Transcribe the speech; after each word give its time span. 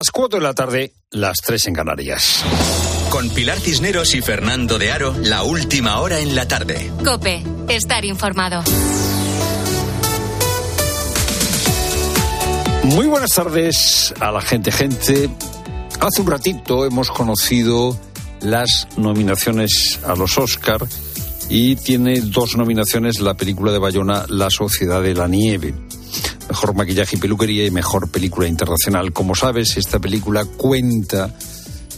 Las 0.00 0.12
4 0.12 0.38
de 0.38 0.44
la 0.44 0.54
tarde, 0.54 0.92
las 1.10 1.38
3 1.44 1.66
en 1.66 1.74
Canarias. 1.74 2.44
Con 3.10 3.30
Pilar 3.30 3.58
Cisneros 3.58 4.14
y 4.14 4.22
Fernando 4.22 4.78
de 4.78 4.92
Aro, 4.92 5.12
la 5.24 5.42
última 5.42 6.00
hora 6.00 6.20
en 6.20 6.36
la 6.36 6.46
tarde. 6.46 6.88
Cope, 7.04 7.42
estar 7.68 8.04
informado. 8.04 8.62
Muy 12.84 13.08
buenas 13.08 13.34
tardes 13.34 14.14
a 14.20 14.30
la 14.30 14.40
gente, 14.40 14.70
gente. 14.70 15.30
Hace 15.98 16.20
un 16.20 16.30
ratito 16.30 16.86
hemos 16.86 17.10
conocido 17.10 17.98
las 18.40 18.86
nominaciones 18.96 19.98
a 20.06 20.14
los 20.14 20.38
Oscar 20.38 20.78
y 21.48 21.74
tiene 21.74 22.20
dos 22.20 22.56
nominaciones 22.56 23.18
la 23.18 23.34
película 23.34 23.72
de 23.72 23.80
Bayona 23.80 24.26
La 24.28 24.48
Sociedad 24.48 25.02
de 25.02 25.14
la 25.14 25.26
Nieve 25.26 25.74
mejor 26.48 26.74
maquillaje 26.74 27.16
y 27.16 27.18
peluquería 27.18 27.66
y 27.66 27.70
mejor 27.70 28.10
película 28.10 28.48
internacional. 28.48 29.12
Como 29.12 29.34
sabes, 29.34 29.76
esta 29.76 29.98
película 29.98 30.44
cuenta 30.44 31.34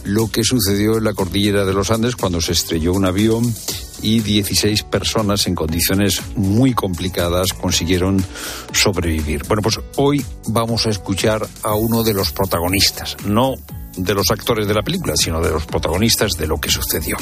lo 0.03 0.29
que 0.29 0.43
sucedió 0.43 0.97
en 0.97 1.03
la 1.03 1.13
cordillera 1.13 1.65
de 1.65 1.73
los 1.73 1.91
Andes 1.91 2.15
cuando 2.15 2.41
se 2.41 2.53
estrelló 2.53 2.93
un 2.93 3.05
avión 3.05 3.53
y 4.01 4.19
16 4.19 4.83
personas 4.83 5.45
en 5.47 5.55
condiciones 5.55 6.21
muy 6.35 6.73
complicadas 6.73 7.53
consiguieron 7.53 8.23
sobrevivir. 8.73 9.43
Bueno, 9.47 9.61
pues 9.61 9.79
hoy 9.97 10.25
vamos 10.47 10.87
a 10.87 10.89
escuchar 10.89 11.47
a 11.63 11.75
uno 11.75 12.03
de 12.03 12.13
los 12.13 12.31
protagonistas, 12.31 13.17
no 13.25 13.55
de 13.95 14.13
los 14.13 14.31
actores 14.31 14.67
de 14.67 14.73
la 14.73 14.81
película, 14.81 15.13
sino 15.15 15.41
de 15.41 15.51
los 15.51 15.65
protagonistas 15.65 16.31
de 16.33 16.47
lo 16.47 16.59
que 16.59 16.69
sucedió. 16.69 17.17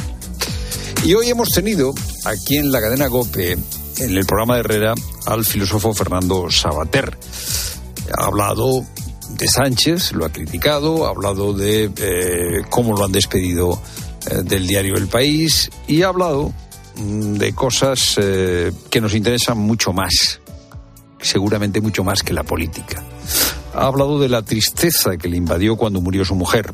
Y 1.03 1.13
hoy 1.13 1.29
hemos 1.29 1.49
tenido 1.49 1.93
aquí 2.25 2.57
en 2.57 2.71
la 2.71 2.81
cadena 2.81 3.07
GOPE 3.07 3.57
en 3.99 4.17
el 4.17 4.25
programa 4.25 4.55
de 4.55 4.59
Herrera 4.61 4.93
al 5.25 5.45
filósofo 5.45 5.93
Fernando 5.93 6.49
Sabater. 6.49 7.17
Ha 8.17 8.25
hablado 8.25 8.85
de 9.29 9.47
Sánchez, 9.47 10.13
lo 10.13 10.25
ha 10.25 10.31
criticado, 10.31 11.05
ha 11.05 11.09
hablado 11.09 11.53
de 11.53 11.91
eh, 11.95 12.61
cómo 12.69 12.95
lo 12.95 13.05
han 13.05 13.11
despedido 13.11 13.79
eh, 14.29 14.41
del 14.43 14.67
diario 14.67 14.95
El 14.95 15.07
País 15.07 15.69
y 15.87 16.01
ha 16.01 16.07
hablado 16.07 16.51
mm, 16.95 17.33
de 17.33 17.53
cosas 17.53 18.15
eh, 18.17 18.71
que 18.89 19.01
nos 19.01 19.13
interesan 19.13 19.57
mucho 19.57 19.93
más, 19.93 20.39
seguramente 21.21 21.81
mucho 21.81 22.03
más 22.03 22.23
que 22.23 22.33
la 22.33 22.43
política. 22.43 23.03
Ha 23.73 23.85
hablado 23.85 24.19
de 24.19 24.29
la 24.29 24.41
tristeza 24.41 25.17
que 25.17 25.29
le 25.29 25.37
invadió 25.37 25.75
cuando 25.75 26.01
murió 26.01 26.25
su 26.25 26.35
mujer, 26.35 26.73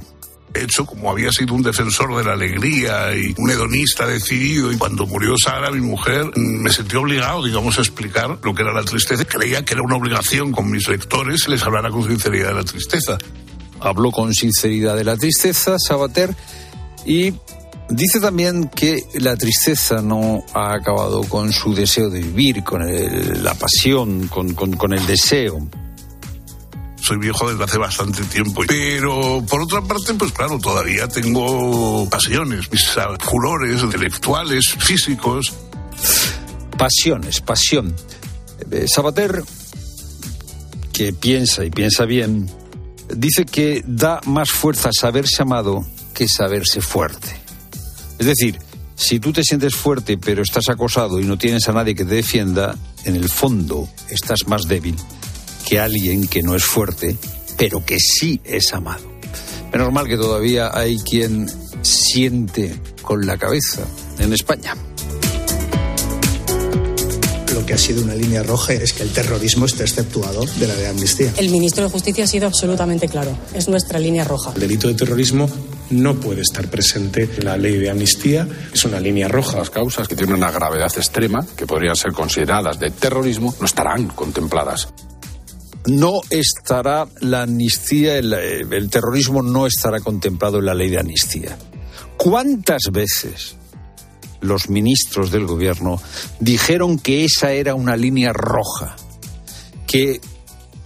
hecho 0.58 0.86
como 0.86 1.12
había 1.12 1.32
sido 1.32 1.54
un 1.54 1.64
defensor 1.64 2.16
de 2.18 2.24
la 2.24 2.34
alegría 2.34 3.16
y 3.16 3.34
un 3.38 3.50
hedonista 3.50 4.06
decidido 4.06 4.72
y 4.72 4.78
cuando 4.78 5.06
murió 5.06 5.36
Sara, 5.38 5.72
mi 5.72 5.82
mujer, 5.82 6.32
me 6.36 6.72
sentí 6.72 6.96
obligado, 6.96 7.44
digamos, 7.44 7.78
a 7.78 7.82
explicar 7.82 8.38
lo 8.42 8.54
que 8.54 8.62
era 8.62 8.74
la 8.74 8.84
tristeza. 8.84 9.26
Creía 9.26 9.64
que 9.64 9.74
era 9.74 9.84
una 9.84 9.96
obligación 9.96 10.52
con 10.52 10.70
mis 10.70 10.88
lectores 10.88 11.48
les 11.48 11.64
hablara 11.64 11.90
con 11.90 12.04
sinceridad 12.08 12.50
de 12.50 12.56
la 12.56 12.64
tristeza. 12.64 13.18
Habló 13.80 14.12
con 14.12 14.34
sinceridad 14.34 14.96
de 14.96 15.04
la 15.04 15.18
tristeza, 15.18 15.78
Sabater, 15.80 16.36
y 17.06 17.34
Dice 17.88 18.20
también 18.20 18.68
que 18.70 19.04
la 19.14 19.38
tristeza 19.38 20.02
no 20.02 20.44
ha 20.56 20.74
acabado 20.74 21.22
con 21.22 21.54
su 21.54 21.76
deseo 21.76 22.10
de 22.10 22.20
vivir, 22.20 22.64
con 22.64 22.82
la 23.44 23.54
pasión, 23.54 24.28
con, 24.28 24.54
con 24.54 24.92
el 24.92 25.06
deseo 25.06 25.60
soy 27.06 27.18
viejo 27.18 27.50
desde 27.50 27.64
hace 27.64 27.78
bastante 27.78 28.24
tiempo. 28.24 28.64
Pero 28.68 29.44
por 29.48 29.62
otra 29.62 29.82
parte, 29.82 30.14
pues 30.16 30.32
claro, 30.32 30.58
todavía 30.60 31.08
tengo 31.08 32.10
pasiones, 32.10 32.72
mis 32.72 32.90
furores 33.20 33.82
intelectuales, 33.82 34.76
físicos. 34.80 35.54
Pasiones, 36.78 37.42
pasión. 37.42 37.96
Eh, 38.72 38.86
Sabater, 38.94 39.44
que 40.92 41.14
piensa 41.14 41.64
y 41.64 41.70
piensa 41.70 42.06
bien, 42.06 42.50
dice 43.16 43.46
que 43.46 43.84
da 43.86 44.20
más 44.26 44.50
fuerza 44.50 44.90
saberse 44.92 45.44
amado 45.44 45.86
que 46.14 46.28
saberse 46.28 46.82
fuerte. 46.82 47.36
Es 48.18 48.26
decir, 48.26 48.60
si 48.96 49.20
tú 49.20 49.32
te 49.32 49.44
sientes 49.44 49.76
fuerte 49.76 50.18
pero 50.18 50.42
estás 50.42 50.70
acosado 50.70 51.20
y 51.20 51.26
no 51.26 51.38
tienes 51.38 51.68
a 51.68 51.74
nadie 51.74 51.96
que 51.96 52.06
te 52.06 52.16
defienda, 52.16 52.76
en 53.04 53.16
el 53.16 53.30
fondo 53.30 53.88
estás 54.10 54.48
más 54.48 54.68
débil 54.68 54.96
que 55.66 55.80
alguien 55.80 56.28
que 56.28 56.44
no 56.44 56.56
es 56.56 56.64
fuerte, 56.64 57.18
pero 57.58 57.84
que 57.84 57.98
sí 58.00 58.40
es 58.46 58.74
amado. 58.74 59.04
Menos 59.74 59.92
mal 59.92 60.08
que 60.08 60.16
todavía 60.16 60.70
hay 60.74 60.98
quien 61.00 61.50
siente 61.82 62.80
con 63.02 63.26
la 63.26 63.38
cabeza 63.38 63.82
en 64.20 64.32
España. 64.32 64.76
Lo 67.54 67.66
que 67.66 67.74
ha 67.74 67.78
sido 67.78 68.04
una 68.04 68.16
línea 68.16 68.44
roja 68.44 68.74
es 68.74 68.94
que 68.94 69.04
el 69.04 69.12
terrorismo 69.12 69.66
esté 69.66 69.84
exceptuado 69.84 70.46
de 70.46 70.68
la 70.68 70.76
de 70.76 70.88
amnistía. 70.88 71.34
El 71.38 71.50
ministro 71.50 71.86
de 71.86 71.90
Justicia 71.90 72.26
ha 72.26 72.28
sido 72.28 72.48
absolutamente 72.48 73.08
claro. 73.08 73.36
Es 73.54 73.68
nuestra 73.70 73.98
línea 73.98 74.24
roja. 74.24 74.52
El 74.54 74.62
delito 74.62 74.88
de 74.88 74.94
terrorismo 74.94 75.50
no 75.90 76.16
puede 76.16 76.42
estar 76.42 76.68
presente 76.68 77.30
en 77.38 77.46
la 77.46 77.58
ley 77.58 77.78
de 77.78 77.90
amnistía. 77.90 78.48
Es 78.74 78.84
una 78.84 79.00
línea 79.00 79.30
roja. 79.30 79.58
Las 79.58 79.70
causas 79.70 80.08
que 80.08 80.16
tienen 80.16 80.36
una 80.36 80.52
gravedad 80.52 80.92
extrema, 80.98 81.46
que 81.56 81.66
podrían 81.66 81.96
ser 81.96 82.12
consideradas 82.12 82.78
de 82.78 82.92
terrorismo, 82.92 83.56
no 83.60 83.66
estarán 83.66 84.08
contempladas 84.08 84.90
no 85.88 86.22
estará 86.30 87.08
la 87.22 87.44
amnistía, 87.44 88.18
el, 88.18 88.90
terrorismo 88.90 89.42
no 89.42 89.68
estará 89.68 90.00
contemplado 90.00 90.60
en 90.60 90.66
la 90.66 90.74
ley 90.74 90.90
de 90.90 91.00
amnistía. 91.00 91.58
¿Cuántas 92.18 92.84
veces 92.92 93.56
los 94.42 94.70
ministros 94.70 95.32
del 95.32 95.46
gobierno 95.46 96.02
dijeron 96.40 96.98
que 97.00 97.26
esa 97.26 97.52
era 97.52 97.76
una 97.76 97.96
línea 97.96 98.34
roja? 98.34 98.96
Que 99.86 100.20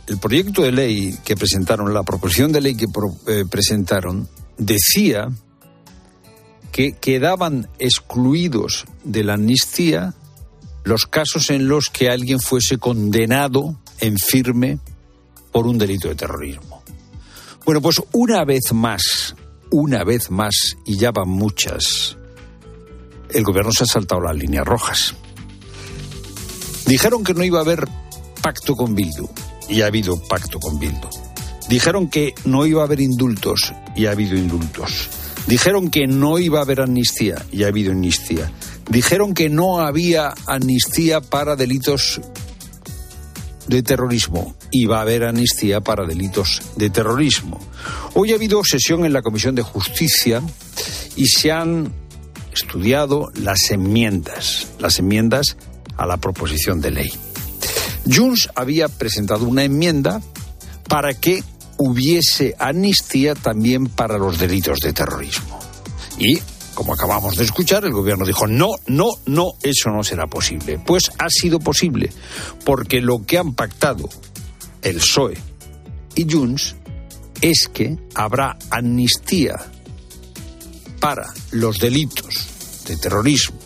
el 0.08 0.18
proyecto 0.18 0.64
de 0.64 0.72
ley 0.72 1.18
que 1.24 1.36
presentaron, 1.36 1.94
la 1.94 2.04
proposición 2.04 2.52
de 2.52 2.62
ley 2.62 2.76
que 2.76 2.88
eh, 3.28 3.46
presentaron, 3.50 4.28
decía 4.58 5.30
que 6.72 6.94
quedaban 6.94 7.68
excluidos 7.80 8.86
de 9.04 9.24
la 9.24 9.36
amnistía 9.36 10.14
los 10.84 11.06
casos 11.06 11.50
en 11.50 11.68
los 11.68 11.90
que 11.90 12.10
alguien 12.10 12.40
fuese 12.40 12.78
condenado 12.78 13.78
en 14.00 14.18
firme 14.18 14.80
por 15.52 15.68
un 15.68 15.78
delito 15.78 16.08
de 16.08 16.16
terrorismo. 16.16 16.84
Bueno, 17.66 17.82
pues 17.82 18.02
una 18.14 18.46
vez 18.46 18.74
más, 18.74 19.36
una 19.72 20.04
vez 20.04 20.32
más, 20.32 20.76
y 20.86 20.98
ya 20.98 21.12
van 21.12 21.30
muchas, 21.30 22.18
el 23.32 23.44
gobierno 23.44 23.72
se 23.72 23.84
ha 23.84 23.88
saltado 23.88 24.22
las 24.22 24.36
líneas 24.36 24.66
rojas. 24.66 25.14
Dijeron 26.86 27.24
que 27.24 27.34
no 27.34 27.44
iba 27.44 27.60
a 27.60 27.62
haber 27.62 27.88
pacto 28.42 28.76
con 28.76 28.96
Bildu, 28.96 29.30
y 29.68 29.82
ha 29.82 29.88
habido 29.88 30.20
pacto 30.28 30.60
con 30.60 30.80
Bildu. 30.80 31.08
Dijeron 31.68 32.10
que 32.10 32.34
no 32.46 32.66
iba 32.66 32.82
a 32.82 32.86
haber 32.86 33.00
indultos, 33.00 33.74
y 33.96 34.08
ha 34.08 34.12
habido 34.12 34.36
indultos. 34.36 35.10
Dijeron 35.46 35.92
que 35.92 36.08
no 36.08 36.40
iba 36.40 36.60
a 36.60 36.64
haber 36.64 36.82
amnistía, 36.82 37.46
y 37.52 37.64
ha 37.64 37.68
habido 37.68 37.92
amnistía. 37.92 38.52
Dijeron 38.90 39.36
que 39.36 39.50
no 39.50 39.80
había 39.80 40.34
amnistía 40.48 41.22
para 41.22 41.56
delitos 41.56 42.20
de 43.70 43.84
terrorismo 43.84 44.56
y 44.72 44.86
va 44.86 44.98
a 44.98 45.02
haber 45.02 45.24
amnistía 45.24 45.80
para 45.80 46.06
delitos 46.06 46.62
de 46.76 46.90
terrorismo. 46.90 47.60
Hoy 48.16 48.32
ha 48.32 48.36
habido 48.36 48.64
sesión 48.64 49.06
en 49.06 49.14
la 49.14 49.22
Comisión 49.22 49.56
de 49.56 49.62
Justicia 49.62 50.42
y 51.16 51.28
se 51.28 51.52
han 51.52 51.94
estudiado 52.52 53.32
las 53.36 53.70
enmiendas, 53.70 54.68
las 54.80 55.00
enmiendas 55.00 55.56
a 55.98 56.08
la 56.08 56.18
proposición 56.18 56.82
de 56.82 56.92
ley. 56.92 57.14
Junts 58.12 58.50
había 58.56 58.88
presentado 58.90 59.46
una 59.46 59.64
enmienda 59.64 60.20
para 60.88 61.14
que 61.14 61.44
hubiese 61.78 62.56
amnistía 62.58 63.36
también 63.36 63.86
para 63.86 64.18
los 64.18 64.40
delitos 64.40 64.80
de 64.80 64.94
terrorismo. 64.94 65.60
Y 66.18 66.40
como 66.80 66.94
acabamos 66.94 67.36
de 67.36 67.44
escuchar, 67.44 67.84
el 67.84 67.92
gobierno 67.92 68.26
dijo, 68.26 68.48
no, 68.48 68.70
no, 68.88 69.10
no, 69.26 69.52
eso 69.62 69.90
no 69.90 70.02
será 70.02 70.28
posible. 70.28 70.80
Pues 70.80 71.12
ha 71.18 71.30
sido 71.30 71.60
posible, 71.60 72.10
porque 72.64 73.02
lo 73.02 73.26
que 73.26 73.38
han 73.38 73.54
pactado 73.54 74.08
el 74.82 74.96
PSOE 74.96 75.38
y 76.16 76.32
Junts 76.32 76.78
es 77.42 77.70
que 77.74 77.98
habrá 78.16 78.58
amnistía 78.70 79.58
para 81.02 81.26
los 81.52 81.80
delitos 81.80 82.48
de 82.88 82.96
terrorismo, 82.96 83.60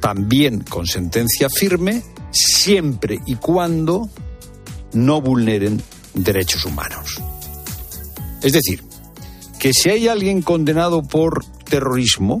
también 0.00 0.62
con 0.62 0.88
sentencia 0.88 1.48
firme, 1.48 2.02
siempre 2.32 3.20
y 3.24 3.36
cuando 3.36 4.10
no 4.94 5.20
vulneren 5.20 5.80
derechos 6.14 6.64
humanos. 6.64 7.20
Es 8.42 8.52
decir, 8.52 8.82
que 9.60 9.72
si 9.72 9.90
hay 9.90 10.08
alguien 10.08 10.42
condenado 10.42 11.04
por 11.04 11.44
terrorismo, 11.70 12.40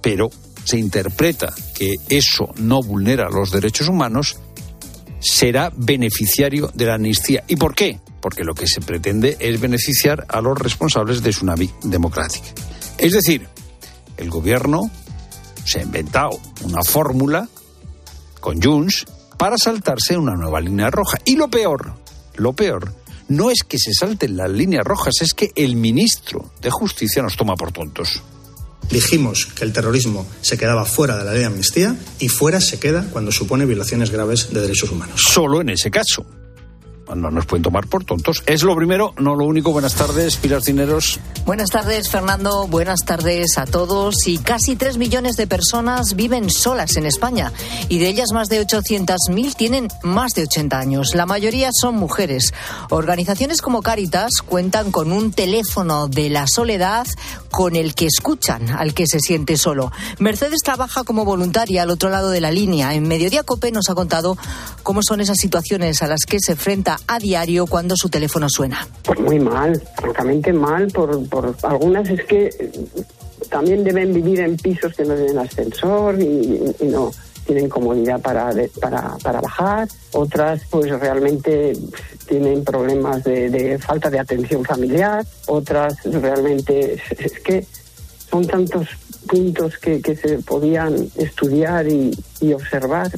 pero 0.00 0.30
se 0.64 0.78
interpreta 0.78 1.52
que 1.74 1.96
eso 2.08 2.52
no 2.58 2.82
vulnera 2.82 3.28
los 3.28 3.50
derechos 3.50 3.88
humanos, 3.88 4.38
será 5.18 5.72
beneficiario 5.74 6.70
de 6.74 6.86
la 6.86 6.94
amnistía. 6.94 7.42
¿Y 7.48 7.56
por 7.56 7.74
qué? 7.74 7.98
Porque 8.20 8.44
lo 8.44 8.54
que 8.54 8.68
se 8.68 8.80
pretende 8.80 9.36
es 9.40 9.60
beneficiar 9.60 10.26
a 10.28 10.40
los 10.40 10.56
responsables 10.58 11.22
de 11.22 11.30
Tsunami 11.30 11.70
Democrática. 11.82 12.46
Es 12.98 13.12
decir, 13.12 13.48
el 14.16 14.30
gobierno 14.30 14.90
se 15.64 15.80
ha 15.80 15.82
inventado 15.82 16.30
una 16.62 16.82
fórmula 16.82 17.48
con 18.40 18.62
Junts 18.62 19.06
para 19.36 19.56
saltarse 19.56 20.16
una 20.16 20.34
nueva 20.34 20.60
línea 20.60 20.90
roja. 20.90 21.18
Y 21.24 21.36
lo 21.36 21.48
peor, 21.48 21.94
lo 22.36 22.52
peor, 22.52 22.94
no 23.28 23.50
es 23.50 23.62
que 23.66 23.78
se 23.78 23.94
salten 23.94 24.36
las 24.36 24.50
líneas 24.50 24.84
rojas, 24.84 25.14
es 25.20 25.34
que 25.34 25.52
el 25.54 25.76
ministro 25.76 26.50
de 26.60 26.70
Justicia 26.70 27.22
nos 27.22 27.36
toma 27.36 27.54
por 27.54 27.72
tontos. 27.72 28.22
Dijimos 28.90 29.46
que 29.46 29.64
el 29.64 29.72
terrorismo 29.72 30.26
se 30.40 30.58
quedaba 30.58 30.84
fuera 30.84 31.16
de 31.16 31.24
la 31.24 31.32
ley 31.32 31.40
de 31.40 31.46
amnistía 31.46 31.96
y 32.18 32.28
fuera 32.28 32.60
se 32.60 32.78
queda 32.78 33.06
cuando 33.10 33.30
supone 33.32 33.66
violaciones 33.66 34.10
graves 34.10 34.52
de 34.52 34.60
derechos 34.60 34.90
humanos. 34.90 35.20
Solo 35.24 35.60
en 35.60 35.70
ese 35.70 35.90
caso 35.90 36.26
no 37.14 37.30
nos 37.30 37.46
pueden 37.46 37.62
tomar 37.62 37.86
por 37.86 38.04
tontos. 38.04 38.42
Es 38.46 38.62
lo 38.62 38.74
primero, 38.76 39.14
no 39.18 39.34
lo 39.34 39.44
único. 39.44 39.72
Buenas 39.72 39.94
tardes, 39.94 40.36
Pilar 40.36 40.62
Cineros. 40.62 41.20
Buenas 41.44 41.70
tardes, 41.70 42.08
Fernando. 42.08 42.66
Buenas 42.66 43.04
tardes 43.04 43.58
a 43.58 43.66
todos. 43.66 44.26
Y 44.26 44.38
casi 44.38 44.76
tres 44.76 44.98
millones 44.98 45.36
de 45.36 45.46
personas 45.46 46.14
viven 46.14 46.50
solas 46.50 46.96
en 46.96 47.06
España. 47.06 47.52
Y 47.88 47.98
de 47.98 48.08
ellas, 48.08 48.32
más 48.32 48.48
de 48.48 48.64
800.000 48.64 49.54
tienen 49.54 49.88
más 50.02 50.32
de 50.34 50.42
80 50.42 50.78
años. 50.78 51.14
La 51.14 51.26
mayoría 51.26 51.70
son 51.72 51.96
mujeres. 51.96 52.52
Organizaciones 52.90 53.62
como 53.62 53.82
Caritas 53.82 54.30
cuentan 54.44 54.92
con 54.92 55.12
un 55.12 55.32
teléfono 55.32 56.08
de 56.08 56.30
la 56.30 56.46
soledad 56.46 57.06
con 57.50 57.76
el 57.76 57.94
que 57.94 58.06
escuchan 58.06 58.70
al 58.70 58.94
que 58.94 59.06
se 59.06 59.20
siente 59.20 59.56
solo. 59.56 59.90
Mercedes 60.18 60.60
trabaja 60.62 61.04
como 61.04 61.24
voluntaria 61.24 61.82
al 61.82 61.90
otro 61.90 62.10
lado 62.10 62.30
de 62.30 62.40
la 62.40 62.52
línea. 62.52 62.94
En 62.94 63.08
Mediodía 63.08 63.42
Cope 63.42 63.72
nos 63.72 63.90
ha 63.90 63.94
contado 63.94 64.36
cómo 64.82 65.02
son 65.02 65.20
esas 65.20 65.38
situaciones 65.38 66.02
a 66.02 66.06
las 66.06 66.20
que 66.26 66.38
se 66.40 66.52
enfrenta 66.52 66.99
a 67.06 67.18
diario 67.18 67.66
cuando 67.66 67.96
su 67.96 68.08
teléfono 68.08 68.48
suena. 68.48 68.86
Pues 69.04 69.20
muy 69.20 69.38
mal, 69.38 69.80
francamente 69.96 70.52
mal, 70.52 70.88
por, 70.88 71.28
por 71.28 71.56
algunas 71.62 72.08
es 72.08 72.24
que 72.24 72.46
eh, 72.46 72.72
también 73.50 73.84
deben 73.84 74.12
vivir 74.12 74.40
en 74.40 74.56
pisos 74.56 74.94
que 74.94 75.04
no 75.04 75.14
tienen 75.14 75.38
ascensor 75.38 76.20
y, 76.20 76.60
no 76.84 77.10
tienen 77.46 77.68
comodidad 77.68 78.20
para, 78.20 78.52
para, 78.80 79.16
para, 79.22 79.40
bajar, 79.40 79.88
otras 80.12 80.62
pues 80.70 80.88
realmente 81.00 81.72
tienen 82.28 82.62
problemas 82.62 83.24
de, 83.24 83.78
falta 83.78 84.08
de 84.08 84.20
atención 84.20 84.64
familiar, 84.64 85.26
otras 85.46 85.96
realmente 86.04 86.94
es 87.18 87.40
que 87.40 87.66
son 88.30 88.46
tantos 88.46 88.86
puntos 89.26 89.78
que, 89.78 90.00
que 90.00 90.14
se 90.14 90.38
podían 90.38 91.10
estudiar 91.16 91.88
y, 91.88 92.16
y 92.40 92.52
observar. 92.52 93.10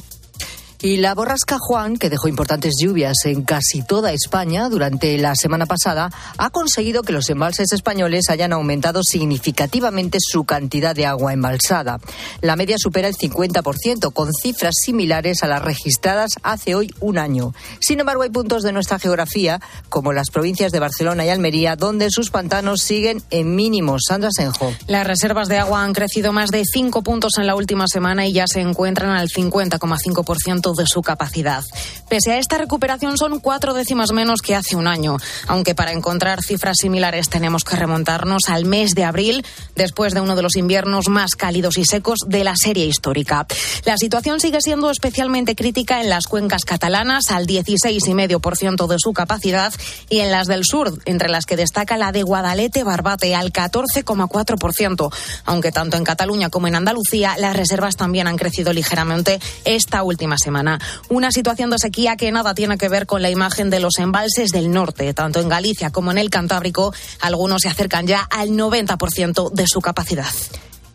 Y 0.83 0.97
la 0.97 1.15
borrasca 1.15 1.59
Juan, 1.61 1.95
que 1.95 2.09
dejó 2.09 2.27
importantes 2.27 2.73
lluvias 2.77 3.23
en 3.23 3.43
casi 3.43 3.83
toda 3.83 4.11
España 4.11 4.67
durante 4.67 5.17
la 5.17 5.33
semana 5.33 5.65
pasada, 5.65 6.11
ha 6.37 6.49
conseguido 6.49 7.03
que 7.03 7.13
los 7.13 7.29
embalses 7.29 7.71
españoles 7.71 8.29
hayan 8.29 8.51
aumentado 8.51 9.01
significativamente 9.01 10.17
su 10.19 10.43
cantidad 10.43 10.93
de 10.93 11.05
agua 11.05 11.31
embalsada. 11.31 11.99
La 12.41 12.57
media 12.57 12.75
supera 12.77 13.07
el 13.07 13.15
50%, 13.15 14.11
con 14.11 14.33
cifras 14.33 14.73
similares 14.83 15.41
a 15.41 15.47
las 15.47 15.61
registradas 15.61 16.33
hace 16.43 16.75
hoy 16.75 16.93
un 16.99 17.17
año. 17.17 17.53
Sin 17.79 18.01
embargo, 18.01 18.23
hay 18.23 18.29
puntos 18.29 18.61
de 18.61 18.73
nuestra 18.73 18.99
geografía, 18.99 19.61
como 19.87 20.11
las 20.11 20.31
provincias 20.31 20.73
de 20.73 20.79
Barcelona 20.79 21.25
y 21.25 21.29
Almería, 21.29 21.77
donde 21.77 22.09
sus 22.09 22.29
pantanos 22.29 22.81
siguen 22.81 23.23
en 23.29 23.55
mínimos. 23.55 24.01
Sandra 24.09 24.31
Senjo. 24.35 24.73
Las 24.87 25.07
reservas 25.07 25.47
de 25.47 25.59
agua 25.59 25.81
han 25.81 25.93
crecido 25.93 26.33
más 26.33 26.49
de 26.49 26.65
5 26.65 27.03
puntos 27.03 27.37
en 27.37 27.47
la 27.47 27.55
última 27.55 27.87
semana 27.87 28.27
y 28.27 28.33
ya 28.33 28.47
se 28.47 28.59
encuentran 28.59 29.11
al 29.11 29.29
50,5% 29.29 30.72
de 30.75 30.85
su 30.85 31.01
capacidad. 31.01 31.63
Pese 32.09 32.33
a 32.33 32.37
esta 32.37 32.57
recuperación 32.57 33.17
son 33.17 33.39
cuatro 33.39 33.73
décimas 33.73 34.11
menos 34.11 34.41
que 34.41 34.55
hace 34.55 34.75
un 34.75 34.87
año, 34.87 35.17
aunque 35.47 35.75
para 35.75 35.91
encontrar 35.91 36.43
cifras 36.43 36.77
similares 36.79 37.29
tenemos 37.29 37.63
que 37.63 37.75
remontarnos 37.75 38.49
al 38.49 38.65
mes 38.65 38.93
de 38.93 39.03
abril, 39.03 39.45
después 39.75 40.13
de 40.13 40.21
uno 40.21 40.35
de 40.35 40.43
los 40.43 40.55
inviernos 40.55 41.09
más 41.09 41.35
cálidos 41.35 41.77
y 41.77 41.85
secos 41.85 42.19
de 42.27 42.43
la 42.43 42.53
serie 42.55 42.85
histórica. 42.85 43.47
La 43.85 43.97
situación 43.97 44.39
sigue 44.39 44.61
siendo 44.61 44.89
especialmente 44.89 45.55
crítica 45.55 46.01
en 46.01 46.09
las 46.09 46.27
cuencas 46.27 46.65
catalanas, 46.65 47.31
al 47.31 47.47
16,5% 47.47 48.87
de 48.87 48.97
su 48.99 49.13
capacidad, 49.13 49.73
y 50.09 50.19
en 50.19 50.31
las 50.31 50.47
del 50.47 50.65
sur, 50.65 50.93
entre 51.05 51.29
las 51.29 51.45
que 51.45 51.55
destaca 51.55 51.97
la 51.97 52.11
de 52.11 52.23
Guadalete-Barbate, 52.23 53.35
al 53.35 53.51
14,4%, 53.51 55.13
aunque 55.45 55.71
tanto 55.71 55.97
en 55.97 56.03
Cataluña 56.03 56.49
como 56.49 56.67
en 56.67 56.75
Andalucía 56.75 57.35
las 57.37 57.55
reservas 57.55 57.95
también 57.95 58.27
han 58.27 58.37
crecido 58.37 58.73
ligeramente 58.73 59.39
esta 59.65 60.03
última 60.03 60.37
semana. 60.37 60.62
Una 61.09 61.31
situación 61.31 61.69
de 61.69 61.79
sequía 61.79 62.15
que 62.15 62.31
nada 62.31 62.53
tiene 62.53 62.77
que 62.77 62.89
ver 62.89 63.05
con 63.05 63.21
la 63.21 63.29
imagen 63.29 63.69
de 63.69 63.79
los 63.79 63.97
embalses 63.99 64.49
del 64.49 64.71
norte. 64.71 65.13
Tanto 65.13 65.39
en 65.39 65.49
Galicia 65.49 65.91
como 65.91 66.11
en 66.11 66.17
el 66.17 66.29
Cantábrico, 66.29 66.93
algunos 67.21 67.61
se 67.61 67.69
acercan 67.69 68.07
ya 68.07 68.21
al 68.21 68.49
90% 68.49 69.51
de 69.51 69.67
su 69.67 69.81
capacidad. 69.81 70.33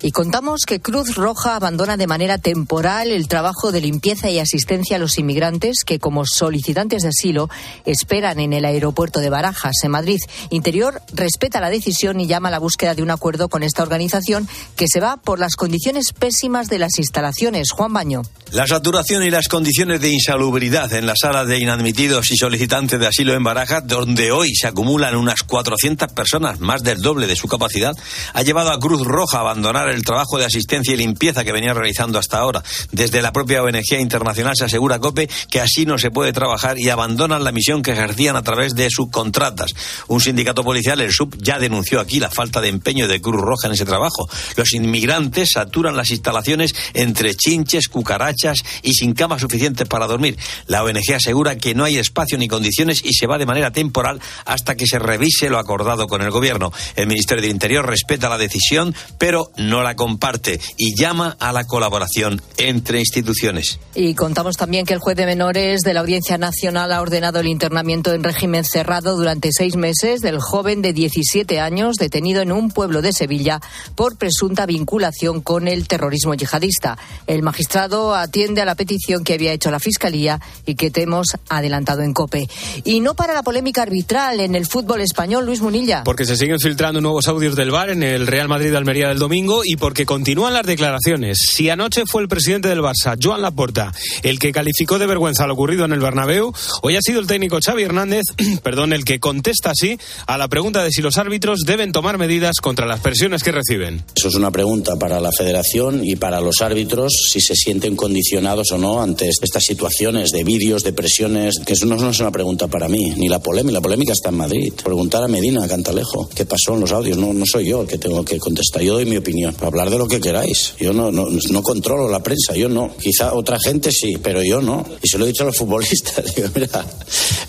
Y 0.00 0.12
contamos 0.12 0.60
que 0.64 0.78
Cruz 0.78 1.16
Roja 1.16 1.56
abandona 1.56 1.96
de 1.96 2.06
manera 2.06 2.38
temporal 2.38 3.10
el 3.10 3.26
trabajo 3.26 3.72
de 3.72 3.80
limpieza 3.80 4.30
y 4.30 4.38
asistencia 4.38 4.94
a 4.94 5.00
los 5.00 5.18
inmigrantes 5.18 5.78
que, 5.84 5.98
como 5.98 6.24
solicitantes 6.24 7.02
de 7.02 7.08
asilo, 7.08 7.50
esperan 7.84 8.38
en 8.38 8.52
el 8.52 8.64
aeropuerto 8.64 9.18
de 9.18 9.28
Barajas, 9.28 9.74
en 9.82 9.90
Madrid. 9.90 10.20
Interior 10.50 11.02
respeta 11.12 11.60
la 11.60 11.68
decisión 11.68 12.20
y 12.20 12.28
llama 12.28 12.46
a 12.46 12.52
la 12.52 12.60
búsqueda 12.60 12.94
de 12.94 13.02
un 13.02 13.10
acuerdo 13.10 13.48
con 13.48 13.64
esta 13.64 13.82
organización 13.82 14.48
que 14.76 14.86
se 14.86 15.00
va 15.00 15.16
por 15.16 15.40
las 15.40 15.56
condiciones 15.56 16.12
pésimas 16.12 16.68
de 16.68 16.78
las 16.78 16.96
instalaciones. 16.98 17.72
Juan 17.72 17.92
Baño. 17.92 18.22
La 18.52 18.66
saturación 18.66 19.24
y 19.24 19.30
las 19.30 19.48
condiciones 19.48 20.00
de 20.00 20.10
insalubridad 20.10 20.92
en 20.92 21.06
la 21.06 21.14
sala 21.20 21.44
de 21.44 21.58
inadmitidos 21.58 22.30
y 22.30 22.36
solicitantes 22.36 22.98
de 22.98 23.06
asilo 23.06 23.34
en 23.34 23.42
Barajas, 23.42 23.86
donde 23.86 24.30
hoy 24.30 24.54
se 24.54 24.68
acumulan 24.68 25.16
unas 25.16 25.42
400 25.42 26.12
personas, 26.12 26.60
más 26.60 26.82
del 26.82 27.02
doble 27.02 27.26
de 27.26 27.36
su 27.36 27.48
capacidad, 27.48 27.94
ha 28.32 28.42
llevado 28.42 28.70
a 28.70 28.78
Cruz 28.78 29.04
Roja 29.04 29.38
a 29.38 29.40
abandonar 29.40 29.87
el 29.90 30.04
trabajo 30.04 30.38
de 30.38 30.44
asistencia 30.44 30.94
y 30.94 30.96
limpieza 30.96 31.44
que 31.44 31.52
venía 31.52 31.74
realizando 31.74 32.18
hasta 32.18 32.38
ahora. 32.38 32.62
Desde 32.92 33.22
la 33.22 33.32
propia 33.32 33.62
ONG 33.62 33.98
internacional 33.98 34.54
se 34.56 34.64
asegura 34.64 34.98
COPE 34.98 35.28
que 35.50 35.60
así 35.60 35.86
no 35.86 35.98
se 35.98 36.10
puede 36.10 36.32
trabajar 36.32 36.78
y 36.78 36.88
abandonan 36.88 37.44
la 37.44 37.52
misión 37.52 37.82
que 37.82 37.92
ejercían 37.92 38.36
a 38.36 38.42
través 38.42 38.74
de 38.74 38.88
subcontratas. 38.90 39.72
Un 40.08 40.20
sindicato 40.20 40.64
policial, 40.64 41.00
el 41.00 41.12
SUB, 41.12 41.36
ya 41.38 41.58
denunció 41.58 42.00
aquí 42.00 42.20
la 42.20 42.30
falta 42.30 42.60
de 42.60 42.68
empeño 42.68 43.08
de 43.08 43.20
Cruz 43.20 43.40
Roja 43.40 43.68
en 43.68 43.74
ese 43.74 43.84
trabajo. 43.84 44.28
Los 44.56 44.72
inmigrantes 44.72 45.50
saturan 45.52 45.96
las 45.96 46.10
instalaciones 46.10 46.74
entre 46.94 47.34
chinches, 47.34 47.88
cucarachas 47.88 48.58
y 48.82 48.94
sin 48.94 49.14
camas 49.14 49.40
suficientes 49.40 49.88
para 49.88 50.06
dormir. 50.06 50.36
La 50.66 50.82
ONG 50.84 51.14
asegura 51.14 51.56
que 51.56 51.74
no 51.74 51.84
hay 51.84 51.98
espacio 51.98 52.38
ni 52.38 52.48
condiciones 52.48 53.04
y 53.04 53.14
se 53.14 53.26
va 53.26 53.38
de 53.38 53.46
manera 53.46 53.70
temporal 53.70 54.20
hasta 54.44 54.74
que 54.74 54.86
se 54.86 54.98
revise 54.98 55.50
lo 55.50 55.58
acordado 55.58 56.06
con 56.06 56.22
el 56.22 56.30
gobierno. 56.30 56.72
El 56.96 57.06
Ministerio 57.06 57.42
de 57.42 57.48
Interior 57.48 57.86
respeta 57.86 58.28
la 58.28 58.38
decisión, 58.38 58.94
pero 59.18 59.50
no 59.56 59.77
la 59.82 59.96
comparte 59.96 60.60
y 60.76 60.94
llama 60.94 61.36
a 61.38 61.52
la 61.52 61.64
colaboración 61.64 62.40
entre 62.56 63.00
instituciones. 63.00 63.78
Y 63.94 64.14
contamos 64.14 64.56
también 64.56 64.86
que 64.86 64.94
el 64.94 65.00
juez 65.00 65.16
de 65.16 65.26
menores 65.26 65.80
de 65.80 65.94
la 65.94 66.00
Audiencia 66.00 66.38
Nacional 66.38 66.92
ha 66.92 67.00
ordenado 67.00 67.40
el 67.40 67.46
internamiento 67.46 68.12
en 68.12 68.24
régimen 68.24 68.64
cerrado 68.64 69.16
durante 69.16 69.50
seis 69.52 69.76
meses 69.76 70.20
del 70.20 70.40
joven 70.40 70.82
de 70.82 70.92
17 70.92 71.60
años 71.60 71.96
detenido 71.96 72.42
en 72.42 72.52
un 72.52 72.70
pueblo 72.70 73.02
de 73.02 73.12
Sevilla 73.12 73.60
por 73.94 74.16
presunta 74.16 74.66
vinculación 74.66 75.40
con 75.40 75.68
el 75.68 75.88
terrorismo 75.88 76.34
yihadista. 76.34 76.98
El 77.26 77.42
magistrado 77.42 78.14
atiende 78.14 78.60
a 78.60 78.64
la 78.64 78.74
petición 78.74 79.24
que 79.24 79.34
había 79.34 79.52
hecho 79.52 79.70
la 79.70 79.80
Fiscalía 79.80 80.40
y 80.66 80.74
que 80.74 80.90
te 80.90 81.02
hemos 81.02 81.28
adelantado 81.48 82.02
en 82.02 82.12
COPE. 82.12 82.48
Y 82.84 83.00
no 83.00 83.14
para 83.14 83.34
la 83.34 83.42
polémica 83.42 83.82
arbitral 83.82 84.40
en 84.40 84.54
el 84.54 84.66
fútbol 84.66 85.00
español, 85.00 85.46
Luis 85.46 85.60
Munilla. 85.60 86.04
Porque 86.04 86.24
se 86.24 86.36
siguen 86.36 86.60
filtrando 86.60 87.00
nuevos 87.00 87.28
audios 87.28 87.56
del 87.56 87.70
VAR 87.70 87.90
en 87.90 88.02
el 88.02 88.26
Real 88.26 88.48
Madrid 88.48 88.74
Almería 88.74 89.08
del 89.08 89.18
domingo 89.18 89.62
y 89.68 89.76
porque 89.76 90.06
continúan 90.06 90.54
las 90.54 90.64
declaraciones. 90.64 91.36
Si 91.52 91.68
anoche 91.68 92.04
fue 92.06 92.22
el 92.22 92.28
presidente 92.28 92.68
del 92.68 92.80
Barça, 92.80 93.18
Joan 93.22 93.42
Laporta, 93.42 93.92
el 94.22 94.38
que 94.38 94.50
calificó 94.50 94.98
de 94.98 95.06
vergüenza 95.06 95.46
lo 95.46 95.52
ocurrido 95.52 95.84
en 95.84 95.92
el 95.92 96.00
Bernabéu, 96.00 96.54
hoy 96.80 96.96
ha 96.96 97.02
sido 97.02 97.20
el 97.20 97.26
técnico 97.26 97.58
Xavi 97.62 97.82
Hernández, 97.82 98.22
perdón, 98.62 98.94
el 98.94 99.04
que 99.04 99.20
contesta 99.20 99.72
así 99.72 99.98
a 100.26 100.38
la 100.38 100.48
pregunta 100.48 100.82
de 100.82 100.90
si 100.90 101.02
los 101.02 101.18
árbitros 101.18 101.60
deben 101.66 101.92
tomar 101.92 102.16
medidas 102.16 102.56
contra 102.62 102.86
las 102.86 103.00
presiones 103.00 103.42
que 103.42 103.52
reciben. 103.52 104.02
Eso 104.16 104.28
es 104.28 104.34
una 104.36 104.50
pregunta 104.50 104.96
para 104.96 105.20
la 105.20 105.32
Federación 105.32 106.00
y 106.02 106.16
para 106.16 106.40
los 106.40 106.62
árbitros 106.62 107.12
si 107.28 107.42
se 107.42 107.54
sienten 107.54 107.94
condicionados 107.94 108.72
o 108.72 108.78
no 108.78 109.02
ante 109.02 109.28
estas 109.28 109.64
situaciones 109.64 110.30
de 110.30 110.44
vídeos, 110.44 110.82
de 110.82 110.94
presiones, 110.94 111.60
que 111.66 111.74
eso 111.74 111.84
no 111.84 112.10
es 112.10 112.20
una 112.20 112.30
pregunta 112.30 112.68
para 112.68 112.88
mí, 112.88 113.12
ni 113.18 113.28
la 113.28 113.40
polémica, 113.40 113.74
la 113.74 113.82
polémica 113.82 114.12
está 114.14 114.30
en 114.30 114.36
Madrid. 114.36 114.72
Preguntar 114.82 115.22
a 115.24 115.28
Medina, 115.28 115.62
a 115.62 115.68
Cantalejo, 115.68 116.30
qué 116.34 116.46
pasó 116.46 116.72
en 116.72 116.80
los 116.80 116.92
audios, 116.92 117.18
no, 117.18 117.34
no 117.34 117.44
soy 117.44 117.66
yo 117.68 117.82
el 117.82 117.88
que 117.88 117.98
tengo 117.98 118.24
que 118.24 118.38
contestar, 118.38 118.82
yo 118.82 118.94
doy 118.94 119.04
mi 119.04 119.18
opinión 119.18 119.54
hablar 119.60 119.90
de 119.90 119.98
lo 119.98 120.06
que 120.06 120.20
queráis. 120.20 120.74
Yo 120.78 120.92
no, 120.92 121.10
no, 121.10 121.26
no, 121.50 121.62
controlo 121.62 122.08
la 122.08 122.22
prensa, 122.22 122.54
yo 122.54 122.68
no. 122.68 122.90
Quizá 122.96 123.34
otra 123.34 123.58
gente 123.62 123.90
sí, 123.92 124.16
pero 124.22 124.42
yo 124.42 124.60
no. 124.60 124.86
Y 125.02 125.08
se 125.08 125.18
lo 125.18 125.24
he 125.24 125.28
dicho 125.28 125.42
a 125.42 125.46
los 125.46 125.56
futbolistas. 125.56 126.34
Digo, 126.34 126.48
mira, 126.54 126.86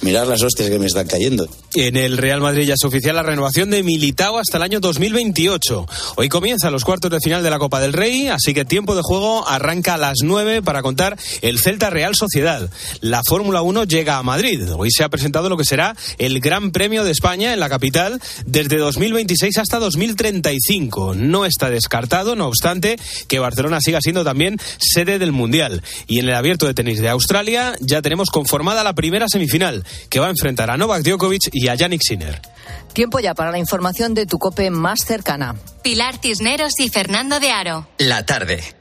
mirad 0.02 0.28
las 0.28 0.42
hostias 0.42 0.70
que 0.70 0.80
me 0.80 0.88
están 0.88 1.08
cayendo. 1.08 1.48
En 1.76 1.98
el 1.98 2.18
Real 2.18 2.42
Madrid 2.42 2.68
ya 2.68 2.74
es 2.74 2.84
oficial 2.84 3.16
la 3.16 3.24
renovación 3.24 3.70
de 3.70 3.84
Militao 3.84 4.40
hasta 4.40 4.58
el 4.58 4.64
año 4.64 4.80
2028. 4.80 5.86
Hoy 6.16 6.30
comienza 6.30 6.72
los 6.72 6.84
cuartos 6.84 7.12
de 7.12 7.20
final 7.20 7.44
de 7.44 7.50
la 7.50 7.60
Copa 7.60 7.80
del 7.80 7.94
Rey, 7.94 8.28
así 8.28 8.54
que 8.54 8.66
tiempo 8.66 8.96
de 8.96 9.02
juego 9.04 9.48
arranca 9.48 9.94
a 9.94 9.98
las 9.98 10.18
9 10.24 10.62
para 10.62 10.82
contar 10.82 11.18
el 11.42 11.60
Celta 11.60 11.90
Real 11.90 12.16
Sociedad. 12.16 12.70
La 13.02 13.22
Fórmula 13.24 13.62
1 13.62 13.84
llega 13.84 14.18
a 14.18 14.24
Madrid. 14.24 14.62
Hoy 14.76 14.90
se 14.92 15.04
ha 15.04 15.10
presentado 15.10 15.50
lo 15.50 15.58
que 15.58 15.66
será 15.66 15.96
el 16.18 16.40
Gran 16.40 16.72
Premio 16.72 17.04
de 17.04 17.12
España 17.12 17.54
en 17.54 17.60
la 17.60 17.70
capital 17.70 18.20
desde 18.46 18.78
2026 18.78 19.58
hasta 19.58 19.80
2035. 19.80 21.16
No 21.16 21.46
está 21.46 21.70
descartado 21.70 21.99
descartado, 22.00 22.36
no 22.36 22.48
obstante, 22.48 22.98
que 23.28 23.40
Barcelona 23.40 23.80
siga 23.82 24.00
siendo 24.02 24.24
también 24.24 24.58
sede 24.80 25.20
del 25.20 25.32
Mundial. 25.32 25.84
Y 26.08 26.20
en 26.20 26.30
el 26.30 26.36
abierto 26.36 26.66
de 26.66 26.74
tenis 26.74 27.02
de 27.02 27.10
Australia 27.10 27.74
ya 27.82 28.02
tenemos 28.02 28.30
conformada 28.30 28.84
la 28.84 28.94
primera 28.94 29.28
semifinal, 29.28 29.86
que 30.10 30.20
va 30.20 30.28
a 30.28 30.30
enfrentar 30.30 30.70
a 30.72 30.78
Novak 30.78 31.04
Djokovic 31.04 31.50
y 31.52 31.68
a 31.68 31.76
Yannick 31.76 32.02
Sinner. 32.02 32.42
Tiempo 32.94 33.20
ya 33.20 33.34
para 33.34 33.52
la 33.52 33.60
información 33.60 34.14
de 34.14 34.26
tu 34.26 34.40
cope 34.40 34.70
más 34.72 35.02
cercana. 35.06 35.56
Pilar 35.84 36.20
Cisneros 36.22 36.80
y 36.80 36.90
Fernando 36.90 37.40
de 37.40 37.52
Aro. 37.52 37.88
La 37.98 38.26
tarde. 38.26 38.79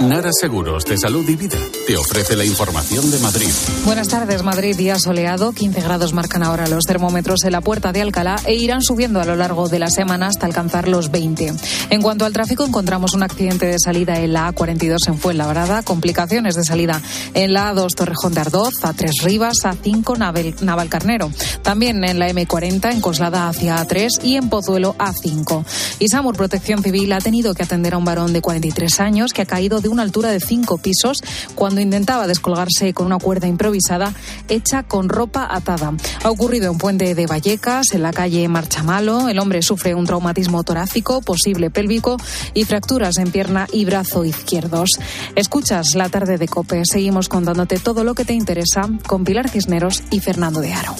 Nara 0.00 0.30
Seguros 0.32 0.84
de 0.84 0.96
Salud 0.96 1.28
y 1.28 1.34
Vida 1.34 1.58
te 1.84 1.96
ofrece 1.96 2.36
la 2.36 2.44
información 2.44 3.10
de 3.10 3.18
Madrid. 3.18 3.48
Buenas 3.84 4.06
tardes, 4.06 4.44
Madrid, 4.44 4.76
día 4.76 4.96
soleado. 4.96 5.50
15 5.50 5.80
grados 5.80 6.12
marcan 6.12 6.44
ahora 6.44 6.68
los 6.68 6.84
termómetros 6.84 7.42
en 7.42 7.50
la 7.50 7.62
puerta 7.62 7.90
de 7.92 8.02
Alcalá 8.02 8.36
e 8.44 8.54
irán 8.54 8.80
subiendo 8.80 9.20
a 9.20 9.24
lo 9.24 9.34
largo 9.34 9.68
de 9.68 9.80
la 9.80 9.90
semana 9.90 10.28
hasta 10.28 10.46
alcanzar 10.46 10.86
los 10.86 11.10
20. 11.10 11.52
En 11.90 12.00
cuanto 12.00 12.26
al 12.26 12.32
tráfico, 12.32 12.64
encontramos 12.64 13.14
un 13.14 13.24
accidente 13.24 13.66
de 13.66 13.80
salida 13.80 14.20
en 14.20 14.34
la 14.34 14.52
A42 14.52 15.08
en 15.08 15.18
Fuenlabrada, 15.18 15.82
complicaciones 15.82 16.54
de 16.54 16.64
salida 16.64 17.02
en 17.34 17.52
la 17.52 17.74
A2 17.74 17.94
Torrejón 17.96 18.34
de 18.34 18.40
Ardoz, 18.42 18.74
A3 18.82 19.24
Rivas, 19.24 19.56
A5 19.64 20.16
Naval, 20.16 20.54
Navalcarnero. 20.60 21.32
También 21.62 22.04
en 22.04 22.20
la 22.20 22.30
M40 22.30 22.92
en 22.92 23.00
Coslada 23.00 23.48
hacia 23.48 23.84
A3 23.84 24.22
y 24.22 24.36
en 24.36 24.48
Pozuelo 24.48 24.94
A5. 24.96 25.64
Y 25.98 26.08
Samur 26.08 26.36
Protección 26.36 26.84
Civil 26.84 27.12
ha 27.12 27.18
tenido 27.18 27.52
que 27.52 27.64
atender 27.64 27.94
a 27.94 27.98
un 27.98 28.04
varón 28.04 28.32
de 28.32 28.40
43 28.40 29.00
años 29.00 29.32
que 29.32 29.42
ha 29.42 29.46
caído 29.46 29.80
de 29.80 29.87
una 29.88 30.02
altura 30.02 30.30
de 30.30 30.40
cinco 30.40 30.78
pisos 30.78 31.22
cuando 31.54 31.80
intentaba 31.80 32.26
descolgarse 32.26 32.92
con 32.94 33.06
una 33.06 33.18
cuerda 33.18 33.46
improvisada 33.46 34.12
hecha 34.48 34.82
con 34.82 35.08
ropa 35.08 35.48
atada. 35.50 35.92
Ha 36.22 36.30
ocurrido 36.30 36.70
en 36.70 36.78
Puente 36.78 37.14
de 37.14 37.26
Vallecas, 37.26 37.92
en 37.92 38.02
la 38.02 38.12
calle 38.12 38.46
Marchamalo. 38.48 39.28
El 39.28 39.38
hombre 39.38 39.62
sufre 39.62 39.94
un 39.94 40.06
traumatismo 40.06 40.62
torácico, 40.64 41.20
posible 41.20 41.70
pélvico 41.70 42.16
y 42.54 42.64
fracturas 42.64 43.18
en 43.18 43.30
pierna 43.30 43.66
y 43.72 43.84
brazo 43.84 44.24
izquierdos. 44.24 44.90
Escuchas 45.34 45.94
la 45.94 46.08
tarde 46.08 46.38
de 46.38 46.48
Cope. 46.48 46.82
Seguimos 46.84 47.28
contándote 47.28 47.78
todo 47.78 48.04
lo 48.04 48.14
que 48.14 48.24
te 48.24 48.34
interesa 48.34 48.88
con 49.06 49.24
Pilar 49.24 49.48
Cisneros 49.48 50.02
y 50.10 50.20
Fernando 50.20 50.60
de 50.60 50.72
Aro. 50.72 50.94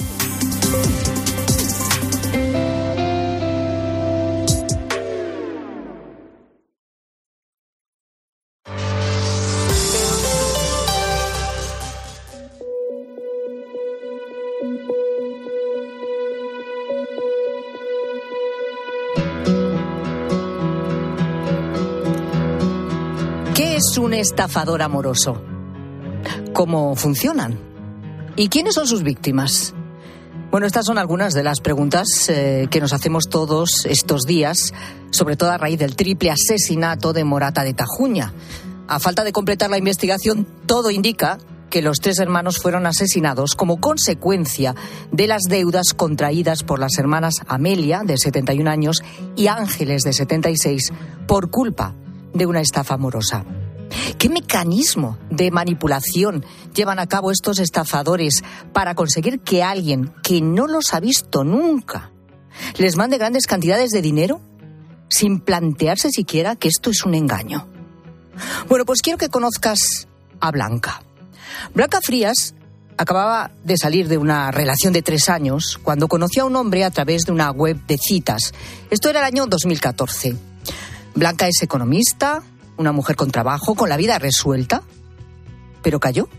Un 23.99 24.13
estafador 24.13 24.81
amoroso? 24.81 25.41
¿Cómo 26.53 26.95
funcionan? 26.95 27.59
¿Y 28.35 28.49
quiénes 28.49 28.75
son 28.75 28.87
sus 28.87 29.03
víctimas? 29.03 29.73
Bueno, 30.51 30.65
estas 30.65 30.85
son 30.85 30.97
algunas 30.97 31.33
de 31.33 31.43
las 31.43 31.59
preguntas 31.59 32.07
eh, 32.29 32.67
que 32.71 32.79
nos 32.79 32.93
hacemos 32.93 33.29
todos 33.29 33.85
estos 33.85 34.23
días, 34.23 34.73
sobre 35.11 35.35
todo 35.35 35.51
a 35.51 35.57
raíz 35.57 35.77
del 35.77 35.95
triple 35.95 36.31
asesinato 36.31 37.13
de 37.13 37.23
Morata 37.23 37.63
de 37.63 37.73
Tajuña. 37.73 38.33
A 38.87 38.99
falta 38.99 39.23
de 39.23 39.31
completar 39.31 39.69
la 39.69 39.77
investigación, 39.77 40.47
todo 40.65 40.89
indica 40.89 41.37
que 41.69 41.83
los 41.83 41.99
tres 41.99 42.17
hermanos 42.17 42.57
fueron 42.57 42.87
asesinados 42.87 43.53
como 43.53 43.79
consecuencia 43.79 44.73
de 45.11 45.27
las 45.27 45.43
deudas 45.43 45.93
contraídas 45.93 46.63
por 46.63 46.79
las 46.79 46.97
hermanas 46.97 47.35
Amelia, 47.47 48.01
de 48.03 48.17
71 48.17 48.69
años, 48.69 49.03
y 49.35 49.47
Ángeles, 49.47 50.01
de 50.01 50.13
76, 50.13 50.91
por 51.27 51.51
culpa 51.51 51.93
de 52.33 52.47
una 52.47 52.61
estafa 52.61 52.95
amorosa. 52.95 53.45
¿Qué 54.17 54.29
mecanismo 54.29 55.17
de 55.29 55.51
manipulación 55.51 56.45
llevan 56.73 56.99
a 56.99 57.07
cabo 57.07 57.31
estos 57.31 57.59
estafadores 57.59 58.43
para 58.73 58.95
conseguir 58.95 59.39
que 59.39 59.63
alguien 59.63 60.13
que 60.23 60.41
no 60.41 60.67
los 60.67 60.93
ha 60.93 60.99
visto 60.99 61.43
nunca 61.43 62.11
les 62.77 62.95
mande 62.95 63.17
grandes 63.17 63.47
cantidades 63.47 63.91
de 63.91 64.01
dinero 64.01 64.41
sin 65.09 65.39
plantearse 65.39 66.11
siquiera 66.11 66.55
que 66.55 66.67
esto 66.67 66.89
es 66.89 67.03
un 67.05 67.15
engaño? 67.15 67.67
Bueno, 68.67 68.85
pues 68.85 69.01
quiero 69.01 69.17
que 69.17 69.29
conozcas 69.29 70.07
a 70.39 70.51
Blanca. 70.51 71.01
Blanca 71.73 71.99
Frías 72.01 72.53
acababa 72.97 73.51
de 73.63 73.77
salir 73.77 74.07
de 74.07 74.17
una 74.17 74.51
relación 74.51 74.93
de 74.93 75.01
tres 75.01 75.29
años 75.29 75.79
cuando 75.81 76.07
conoció 76.07 76.43
a 76.43 76.45
un 76.45 76.55
hombre 76.55 76.83
a 76.83 76.91
través 76.91 77.23
de 77.23 77.31
una 77.31 77.51
web 77.51 77.77
de 77.87 77.97
citas. 77.97 78.53
Esto 78.89 79.09
era 79.09 79.19
el 79.19 79.25
año 79.25 79.45
2014. 79.45 80.35
Blanca 81.15 81.47
es 81.47 81.61
economista, 81.61 82.43
una 82.79 82.93
mujer 82.93 83.15
con 83.17 83.29
trabajo, 83.29 83.75
con 83.75 83.89
la 83.89 83.97
vida 83.97 84.17
resuelta, 84.17 84.81
pero 85.83 85.99
cayó 85.99 86.29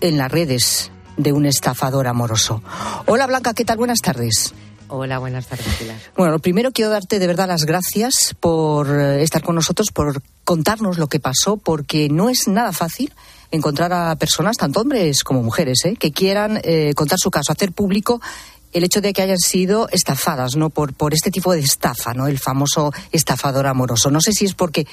en 0.00 0.18
las 0.18 0.30
redes 0.30 0.90
de 1.16 1.32
un 1.32 1.46
estafador 1.46 2.08
amoroso. 2.08 2.60
Hola 3.06 3.26
Blanca, 3.28 3.54
¿qué 3.54 3.64
tal? 3.64 3.78
Buenas 3.78 4.00
tardes. 4.00 4.52
Hola, 4.88 5.18
buenas 5.18 5.46
tardes, 5.46 5.66
Pilar. 5.78 5.96
Bueno, 6.16 6.32
lo 6.32 6.40
primero 6.40 6.72
quiero 6.72 6.90
darte 6.90 7.18
de 7.18 7.26
verdad 7.26 7.48
las 7.48 7.64
gracias 7.64 8.34
por 8.38 8.90
eh, 8.90 9.22
estar 9.22 9.42
con 9.42 9.54
nosotros, 9.54 9.88
por 9.94 10.20
contarnos 10.42 10.98
lo 10.98 11.06
que 11.06 11.20
pasó, 11.20 11.56
porque 11.56 12.08
no 12.10 12.28
es 12.28 12.48
nada 12.48 12.72
fácil 12.72 13.12
encontrar 13.50 13.92
a 13.92 14.14
personas, 14.16 14.56
tanto 14.56 14.80
hombres 14.80 15.22
como 15.22 15.42
mujeres, 15.42 15.84
¿eh? 15.84 15.96
que 15.98 16.10
quieran 16.10 16.60
eh, 16.64 16.92
contar 16.94 17.18
su 17.18 17.30
caso, 17.30 17.52
hacer 17.52 17.72
público 17.72 18.20
el 18.72 18.82
hecho 18.82 19.00
de 19.00 19.12
que 19.12 19.22
hayan 19.22 19.38
sido 19.38 19.88
estafadas, 19.90 20.56
¿no? 20.56 20.68
Por, 20.68 20.94
por 20.94 21.14
este 21.14 21.30
tipo 21.30 21.52
de 21.52 21.60
estafa, 21.60 22.12
¿no? 22.12 22.26
El 22.26 22.40
famoso 22.40 22.92
estafador 23.12 23.68
amoroso. 23.68 24.10
No 24.10 24.20
sé 24.20 24.32
si 24.32 24.44
es 24.46 24.54
porque 24.54 24.84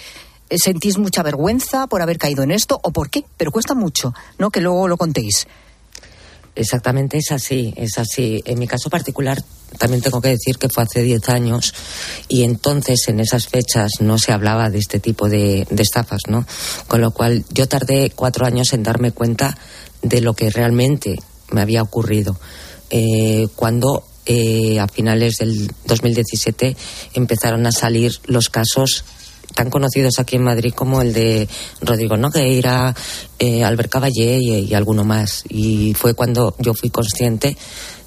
sentís 0.58 0.98
mucha 0.98 1.24
vergüenza 1.24 1.88
por 1.88 2.02
haber 2.02 2.18
caído 2.18 2.44
en 2.44 2.52
esto 2.52 2.80
o 2.84 2.92
por 2.92 3.10
qué, 3.10 3.26
pero 3.38 3.52
cuesta 3.52 3.74
mucho, 3.74 4.14
¿no? 4.38 4.50
Que 4.50 4.62
luego 4.62 4.88
lo 4.88 4.98
contéis. 4.98 5.48
Exactamente, 6.56 7.18
es 7.18 7.32
así, 7.32 7.74
es 7.78 7.98
así. 7.98 8.42
En 8.46 8.60
mi 8.60 8.68
caso 8.68 8.90
particular, 8.90 9.42
también 9.78 10.02
tengo 10.02 10.20
que 10.20 10.30
decir 10.30 10.58
que 10.58 10.68
fue 10.68 10.84
hace 10.84 11.02
10 11.02 11.30
años 11.30 11.74
y 12.28 12.44
entonces 12.44 13.08
en 13.08 13.22
esas 13.22 13.48
fechas 13.48 13.92
no 14.02 14.18
se 14.18 14.34
hablaba 14.34 14.70
de 14.70 14.80
este 14.80 15.00
tipo 15.00 15.30
de, 15.30 15.66
estafas, 15.78 16.22
¿no? 16.28 16.46
Con 16.88 17.00
lo 17.00 17.12
cual 17.12 17.46
yo 17.52 17.68
tardé 17.68 18.12
cuatro 18.14 18.46
años 18.46 18.74
en 18.74 18.84
darme 18.84 19.12
cuenta 19.12 19.58
de 20.02 20.22
lo 20.22 20.34
que 20.34 20.50
realmente 20.50 21.18
me 21.52 21.62
había 21.62 21.82
ocurrido. 21.82 22.38
Eh, 22.90 23.48
cuando 23.56 24.04
eh, 24.26 24.80
a 24.80 24.88
finales 24.90 25.38
del 25.38 25.72
2017 25.86 26.76
empezaron 27.14 27.66
a 27.66 27.72
salir 27.72 28.12
los 28.26 28.50
casos 28.50 29.06
tan 29.54 29.70
conocidos 29.70 30.20
aquí 30.20 30.36
en 30.36 30.44
Madrid 30.44 30.74
como 30.74 31.02
el 31.02 31.14
de 31.14 31.48
Rodrigo 31.82 32.18
Nogueira, 32.18 32.96
eh, 33.40 33.64
Albert 33.64 33.92
Caballé 33.92 34.38
y, 34.40 34.74
alguno 34.74 35.04
más. 35.04 35.44
Y 35.50 35.94
fue 35.94 36.14
cuando 36.14 36.56
yo 36.60 36.74
fui 36.74 36.90
consciente 36.90 37.58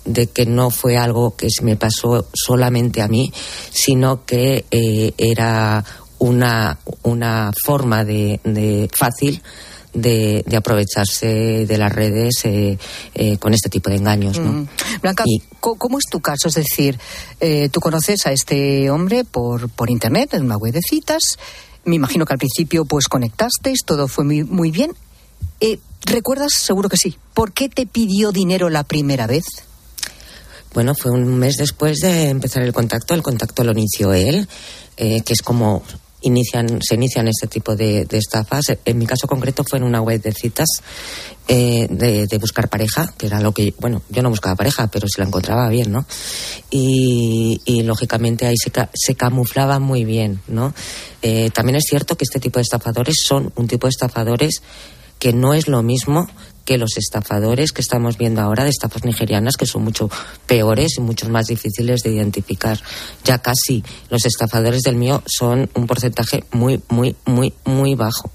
de 0.05 0.27
que 0.27 0.47
no 0.47 0.71
fue 0.71 0.97
algo 0.97 1.37
que 1.37 1.49
se 1.51 1.65
me 1.65 1.77
pasó 1.77 2.27
solamente 2.33 3.01
a 3.03 3.09
mí, 3.09 3.33
sino 3.71 4.25
que 4.25 4.67
eh, 4.71 5.13
era 5.17 5.85
una, 6.19 6.79
una 7.03 7.53
forma 7.65 8.05
de, 8.05 8.41
de 8.45 8.89
fácil 8.93 9.43
de, 9.95 10.45
de, 10.47 10.57
aprovecharse 10.57 11.67
de 11.67 11.79
las 11.79 11.93
redes 11.93 12.45
eh, 12.45 12.79
eh, 13.15 13.39
con 13.39 13.55
este 13.55 13.71
tipo 13.71 13.91
de 13.91 13.97
engaños. 13.97 14.39
¿no? 14.39 14.53
Mm. 14.53 14.69
Blanca, 15.03 15.25
y, 15.27 15.43
¿cómo 15.61 15.99
es 15.99 16.05
tu 16.11 16.21
caso? 16.21 16.49
Es 16.49 16.55
decir, 16.55 16.99
eh, 17.41 17.69
tú 17.71 17.81
conoces 17.81 18.27
a 18.27 18.33
este 18.33 18.91
hombre 18.91 19.25
por, 19.25 19.69
por 19.71 19.91
internet, 19.91 20.35
en 20.35 20.45
una 20.45 20.57
web 20.57 20.73
de 20.73 20.81
citas. 20.83 21.23
Me 21.85 21.97
imagino 21.97 22.25
que 22.25 22.33
al 22.33 22.39
principio 22.39 22.85
pues 22.85 23.09
conectasteis, 23.09 23.81
todo 23.85 24.09
fue 24.09 24.25
muy, 24.25 24.45
muy 24.45 24.71
bien. 24.71 24.93
Eh, 25.61 25.79
¿Recuerdas? 26.07 26.53
Seguro 26.55 26.89
que 26.89 26.97
sí. 26.97 27.17
¿Por 27.33 27.53
qué 27.53 27.69
te 27.69 27.87
pidió 27.87 28.33
dinero 28.33 28.69
la 28.69 28.85
primera 28.85 29.27
vez? 29.27 29.45
Bueno, 30.75 30.95
fue 30.95 31.13
un 31.13 31.39
mes 31.39 31.57
después 31.57 31.99
de 31.99 32.29
empezar 32.29 32.63
el 32.63 32.73
contacto. 32.73 33.15
El 33.15 33.23
contacto 33.23 33.65
lo 33.65 33.73
inició 33.73 34.13
él, 34.13 34.49
eh, 34.97 35.23
que 35.23 35.33
es 35.33 35.41
como 35.41 35.83
inician, 36.25 36.81
se 36.83 36.95
inician 36.95 37.29
este 37.29 37.47
tipo 37.47 37.77
de, 37.77 38.07
estafas. 38.11 38.67
En 38.85 38.99
mi 38.99 39.07
caso 39.07 39.27
concreto 39.27 39.65
fue 39.65 39.79
en 39.79 39.85
una 39.85 40.01
web 40.01 40.21
de 40.21 40.33
citas 40.33 40.69
eh, 41.49 41.87
de, 41.91 42.27
de, 42.27 42.39
buscar 42.39 42.69
pareja, 42.69 43.13
que 43.17 43.27
era 43.27 43.41
lo 43.41 43.53
que, 43.53 43.75
bueno, 43.79 44.03
yo 44.09 44.23
no 44.23 44.31
buscaba 44.31 44.57
pareja, 44.57 44.87
pero 44.89 45.07
si 45.09 45.21
la 45.21 45.27
encontraba 45.27 45.69
bien, 45.69 45.93
¿no? 45.93 46.07
Y, 46.71 47.61
y 47.65 47.83
lógicamente 47.83 48.47
ahí 48.47 48.57
se, 48.57 48.73
se, 48.95 49.15
camuflaba 49.15 49.79
muy 49.79 50.05
bien, 50.05 50.41
¿no? 50.49 50.75
Eh, 51.23 51.51
también 51.51 51.77
es 51.77 51.85
cierto 51.85 52.17
que 52.17 52.25
este 52.25 52.41
tipo 52.41 52.59
de 52.59 52.63
estafadores 52.63 53.17
son 53.25 53.53
un 53.57 53.69
tipo 53.69 53.87
de 53.87 53.91
estafadores 53.91 54.63
que 55.19 55.33
no 55.33 55.55
es 55.55 55.69
lo 55.69 55.83
mismo 55.83 56.29
que 56.65 56.79
los 56.79 56.97
estafadores 56.97 57.73
que 57.73 57.81
estamos 57.81 58.19
viendo 58.19 58.41
ahora 58.41 58.65
de 58.65 58.71
estafas 58.71 59.05
nigerianas, 59.05 59.57
que 59.57 59.67
son 59.67 59.85
mucho 59.85 60.11
peores 60.47 60.99
y 60.99 61.01
mucho 61.01 61.29
más 61.29 61.47
difíciles 61.47 62.01
de 62.03 62.13
identificar. 62.13 62.81
Ya 63.25 63.39
casi 63.39 63.85
los 64.11 64.25
estafadores 64.25 64.83
del 64.83 64.97
mío 64.97 65.23
son 65.27 65.71
un 65.75 65.87
porcentaje 65.87 66.45
muy, 66.53 66.81
muy, 66.89 67.17
muy, 67.27 67.53
muy 67.65 67.95
bajo. 67.95 68.31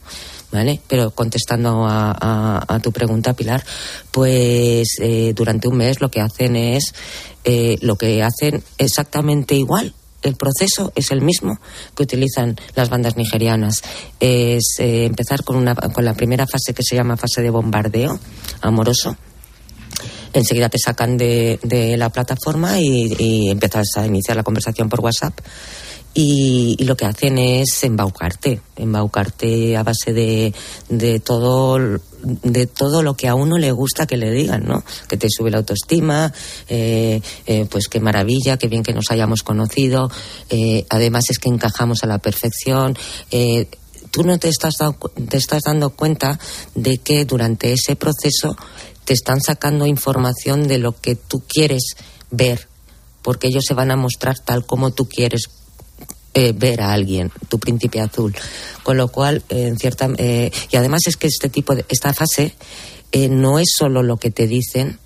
¿Vale? 0.51 0.81
Pero 0.87 1.11
contestando 1.11 1.85
a, 1.85 2.09
a, 2.19 2.75
a 2.75 2.79
tu 2.79 2.91
pregunta, 2.91 3.35
Pilar, 3.35 3.63
pues 4.09 4.97
eh, 4.99 5.31
durante 5.35 5.67
un 5.67 5.77
mes 5.77 6.01
lo 6.01 6.09
que 6.09 6.21
hacen 6.21 6.55
es 6.55 6.95
eh, 7.43 7.77
lo 7.81 7.97
que 7.97 8.23
hacen 8.23 8.63
exactamente 8.79 9.53
igual 9.53 9.93
el 10.21 10.35
proceso 10.35 10.91
es 10.95 11.11
el 11.11 11.21
mismo 11.21 11.59
que 11.95 12.03
utilizan 12.03 12.57
las 12.75 12.89
bandas 12.89 13.15
nigerianas. 13.15 13.81
Es 14.19 14.75
eh, 14.79 15.05
empezar 15.05 15.43
con, 15.43 15.55
una, 15.55 15.75
con 15.75 16.05
la 16.05 16.13
primera 16.13 16.45
fase 16.47 16.73
que 16.73 16.83
se 16.83 16.95
llama 16.95 17.17
fase 17.17 17.41
de 17.41 17.49
bombardeo 17.49 18.19
amoroso. 18.61 19.15
Enseguida 20.33 20.69
te 20.69 20.77
sacan 20.77 21.17
de, 21.17 21.59
de 21.63 21.97
la 21.97 22.09
plataforma 22.09 22.79
y, 22.79 23.15
y 23.17 23.49
empiezas 23.49 23.87
a 23.95 24.05
iniciar 24.05 24.37
la 24.37 24.43
conversación 24.43 24.87
por 24.87 24.99
WhatsApp 24.99 25.33
y, 26.13 26.75
y, 26.79 26.83
lo 26.85 26.97
que 26.97 27.05
hacen 27.05 27.37
es 27.37 27.83
embaucarte, 27.83 28.61
embaucarte 28.75 29.77
a 29.77 29.83
base 29.83 30.11
de, 30.13 30.53
de 30.89 31.19
todo 31.19 31.99
de 32.21 32.67
todo 32.67 33.01
lo 33.01 33.15
que 33.15 33.27
a 33.27 33.35
uno 33.35 33.57
le 33.57 33.71
gusta 33.71 34.05
que 34.05 34.17
le 34.17 34.31
digan, 34.31 34.65
¿no? 34.65 34.83
Que 35.07 35.17
te 35.17 35.27
sube 35.29 35.51
la 35.51 35.59
autoestima, 35.59 36.33
eh, 36.67 37.21
eh, 37.45 37.65
pues 37.69 37.87
qué 37.87 37.99
maravilla, 37.99 38.57
qué 38.57 38.67
bien 38.67 38.83
que 38.83 38.93
nos 38.93 39.11
hayamos 39.11 39.43
conocido, 39.43 40.11
eh, 40.49 40.85
además 40.89 41.25
es 41.29 41.39
que 41.39 41.49
encajamos 41.49 42.03
a 42.03 42.07
la 42.07 42.19
perfección. 42.19 42.97
Tú 44.11 44.23
no 44.23 44.39
te 44.39 44.49
estás, 44.49 44.75
te 45.29 45.37
estás 45.37 45.63
dando 45.63 45.91
cuenta 45.91 46.39
de 46.73 46.97
que 46.97 47.25
durante 47.25 47.73
ese 47.73 47.95
proceso 47.95 48.55
te 49.05 49.13
están 49.13 49.39
sacando 49.39 49.85
información 49.85 50.67
de 50.67 50.79
lo 50.79 50.93
que 50.93 51.15
tú 51.15 51.43
quieres 51.47 51.95
ver, 52.31 52.67
porque 53.21 53.47
ellos 53.47 53.65
se 53.67 53.75
van 53.75 53.91
a 53.91 53.95
mostrar 53.95 54.35
tal 54.43 54.65
como 54.65 54.91
tú 54.91 55.07
quieres 55.07 55.43
eh, 56.33 56.53
ver 56.55 56.81
a 56.81 56.93
alguien, 56.93 57.31
tu 57.47 57.59
príncipe 57.59 57.99
azul. 57.99 58.35
Con 58.83 58.97
lo 58.97 59.07
cual, 59.07 59.43
eh, 59.49 59.67
en 59.67 59.77
cierta. 59.77 60.09
Eh, 60.17 60.51
y 60.71 60.75
además 60.75 61.01
es 61.07 61.17
que 61.17 61.27
este 61.27 61.49
tipo 61.49 61.75
de. 61.75 61.85
Esta 61.89 62.13
fase 62.13 62.55
eh, 63.11 63.29
no 63.29 63.59
es 63.59 63.67
solo 63.77 64.03
lo 64.03 64.17
que 64.17 64.31
te 64.31 64.47
dicen, 64.47 64.99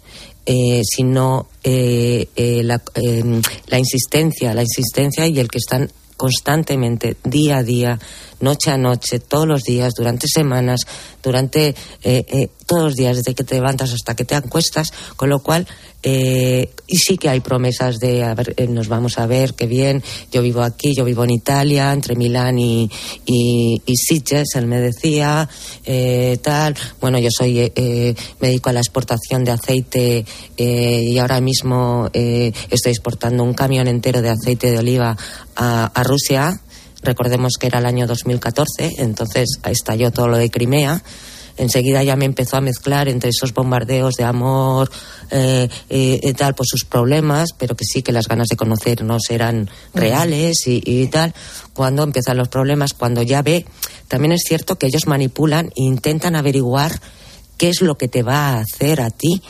sino 0.46 1.48
la, 1.64 2.82
la 3.68 3.80
insistencia, 3.80 4.54
la 4.54 4.62
insistencia 4.62 5.26
y 5.26 5.40
el 5.40 5.48
que 5.48 5.58
están 5.58 5.90
constantemente, 6.18 7.16
día 7.24 7.60
a 7.60 7.64
día, 7.64 8.00
noche 8.44 8.70
a 8.70 8.78
noche, 8.78 9.20
todos 9.20 9.48
los 9.48 9.64
días, 9.64 9.94
durante 9.98 10.28
semanas, 10.28 10.82
durante 11.24 11.70
eh, 12.04 12.26
eh, 12.28 12.50
todos 12.66 12.84
los 12.84 12.96
días, 12.96 13.18
desde 13.18 13.34
que 13.34 13.44
te 13.44 13.56
levantas 13.56 13.92
hasta 13.94 14.16
que 14.16 14.26
te 14.26 14.36
acuestas, 14.36 14.92
con 15.16 15.30
lo 15.30 15.40
cual, 15.40 15.66
eh, 16.06 16.70
y 16.86 16.98
sí 16.98 17.18
que 17.18 17.30
hay 17.30 17.40
promesas 17.40 17.98
de, 17.98 18.24
a 18.24 18.36
ver, 18.36 18.54
eh, 18.58 18.68
nos 18.68 18.90
vamos 18.90 19.18
a 19.18 19.26
ver, 19.26 19.54
qué 19.54 19.68
bien, 19.68 20.04
yo 20.32 20.42
vivo 20.42 20.62
aquí, 20.62 20.94
yo 20.94 21.06
vivo 21.06 21.24
en 21.24 21.30
Italia, 21.30 21.94
entre 21.94 22.16
Milán 22.16 22.60
y, 22.60 22.90
y, 23.26 23.82
y 23.86 23.96
Sitges, 23.96 24.56
él 24.56 24.68
me 24.68 24.82
decía, 24.82 25.48
eh, 25.86 26.38
tal, 26.42 26.76
bueno, 27.00 27.20
yo 27.20 27.30
soy, 27.32 27.72
eh, 27.74 28.16
me 28.42 28.48
dedico 28.50 28.70
a 28.70 28.74
la 28.74 28.82
exportación 28.82 29.46
de 29.46 29.52
aceite 29.52 30.26
y 30.58 31.18
ahora 31.18 31.40
mismo 31.42 32.10
estoy 32.14 32.92
exportando 32.92 33.44
un 33.44 33.54
camión 33.54 33.88
entero 33.88 34.22
de 34.22 34.30
aceite 34.30 34.72
de 34.72 34.80
oliva 34.80 35.18
a, 35.56 35.86
a 35.86 36.04
Rusia, 36.04 36.60
Recordemos 37.04 37.54
que 37.60 37.68
era 37.68 37.80
el 37.80 37.86
año 37.86 38.08
2014, 38.08 38.94
entonces 38.98 39.60
estalló 39.66 40.12
todo 40.12 40.28
lo 40.28 40.38
de 40.38 40.50
Crimea. 40.50 41.04
Enseguida 41.56 42.02
ya 42.04 42.16
me 42.16 42.26
empezó 42.26 42.58
a 42.58 42.62
mezclar 42.62 43.08
entre 43.08 43.30
esos 43.30 43.54
bombardeos 43.54 44.16
de 44.16 44.24
amor 44.24 44.90
eh, 45.30 45.70
eh, 45.90 46.20
y 46.24 46.34
tal 46.34 46.56
por 46.56 46.66
sus 46.66 46.84
problemas, 46.84 47.50
pero 47.58 47.76
que 47.76 47.86
sí 47.86 48.02
que 48.02 48.12
las 48.12 48.28
ganas 48.28 48.48
de 48.48 48.56
conocernos 48.56 49.30
eran 49.30 49.70
reales 49.94 50.66
y, 50.66 50.82
y 50.84 51.06
tal. 51.08 51.34
Cuando 51.74 52.02
empiezan 52.02 52.38
los 52.38 52.48
problemas, 52.48 52.94
cuando 52.94 53.22
ya 53.22 53.44
ve, 53.44 53.66
también 54.08 54.32
es 54.32 54.42
cierto 54.48 54.78
que 54.78 54.88
ellos 54.88 55.06
manipulan 55.06 55.68
e 55.68 55.84
intentan 55.84 56.36
averiguar 56.36 57.00
qué 57.58 57.70
es 57.70 57.82
lo 57.82 57.96
que 57.96 58.08
te 58.08 58.24
va 58.24 58.50
a 58.50 58.60
hacer 58.62 59.02
a 59.02 59.12
ti 59.12 59.44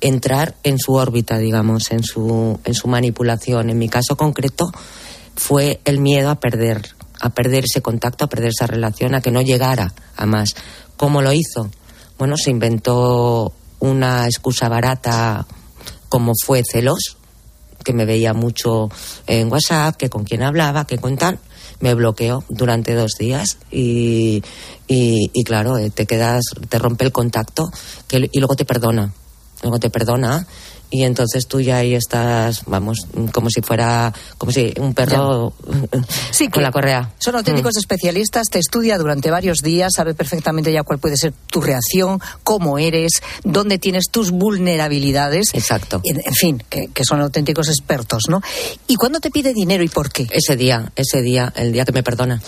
entrar 0.00 0.54
en 0.62 0.78
su 0.78 0.94
órbita, 0.94 1.38
digamos, 1.38 1.90
en 1.90 2.02
su, 2.02 2.60
en 2.64 2.74
su 2.74 2.88
manipulación. 2.88 3.70
En 3.70 3.78
mi 3.78 3.88
caso 3.88 4.16
concreto, 4.16 4.70
fue 5.38 5.80
el 5.84 6.00
miedo 6.00 6.30
a 6.30 6.40
perder, 6.40 6.90
a 7.20 7.30
perder 7.30 7.64
ese 7.64 7.80
contacto, 7.80 8.24
a 8.24 8.28
perder 8.28 8.50
esa 8.50 8.66
relación, 8.66 9.14
a 9.14 9.22
que 9.22 9.30
no 9.30 9.40
llegara 9.40 9.94
a 10.16 10.26
más. 10.26 10.54
¿Cómo 10.96 11.22
lo 11.22 11.32
hizo? 11.32 11.70
Bueno, 12.18 12.36
se 12.36 12.50
inventó 12.50 13.52
una 13.78 14.26
excusa 14.26 14.68
barata 14.68 15.46
como 16.08 16.32
fue 16.44 16.62
celos, 16.64 17.16
que 17.84 17.92
me 17.92 18.04
veía 18.04 18.34
mucho 18.34 18.88
en 19.26 19.50
WhatsApp, 19.50 19.96
que 19.96 20.10
con 20.10 20.24
quién 20.24 20.42
hablaba, 20.42 20.86
que 20.86 20.98
con 20.98 21.16
tal. 21.16 21.38
Me 21.80 21.94
bloqueó 21.94 22.42
durante 22.48 22.94
dos 22.94 23.12
días 23.16 23.58
y, 23.70 24.42
y, 24.88 25.30
y 25.32 25.44
claro, 25.44 25.78
eh, 25.78 25.90
te 25.90 26.06
quedas, 26.06 26.42
te 26.68 26.78
rompe 26.80 27.04
el 27.04 27.12
contacto 27.12 27.70
que, 28.08 28.28
y 28.32 28.38
luego 28.40 28.56
te 28.56 28.64
perdona. 28.64 29.12
Luego 29.62 29.78
te 29.78 29.90
perdona 29.90 30.46
y 30.90 31.04
entonces 31.04 31.46
tú 31.46 31.60
ya 31.60 31.78
ahí 31.78 31.94
estás, 31.94 32.62
vamos, 32.66 33.06
como 33.32 33.50
si 33.50 33.60
fuera, 33.60 34.12
como 34.38 34.52
si 34.52 34.72
un 34.80 34.94
perro 34.94 35.52
sí, 36.30 36.48
con 36.48 36.62
la 36.62 36.70
correa. 36.70 37.12
Son 37.18 37.36
auténticos 37.36 37.74
mm. 37.74 37.78
especialistas, 37.78 38.48
te 38.50 38.58
estudia 38.58 38.96
durante 38.96 39.30
varios 39.30 39.58
días, 39.58 39.92
sabe 39.94 40.14
perfectamente 40.14 40.72
ya 40.72 40.84
cuál 40.84 40.98
puede 40.98 41.16
ser 41.16 41.34
tu 41.50 41.60
reacción, 41.60 42.20
cómo 42.42 42.78
eres, 42.78 43.22
dónde 43.44 43.78
tienes 43.78 44.04
tus 44.10 44.30
vulnerabilidades. 44.30 45.48
Exacto. 45.52 46.00
En, 46.04 46.22
en 46.24 46.34
fin, 46.34 46.62
que, 46.70 46.88
que, 46.88 47.04
son 47.04 47.20
auténticos 47.20 47.68
expertos, 47.68 48.22
¿no? 48.28 48.40
¿Y 48.86 48.94
cuándo 48.94 49.20
te 49.20 49.30
pide 49.30 49.52
dinero 49.52 49.82
y 49.82 49.88
por 49.88 50.10
qué? 50.10 50.26
Ese 50.30 50.56
día, 50.56 50.90
ese 50.96 51.20
día, 51.20 51.52
el 51.54 51.72
día 51.72 51.84
que 51.84 51.92
me 51.92 52.02
perdona. 52.02 52.40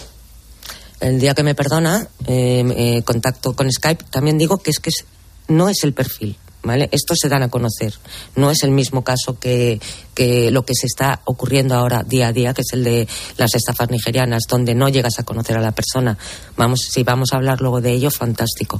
El 1.00 1.18
día 1.18 1.34
que 1.34 1.42
me 1.42 1.54
perdona, 1.54 2.08
eh, 2.26 2.64
eh, 2.76 3.02
contacto 3.02 3.54
con 3.54 3.70
Skype, 3.70 4.04
también 4.10 4.38
digo 4.38 4.58
que 4.58 4.70
es 4.70 4.80
que 4.80 4.90
es, 4.90 5.04
no 5.48 5.68
es 5.68 5.82
el 5.82 5.94
perfil, 5.94 6.36
¿Vale? 6.62 6.88
Estos 6.92 7.18
se 7.20 7.28
dan 7.28 7.42
a 7.42 7.48
conocer. 7.48 7.94
No 8.36 8.50
es 8.50 8.62
el 8.64 8.70
mismo 8.70 9.02
caso 9.02 9.38
que, 9.38 9.80
que, 10.14 10.50
lo 10.50 10.62
que 10.62 10.74
se 10.74 10.86
está 10.86 11.22
ocurriendo 11.24 11.74
ahora 11.74 12.02
día 12.02 12.28
a 12.28 12.32
día, 12.32 12.52
que 12.52 12.60
es 12.60 12.72
el 12.74 12.84
de 12.84 13.08
las 13.38 13.54
estafas 13.54 13.90
nigerianas, 13.90 14.42
donde 14.48 14.74
no 14.74 14.88
llegas 14.90 15.18
a 15.18 15.22
conocer 15.22 15.56
a 15.56 15.62
la 15.62 15.72
persona. 15.72 16.18
Vamos, 16.56 16.80
si 16.80 17.02
vamos 17.02 17.32
a 17.32 17.36
hablar 17.36 17.62
luego 17.62 17.80
de 17.80 17.92
ello, 17.92 18.10
fantástico. 18.10 18.78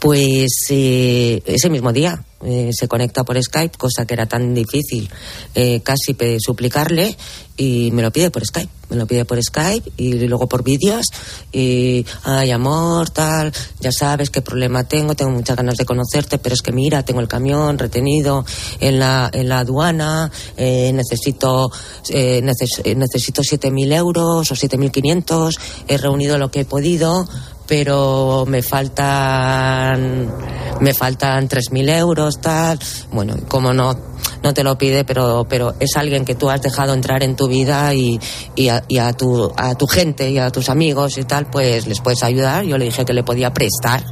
Pues 0.00 0.66
eh, 0.70 1.42
ese 1.46 1.70
mismo 1.70 1.92
día 1.92 2.24
eh, 2.44 2.70
se 2.72 2.86
conecta 2.86 3.24
por 3.24 3.42
Skype, 3.42 3.76
cosa 3.76 4.06
que 4.06 4.14
era 4.14 4.26
tan 4.26 4.54
difícil 4.54 5.10
eh, 5.54 5.80
casi 5.80 6.16
suplicarle, 6.38 7.16
y 7.56 7.90
me 7.90 8.02
lo 8.02 8.12
pide 8.12 8.30
por 8.30 8.46
Skype. 8.46 8.70
Me 8.90 8.96
lo 8.96 9.06
pide 9.06 9.24
por 9.24 9.42
Skype 9.42 9.92
y 9.96 10.14
luego 10.28 10.46
por 10.46 10.62
vídeos. 10.62 11.06
Y, 11.52 12.06
ay, 12.22 12.52
amor, 12.52 13.10
tal, 13.10 13.52
ya 13.80 13.90
sabes 13.90 14.30
qué 14.30 14.40
problema 14.40 14.84
tengo, 14.84 15.14
tengo 15.16 15.32
muchas 15.32 15.56
ganas 15.56 15.76
de 15.76 15.84
conocerte, 15.84 16.38
pero 16.38 16.54
es 16.54 16.62
que 16.62 16.72
mira, 16.72 17.04
tengo 17.04 17.20
el 17.20 17.28
camión 17.28 17.76
retenido 17.76 18.46
en 18.78 19.00
la, 19.00 19.28
en 19.32 19.48
la 19.48 19.58
aduana, 19.58 20.30
eh, 20.56 20.92
necesito, 20.94 21.70
eh, 22.08 22.40
neces 22.42 22.80
necesito 22.96 23.42
7.000 23.42 23.92
euros 23.94 24.50
o 24.50 24.54
7.500, 24.54 25.58
he 25.88 25.98
reunido 25.98 26.38
lo 26.38 26.50
que 26.50 26.60
he 26.60 26.64
podido, 26.64 27.28
pero 27.68 28.44
me 28.46 28.62
faltan 28.62 30.32
me 30.80 30.94
faltan 30.94 31.48
3.000 31.48 31.98
euros, 31.98 32.40
tal. 32.40 32.78
Bueno, 33.12 33.34
como 33.48 33.72
no, 33.72 33.94
no 34.42 34.54
te 34.54 34.62
lo 34.62 34.78
pide, 34.78 35.04
pero, 35.04 35.46
pero 35.48 35.74
es 35.80 35.96
alguien 35.96 36.24
que 36.24 36.34
tú 36.34 36.50
has 36.50 36.62
dejado 36.62 36.94
entrar 36.94 37.22
en 37.22 37.36
tu 37.36 37.48
vida 37.48 37.92
y, 37.94 38.18
y, 38.54 38.68
a, 38.68 38.84
y 38.88 38.98
a, 38.98 39.12
tu, 39.12 39.52
a 39.56 39.74
tu 39.74 39.86
gente 39.86 40.30
y 40.30 40.38
a 40.38 40.50
tus 40.50 40.68
amigos 40.68 41.18
y 41.18 41.24
tal, 41.24 41.46
pues 41.50 41.86
les 41.86 42.00
puedes 42.00 42.22
ayudar. 42.22 42.64
Yo 42.64 42.78
le 42.78 42.86
dije 42.86 43.04
que 43.04 43.12
le 43.12 43.24
podía 43.24 43.52
prestar 43.52 44.04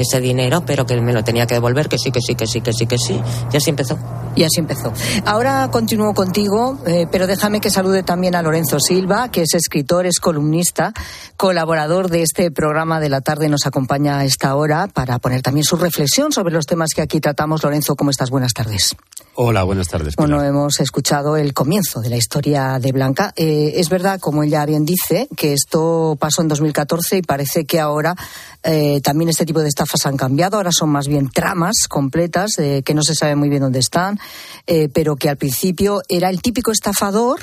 ese 0.00 0.20
dinero, 0.20 0.64
pero 0.66 0.86
que 0.86 1.00
me 1.00 1.12
lo 1.12 1.24
tenía 1.24 1.46
que 1.46 1.54
devolver, 1.54 1.88
que 1.88 1.98
sí, 1.98 2.10
que 2.10 2.20
sí, 2.20 2.34
que 2.34 2.46
sí, 2.46 2.60
que 2.60 2.72
sí, 2.72 2.86
que 2.86 2.98
sí. 2.98 3.20
Y 3.52 3.56
así 3.56 3.70
empezó. 3.70 3.98
Y 4.36 4.44
así 4.44 4.60
empezó. 4.60 4.92
Ahora 5.24 5.68
continúo 5.70 6.14
contigo, 6.14 6.78
eh, 6.86 7.06
pero 7.10 7.26
déjame 7.26 7.60
que 7.60 7.70
salude 7.70 8.02
también 8.02 8.34
a 8.34 8.42
Lorenzo 8.42 8.78
Silva, 8.80 9.30
que 9.30 9.42
es 9.42 9.54
escritor, 9.54 10.06
es 10.06 10.20
columnista, 10.20 10.92
colaborador 11.36 12.10
de 12.10 12.22
este 12.22 12.50
programa 12.50 13.00
de 13.00 13.08
la 13.08 13.20
tarde, 13.20 13.48
nos 13.48 13.66
acompaña 13.66 14.18
a 14.18 14.24
esta 14.24 14.54
hora 14.54 14.86
para 14.86 15.18
poner 15.18 15.42
también 15.42 15.64
su 15.64 15.76
reflexión 15.76 16.32
sobre 16.32 16.54
los 16.54 16.66
temas 16.66 16.90
que 16.94 17.02
aquí 17.02 17.20
tratamos. 17.20 17.62
Lorenzo, 17.62 17.96
¿cómo 17.96 18.10
estás? 18.10 18.30
Buenas 18.30 18.52
tardes. 18.52 18.96
Hola, 19.34 19.62
buenas 19.62 19.88
tardes. 19.88 20.16
Pilar. 20.16 20.28
Bueno, 20.28 20.44
hemos 20.44 20.80
escuchado 20.80 21.36
el 21.36 21.54
comienzo 21.54 22.00
de 22.00 22.10
la 22.10 22.16
historia 22.16 22.78
de 22.80 22.90
Blanca. 22.90 23.32
Eh, 23.36 23.74
es 23.76 23.88
verdad, 23.88 24.18
como 24.18 24.42
ella 24.42 24.66
bien 24.66 24.84
dice, 24.84 25.28
que 25.36 25.52
esto 25.52 26.16
pasó 26.18 26.42
en 26.42 26.48
2014 26.48 27.18
y 27.18 27.22
parece 27.22 27.64
que 27.64 27.78
ahora 27.78 28.16
eh, 28.64 29.00
también 29.02 29.30
este 29.30 29.46
tipo 29.46 29.60
de 29.60 29.68
estafas 29.68 30.04
han 30.06 30.16
cambiado. 30.16 30.56
Ahora 30.56 30.72
son 30.72 30.90
más 30.90 31.06
bien 31.06 31.30
tramas 31.30 31.86
completas 31.88 32.58
eh, 32.58 32.82
que 32.84 32.92
no 32.92 33.02
se 33.02 33.14
sabe 33.14 33.36
muy 33.36 33.48
bien 33.48 33.62
dónde 33.62 33.78
están, 33.78 34.18
eh, 34.66 34.88
pero 34.92 35.14
que 35.14 35.28
al 35.28 35.36
principio 35.36 36.02
era 36.08 36.28
el 36.28 36.42
típico 36.42 36.72
estafador, 36.72 37.40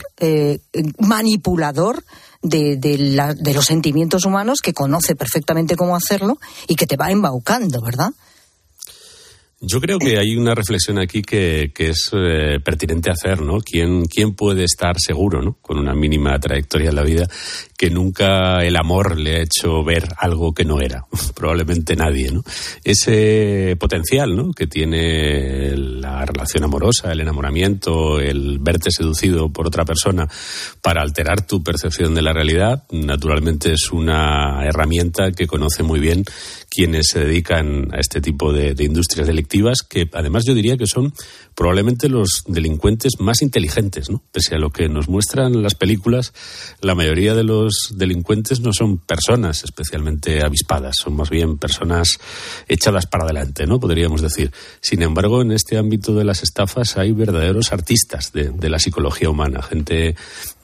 manipulador. 1.00 2.04
De, 2.40 2.78
de, 2.78 3.00
la, 3.00 3.34
de 3.34 3.52
los 3.52 3.66
sentimientos 3.66 4.24
humanos 4.24 4.60
que 4.62 4.72
conoce 4.72 5.16
perfectamente 5.16 5.76
cómo 5.76 5.96
hacerlo 5.96 6.38
y 6.68 6.76
que 6.76 6.86
te 6.86 6.96
va 6.96 7.10
embaucando, 7.10 7.82
¿verdad? 7.82 8.12
Yo 9.60 9.82
creo 9.82 9.98
que 9.98 10.20
hay 10.20 10.36
una 10.36 10.54
reflexión 10.54 11.00
aquí 11.00 11.24
que, 11.24 11.72
que 11.74 11.90
es 11.90 12.12
eh, 12.14 12.60
pertinente 12.64 13.10
hacer, 13.10 13.42
¿no? 13.42 13.60
¿Quién, 13.60 14.06
¿Quién 14.06 14.36
puede 14.36 14.64
estar 14.64 15.00
seguro, 15.00 15.42
¿no? 15.42 15.58
Con 15.62 15.80
una 15.80 15.96
mínima 15.96 16.40
trayectoria 16.40 16.90
en 16.90 16.96
la 16.96 17.02
vida, 17.02 17.28
que 17.78 17.92
nunca 17.92 18.64
el 18.66 18.76
amor 18.76 19.20
le 19.20 19.36
ha 19.36 19.44
hecho 19.44 19.84
ver 19.84 20.10
algo 20.18 20.54
que 20.54 20.66
no 20.66 20.82
era? 20.82 21.06
Probablemente 21.36 21.96
nadie, 21.96 22.32
¿no? 22.32 22.44
Ese 22.84 23.78
potencial, 23.80 24.36
¿no? 24.36 24.52
Que 24.52 24.68
tiene 24.68 25.78
la 25.78 26.26
relación 26.26 26.64
amorosa, 26.64 27.12
el 27.12 27.22
enamoramiento, 27.22 28.20
el 28.20 28.58
verte 28.60 28.90
seducido 28.90 29.50
por 29.50 29.68
otra 29.68 29.86
persona 29.86 30.28
para 30.82 31.02
alterar 31.02 31.46
tu 31.46 31.64
percepción 31.64 32.16
de 32.16 32.22
la 32.22 32.34
realidad, 32.34 32.84
naturalmente 32.92 33.74
es 33.74 33.92
una 33.92 34.66
herramienta 34.66 35.32
que 35.32 35.48
conoce 35.48 35.84
muy 35.84 36.00
bien 36.00 36.24
quienes 36.70 37.08
se 37.12 37.20
dedican 37.20 37.94
a 37.94 38.00
este 38.00 38.22
tipo 38.22 38.54
de, 38.54 38.76
industrias 38.84 39.28
delictivas, 39.28 39.80
que 39.82 40.10
además 40.14 40.44
yo 40.46 40.54
diría 40.54 40.78
que 40.78 40.86
son 40.88 41.14
probablemente 41.56 42.10
los 42.10 42.44
delincuentes 42.48 43.14
más 43.20 43.42
inteligentes, 43.42 44.10
¿no? 44.10 44.24
Pese 44.32 44.56
a 44.56 44.60
lo 44.60 44.70
que 44.70 44.88
nos 44.88 45.10
muestran 45.10 45.62
las 45.64 45.76
películas, 45.76 46.34
la 46.82 46.96
mayoría 46.96 47.34
de 47.34 47.44
los 47.44 47.67
delincuentes 47.96 48.60
no 48.60 48.74
son 48.74 48.98
personas 48.98 49.64
especialmente 49.64 50.44
avispadas, 50.44 50.96
son 51.02 51.16
más 51.16 51.30
bien 51.30 51.58
personas 51.58 52.18
echadas 52.68 53.06
para 53.06 53.24
adelante, 53.26 53.66
¿no? 53.66 53.80
Podríamos 53.80 54.22
decir. 54.22 54.52
Sin 54.82 55.02
embargo, 55.02 55.42
en 55.42 55.52
este 55.52 55.78
ámbito 55.78 56.14
de 56.14 56.24
las 56.24 56.44
estafas 56.44 56.98
hay 56.98 57.12
verdaderos 57.12 57.72
artistas 57.72 58.32
de, 58.32 58.50
de 58.50 58.70
la 58.70 58.80
psicología 58.80 59.30
humana, 59.30 59.62
gente 59.62 60.16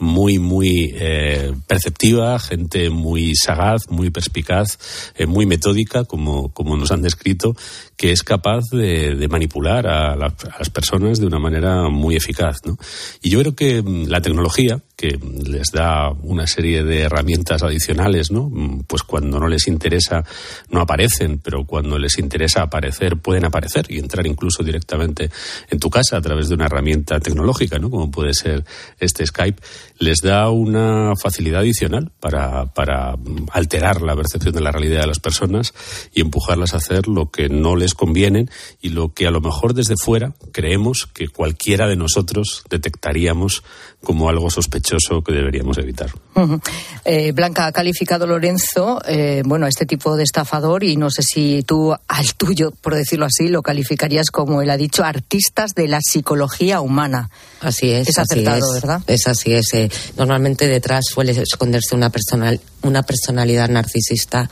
muy, 0.03 0.37
muy 0.37 0.93
eh, 0.95 1.53
perceptiva, 1.65 2.37
gente 2.39 2.89
muy 2.89 3.33
sagaz, 3.35 3.89
muy 3.89 4.09
perspicaz, 4.09 4.77
eh, 5.15 5.25
muy 5.25 5.45
metódica, 5.45 6.03
como, 6.03 6.53
como 6.53 6.77
nos 6.77 6.91
han 6.91 7.01
descrito, 7.01 7.55
que 7.97 8.11
es 8.11 8.21
capaz 8.23 8.65
de, 8.71 9.27
manipular 9.29 9.87
a, 9.87 10.13
a, 10.13 10.15
las 10.15 10.69
personas 10.71 11.19
de 11.19 11.25
una 11.25 11.39
manera 11.39 11.89
muy 11.89 12.15
eficaz. 12.15 12.57
¿no? 12.65 12.77
Y 13.21 13.29
yo 13.29 13.39
creo 13.39 13.55
que 13.55 13.81
mm, 13.81 14.07
la 14.07 14.21
tecnología, 14.21 14.81
que 14.95 15.17
les 15.45 15.71
da 15.73 16.11
una 16.11 16.47
serie 16.47 16.83
de 16.83 17.01
herramientas 17.01 17.63
adicionales, 17.63 18.31
¿no? 18.31 18.49
Mm, 18.49 18.83
pues 18.87 19.03
cuando 19.03 19.39
no 19.39 19.47
les 19.47 19.67
interesa 19.67 20.23
no 20.69 20.81
aparecen, 20.81 21.39
pero 21.39 21.65
cuando 21.65 21.97
les 21.97 22.17
interesa 22.19 22.61
aparecer 22.61 23.17
pueden 23.17 23.45
aparecer 23.45 23.85
y 23.89 23.99
entrar 23.99 24.27
incluso 24.27 24.63
directamente 24.63 25.29
en 25.69 25.79
tu 25.79 25.89
casa 25.89 26.17
a 26.17 26.21
través 26.21 26.49
de 26.49 26.55
una 26.55 26.65
herramienta 26.65 27.19
tecnológica, 27.19 27.79
¿no? 27.79 27.89
como 27.89 28.11
puede 28.11 28.33
ser 28.33 28.63
este 28.99 29.25
Skype, 29.25 29.61
les 29.99 30.21
da 30.21 30.49
una 30.49 31.13
facilidad 31.15 31.61
adicional 31.61 32.11
para, 32.19 32.65
para 32.73 33.15
alterar 33.51 34.01
la 34.01 34.15
percepción 34.15 34.53
de 34.53 34.61
la 34.61 34.71
realidad 34.71 35.01
de 35.01 35.07
las 35.07 35.19
personas 35.19 35.73
y 36.13 36.21
empujarlas 36.21 36.73
a 36.73 36.77
hacer 36.77 37.07
lo 37.07 37.29
que 37.29 37.49
no 37.49 37.75
les 37.75 37.93
convienen 37.93 38.49
y 38.81 38.89
lo 38.89 39.13
que 39.13 39.27
a 39.27 39.31
lo 39.31 39.41
mejor 39.41 39.73
desde 39.73 39.95
fuera 39.95 40.33
creemos 40.51 41.07
que 41.13 41.27
cualquiera 41.27 41.87
de 41.87 41.95
nosotros 41.95 42.63
detectaríamos 42.69 43.63
como 44.03 44.29
algo 44.29 44.49
sospechoso 44.49 45.23
que 45.23 45.31
deberíamos 45.31 45.77
evitar. 45.77 46.11
Uh 46.35 46.41
-huh. 46.41 46.61
eh, 47.05 47.31
Blanca 47.31 47.67
ha 47.67 47.71
calificado 47.71 48.27
Lorenzo, 48.27 49.01
eh, 49.07 49.43
bueno, 49.45 49.65
este 49.65 49.85
tipo 49.85 50.17
de 50.17 50.23
estafador 50.23 50.83
y 50.83 50.97
no 50.97 51.09
sé 51.09 51.23
si 51.23 51.63
tú 51.63 51.93
al 52.07 52.33
tuyo, 52.35 52.71
por 52.81 52.95
decirlo 52.95 53.25
así, 53.25 53.47
lo 53.47 53.61
calificarías 53.61 54.29
como 54.29 54.61
él 54.61 54.69
ha 54.69 54.77
dicho, 54.77 55.03
artistas 55.03 55.73
de 55.73 55.87
la 55.87 55.99
psicología 56.01 56.81
humana. 56.81 57.29
Así 57.61 57.91
es. 57.91 58.09
Es 58.09 58.17
acertado, 58.19 58.65
así 58.65 58.75
es, 58.75 58.81
¿verdad? 58.81 59.01
Es 59.07 59.27
así 59.27 59.53
es. 59.53 59.73
Eh, 59.73 59.89
normalmente 60.17 60.67
detrás 60.67 61.05
suele 61.11 61.31
esconderse 61.31 61.95
una 61.95 62.09
personal, 62.09 62.59
una 62.83 63.03
personalidad 63.03 63.69
narcisista 63.69 64.49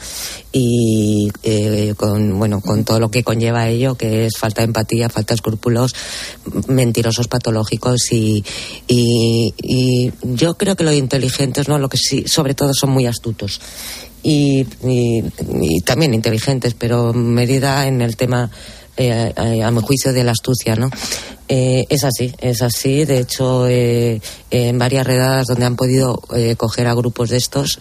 y 0.51 1.31
eh, 1.43 1.93
con 1.97 2.37
bueno 2.37 2.61
con 2.61 2.83
todo 2.83 2.99
lo 2.99 3.09
que 3.09 3.23
conlleva 3.23 3.67
ello, 3.69 3.95
que 3.95 4.25
es 4.25 4.37
falta 4.37 4.61
de 4.61 4.67
empatía, 4.67 5.09
falta 5.09 5.33
de 5.33 5.35
escrúpulos, 5.35 5.95
mentirosos 6.67 7.27
patológicos 7.27 8.11
y, 8.11 8.43
y, 8.87 9.53
y 9.57 10.11
yo 10.23 10.55
creo 10.55 10.75
que 10.75 10.83
los 10.83 10.95
inteligentes, 10.95 11.67
no, 11.67 11.77
lo 11.79 11.89
que 11.89 11.97
sí, 11.97 12.25
sobre 12.27 12.53
todo 12.53 12.73
son 12.73 12.91
muy 12.91 13.05
astutos. 13.05 13.59
Y, 14.23 14.67
y, 14.83 15.23
y, 15.61 15.81
también 15.81 16.13
inteligentes, 16.13 16.75
pero 16.75 17.11
medida 17.11 17.87
en 17.87 18.01
el 18.01 18.15
tema, 18.15 18.51
eh, 19.01 19.33
a, 19.35 19.67
a, 19.67 19.71
mi 19.71 19.81
juicio, 19.81 20.13
de 20.13 20.23
la 20.23 20.31
astucia, 20.31 20.75
¿no? 20.75 20.89
Eh, 21.47 21.85
es 21.89 22.03
así, 22.03 22.33
es 22.39 22.61
así. 22.61 23.03
De 23.05 23.19
hecho, 23.19 23.67
eh, 23.67 24.21
en 24.51 24.79
varias 24.79 25.05
redadas 25.05 25.47
donde 25.47 25.65
han 25.65 25.75
podido 25.75 26.21
eh, 26.33 26.55
coger 26.55 26.87
a 26.87 26.93
grupos 26.93 27.29
de 27.29 27.37
estos 27.37 27.79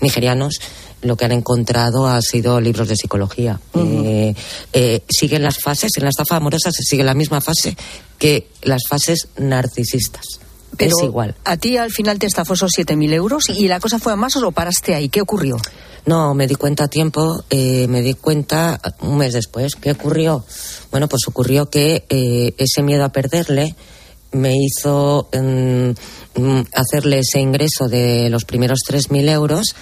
nigerianos, 0.00 0.60
lo 1.02 1.16
que 1.16 1.24
han 1.24 1.32
encontrado 1.32 2.08
ha 2.08 2.20
sido 2.20 2.60
libros 2.60 2.88
de 2.88 2.96
psicología. 2.96 3.60
Uh 3.74 3.80
-huh. 3.80 4.36
eh, 4.72 5.02
siguen 5.08 5.42
las 5.42 5.58
fases, 5.58 5.92
en 5.96 6.04
la 6.04 6.10
estafa 6.10 6.36
amorosa 6.36 6.72
se 6.72 6.82
sigue 6.82 7.04
la 7.04 7.14
misma 7.14 7.40
fase 7.40 7.76
que 8.18 8.48
las 8.62 8.82
fases 8.88 9.28
narcisistas. 9.36 10.40
Pero 10.76 10.96
es 10.96 11.04
igual. 11.04 11.34
¿A 11.44 11.56
ti 11.56 11.76
al 11.76 11.90
final 11.90 12.18
te 12.18 12.26
estafó 12.26 12.54
esos 12.54 12.72
7.000 12.72 13.12
euros 13.12 13.48
y 13.48 13.68
la 13.68 13.80
cosa 13.80 13.98
fue 13.98 14.12
a 14.12 14.16
más 14.16 14.36
o 14.36 14.40
lo 14.40 14.52
paraste 14.52 14.94
ahí? 14.94 15.08
¿Qué 15.08 15.20
ocurrió? 15.20 15.56
No, 16.06 16.34
me 16.34 16.46
di 16.46 16.54
cuenta 16.54 16.84
a 16.84 16.88
tiempo, 16.88 17.44
eh, 17.50 17.86
me 17.88 18.00
di 18.00 18.14
cuenta 18.14 18.80
un 19.00 19.18
mes 19.18 19.32
después. 19.32 19.74
¿Qué 19.74 19.92
ocurrió? 19.92 20.44
Bueno, 20.90 21.08
pues 21.08 21.22
ocurrió 21.26 21.68
que 21.68 22.04
eh, 22.08 22.54
ese 22.56 22.82
miedo 22.82 23.04
a 23.04 23.10
perderle 23.10 23.74
me 24.32 24.54
hizo 24.56 25.28
um, 25.32 26.64
hacerle 26.74 27.20
ese 27.20 27.40
ingreso 27.40 27.88
de 27.88 28.28
los 28.30 28.44
primeros 28.44 28.80
3.000 28.88 29.30
euros 29.30 29.74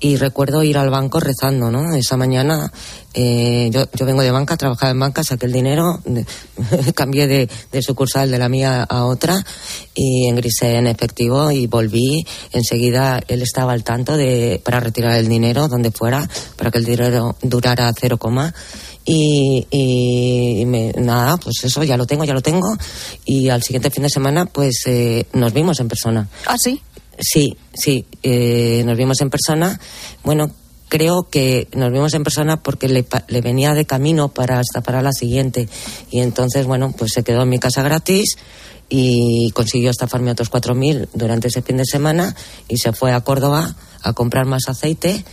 y 0.00 0.16
recuerdo 0.16 0.62
ir 0.62 0.78
al 0.78 0.90
banco 0.90 1.20
rezando, 1.20 1.70
¿no? 1.70 1.94
Esa 1.94 2.16
mañana 2.16 2.72
eh, 3.12 3.68
yo, 3.72 3.84
yo, 3.92 4.06
vengo 4.06 4.22
de 4.22 4.30
banca, 4.30 4.56
trabajaba 4.56 4.92
en 4.92 5.00
banca, 5.00 5.22
saqué 5.22 5.46
el 5.46 5.52
dinero, 5.52 6.00
cambié 6.94 7.26
de, 7.26 7.48
de, 7.70 7.82
sucursal 7.82 8.30
de 8.30 8.38
la 8.38 8.48
mía 8.48 8.82
a 8.82 9.04
otra 9.04 9.44
y 9.94 10.28
ingresé 10.28 10.76
en 10.76 10.86
efectivo 10.86 11.50
y 11.50 11.66
volví. 11.66 12.24
Enseguida 12.52 13.20
él 13.28 13.42
estaba 13.42 13.72
al 13.72 13.84
tanto 13.84 14.16
de 14.16 14.60
para 14.64 14.80
retirar 14.80 15.16
el 15.16 15.28
dinero 15.28 15.68
donde 15.68 15.90
fuera, 15.90 16.28
para 16.56 16.70
que 16.70 16.78
el 16.78 16.84
dinero 16.84 17.36
durara 17.42 17.92
cero 17.98 18.16
coma. 18.16 18.54
Y, 19.04 19.66
y, 19.70 20.64
me, 20.66 20.92
nada, 20.92 21.36
pues 21.36 21.64
eso, 21.64 21.82
ya 21.82 21.96
lo 21.96 22.06
tengo, 22.06 22.24
ya 22.24 22.34
lo 22.34 22.42
tengo. 22.42 22.76
Y 23.24 23.48
al 23.48 23.62
siguiente 23.62 23.90
fin 23.90 24.04
de 24.04 24.10
semana, 24.10 24.46
pues 24.46 24.82
eh, 24.86 25.26
nos 25.32 25.52
vimos 25.52 25.80
en 25.80 25.88
persona. 25.88 26.28
¿Ah, 26.46 26.56
sí? 26.58 26.80
Sí, 27.20 27.56
sí, 27.74 28.06
eh, 28.22 28.82
nos 28.86 28.96
vimos 28.96 29.20
en 29.20 29.30
persona. 29.30 29.78
Bueno, 30.24 30.50
creo 30.88 31.28
que 31.30 31.68
nos 31.72 31.92
vimos 31.92 32.14
en 32.14 32.24
persona 32.24 32.62
porque 32.62 32.88
le, 32.88 33.06
le, 33.28 33.40
venía 33.40 33.74
de 33.74 33.84
camino 33.84 34.28
para 34.28 34.58
hasta 34.58 34.80
para 34.80 35.02
la 35.02 35.12
siguiente. 35.12 35.68
Y 36.10 36.20
entonces, 36.20 36.66
bueno, 36.66 36.92
pues 36.96 37.12
se 37.14 37.22
quedó 37.22 37.42
en 37.42 37.50
mi 37.50 37.58
casa 37.58 37.82
gratis 37.82 38.36
y 38.88 39.50
consiguió 39.52 39.90
estafarme 39.90 40.32
otros 40.32 40.50
4.000 40.50 41.08
durante 41.14 41.48
ese 41.48 41.62
fin 41.62 41.76
de 41.76 41.84
semana 41.84 42.34
y 42.68 42.78
se 42.78 42.92
fue 42.92 43.12
a 43.12 43.20
Córdoba 43.20 43.76
a 44.02 44.12
comprar 44.14 44.46
más 44.46 44.68
aceite 44.68 45.24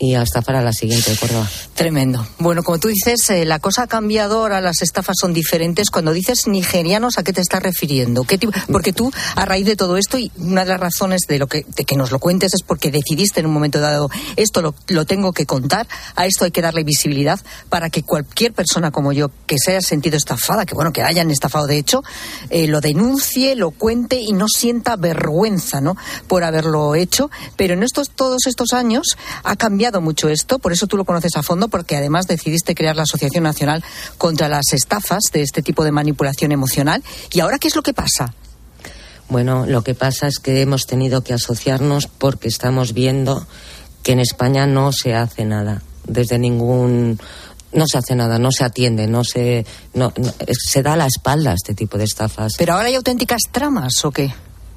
y 0.00 0.14
hasta 0.14 0.40
para 0.40 0.62
la 0.62 0.72
siguiente 0.72 1.10
de 1.10 1.16
Córdoba. 1.18 1.48
Tremendo. 1.74 2.26
Bueno, 2.38 2.62
como 2.62 2.78
tú 2.78 2.88
dices, 2.88 3.28
eh, 3.28 3.44
la 3.44 3.58
cosa 3.58 3.82
ha 3.82 3.86
cambiado, 3.86 4.38
ahora 4.38 4.60
las 4.62 4.80
estafas 4.80 5.16
son 5.20 5.34
diferentes. 5.34 5.90
Cuando 5.90 6.12
dices 6.12 6.46
nigerianos, 6.46 7.18
¿a 7.18 7.22
qué 7.22 7.34
te 7.34 7.42
estás 7.42 7.62
refiriendo? 7.62 8.24
¿Qué? 8.24 8.38
Porque 8.72 8.94
tú, 8.94 9.12
a 9.36 9.44
raíz 9.44 9.66
de 9.66 9.76
todo 9.76 9.98
esto, 9.98 10.18
y 10.18 10.32
una 10.38 10.64
de 10.64 10.70
las 10.70 10.80
razones 10.80 11.20
de, 11.28 11.38
lo 11.38 11.46
que, 11.46 11.64
que 11.64 11.96
nos 11.96 12.10
lo 12.10 12.18
cuentes 12.18 12.54
es 12.54 12.62
porque 12.62 12.90
decidiste 12.90 13.40
en 13.40 13.46
un 13.46 13.52
momento 13.52 13.78
dado, 13.78 14.10
esto 14.36 14.62
lo, 14.62 14.74
lo, 14.88 15.04
tengo 15.04 15.32
que 15.32 15.44
contar, 15.44 15.86
a 16.16 16.24
esto 16.24 16.46
hay 16.46 16.50
que 16.50 16.62
darle 16.62 16.82
visibilidad 16.82 17.38
para 17.68 17.90
que 17.90 18.02
cualquier 18.02 18.54
persona 18.54 18.90
como 18.90 19.12
yo 19.12 19.30
que 19.46 19.56
se 19.58 19.72
haya 19.72 19.80
sentido 19.82 20.16
estafada, 20.16 20.64
que 20.64 20.74
bueno, 20.74 20.92
que 20.92 21.02
hayan 21.02 21.30
estafado 21.30 21.66
de 21.66 21.76
hecho, 21.76 22.02
eh, 22.48 22.66
lo 22.68 22.80
denuncie, 22.80 23.54
lo 23.54 23.70
cuente 23.70 24.16
y 24.20 24.32
no 24.32 24.46
sienta 24.48 24.96
vergüenza, 24.96 25.80
¿no? 25.80 25.96
Por 26.26 26.44
haberlo 26.44 26.94
hecho. 26.94 27.30
Pero 27.56 27.74
en 27.74 27.82
estos, 27.82 28.10
todos 28.10 28.46
estos 28.46 28.72
años 28.72 29.16
ha 29.44 29.56
cambiado 29.56 29.89
mucho 29.98 30.28
esto, 30.28 30.60
por 30.60 30.72
eso 30.72 30.86
tú 30.86 30.96
lo 30.96 31.04
conoces 31.04 31.34
a 31.36 31.42
fondo, 31.42 31.66
porque 31.66 31.96
además 31.96 32.28
decidiste 32.28 32.76
crear 32.76 32.94
la 32.94 33.02
Asociación 33.02 33.42
Nacional 33.42 33.82
contra 34.18 34.48
las 34.48 34.72
Estafas 34.72 35.24
de 35.32 35.42
este 35.42 35.62
tipo 35.62 35.82
de 35.82 35.90
manipulación 35.90 36.52
emocional. 36.52 37.02
¿Y 37.32 37.40
ahora 37.40 37.58
qué 37.58 37.66
es 37.66 37.74
lo 37.74 37.82
que 37.82 37.92
pasa? 37.92 38.32
Bueno, 39.28 39.66
lo 39.66 39.82
que 39.82 39.94
pasa 39.94 40.26
es 40.26 40.38
que 40.38 40.60
hemos 40.60 40.86
tenido 40.86 41.22
que 41.22 41.32
asociarnos 41.32 42.06
porque 42.06 42.48
estamos 42.48 42.92
viendo 42.94 43.46
que 44.02 44.12
en 44.12 44.20
España 44.20 44.66
no 44.66 44.92
se 44.92 45.14
hace 45.14 45.44
nada, 45.44 45.82
desde 46.06 46.38
ningún 46.38 47.18
no 47.72 47.86
se 47.86 47.98
hace 47.98 48.16
nada, 48.16 48.38
no 48.38 48.50
se 48.50 48.64
atiende, 48.64 49.06
no 49.06 49.22
se 49.24 49.64
no, 49.94 50.12
no, 50.16 50.32
se 50.52 50.82
da 50.82 50.96
la 50.96 51.06
espalda 51.06 51.52
a 51.52 51.54
este 51.54 51.74
tipo 51.74 51.98
de 51.98 52.04
estafas. 52.04 52.54
Pero 52.58 52.74
ahora 52.74 52.86
hay 52.86 52.94
auténticas 52.94 53.42
tramas 53.52 54.04
o 54.04 54.10
qué? 54.10 54.32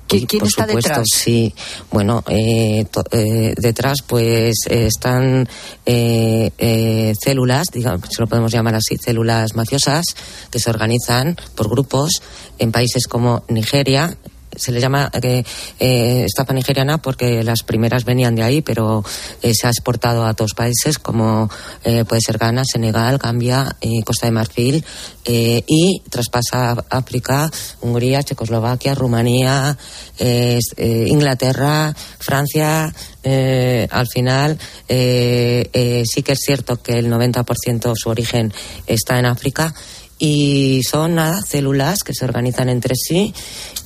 ¿Quién, 0.08 0.26
por 0.28 0.48
está 0.48 0.68
supuesto, 0.68 0.90
detrás? 0.90 1.08
Sí, 1.14 1.54
bueno, 1.92 2.24
eh, 2.28 2.86
to, 2.92 3.04
eh, 3.12 3.54
detrás 3.58 3.98
pues 4.06 4.56
eh, 4.70 4.88
están 4.88 5.48
células, 5.86 7.68
digamos, 7.74 8.10
se 8.10 8.22
lo 8.22 8.28
podemos 8.28 8.52
llamar 8.52 8.76
así, 8.76 8.98
células 8.98 9.56
mafiosas 9.56 10.06
que 10.52 10.60
se 10.60 10.70
organizan 10.70 11.36
por 11.56 11.70
grupos 11.70 12.22
en 12.60 12.72
países 12.72 13.08
como 13.08 13.44
Nigeria, 13.48 14.16
se 14.56 14.72
le 14.72 14.80
llama 14.80 15.10
eh, 15.22 15.44
eh, 15.80 16.24
estafa 16.26 16.54
nigeriana 16.54 16.98
porque 16.98 17.44
las 17.44 17.64
primeras 17.64 18.06
venían 18.06 18.36
de 18.36 18.44
ahí, 18.44 18.62
pero 18.62 19.04
eh, 19.42 19.54
se 19.54 19.68
ha 19.68 19.70
exportado 19.70 20.26
a 20.26 20.32
otros 20.32 20.54
países 20.54 21.00
como 21.00 21.50
eh, 21.84 22.06
puede 22.06 22.22
ser 22.22 22.38
Ghana, 22.38 22.64
Senegal, 22.66 23.18
Gambia, 23.18 23.76
eh, 23.82 24.04
Costa 24.04 24.28
de 24.28 24.32
Marfil 24.32 24.86
y 25.26 26.02
traspasa 26.10 26.84
África, 26.90 27.50
Hungría, 27.80 28.24
Checoslovaquia, 28.24 28.94
Rumanía, 28.94 29.78
Inglaterra, 30.20 31.96
Francia. 32.20 32.94
al 33.24 34.08
final 34.08 34.60
sí 34.90 36.24
que 36.24 36.34
es 36.34 36.40
cierto 36.40 36.82
que 36.84 37.00
el 37.00 37.10
90% 37.10 37.94
su 37.96 38.10
origen 38.10 38.54
está 38.86 39.18
en 39.18 39.28
África 39.28 39.74
y 40.20 40.82
son 40.84 41.16
nada 41.16 41.42
células 41.42 42.00
que 42.04 42.14
se 42.14 42.24
organizan 42.26 42.70
entre 42.70 42.96
sí 42.96 43.34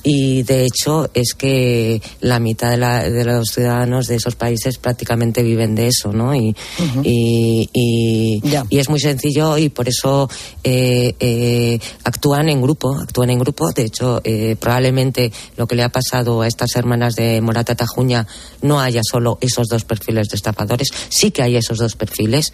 y 0.04 0.42
de 0.44 0.64
hecho 0.64 1.10
es 1.12 1.34
que 1.34 2.00
la 2.20 2.38
mitad 2.38 2.70
de, 2.70 2.76
la- 2.76 3.10
de 3.10 3.24
los 3.24 3.48
ciudadanos 3.48 4.06
de 4.06 4.14
esos 4.16 4.36
países 4.36 4.78
prácticamente 4.78 5.42
viven 5.42 5.74
de 5.74 5.88
eso, 5.88 6.12
¿no? 6.12 6.34
Y, 6.36 6.54
y, 7.02 7.68
y- 7.72 8.40
y 8.70 8.78
es 8.78 8.88
muy 8.88 9.00
sencillo 9.00 9.58
y 9.58 9.68
por 9.70 9.88
eso 9.88 10.30
eh, 10.62 11.14
eh, 11.18 11.80
actúan 12.04 12.48
en 12.48 12.62
grupo, 12.62 12.96
actúan 12.96 13.30
en 13.30 13.38
grupo. 13.40 13.72
De 13.72 13.82
hecho, 13.82 14.20
eh, 14.22 14.54
probablemente 14.60 15.32
lo 15.56 15.66
que 15.66 15.74
le 15.74 15.82
ha 15.82 15.88
pasado 15.90 16.42
a 16.42 16.46
estas 16.46 16.76
hermanas 16.76 17.14
de 17.16 17.40
Morata 17.40 17.74
Tajuña 17.74 18.26
no 18.62 18.80
haya 18.80 19.00
solo 19.02 19.38
esos 19.40 19.66
dos 19.68 19.84
perfiles 19.84 20.28
de 20.28 20.36
estafadores, 20.36 20.88
sí 21.08 21.30
que 21.32 21.42
hay 21.42 21.56
esos 21.56 21.78
dos 21.78 21.96
perfiles. 21.96 22.52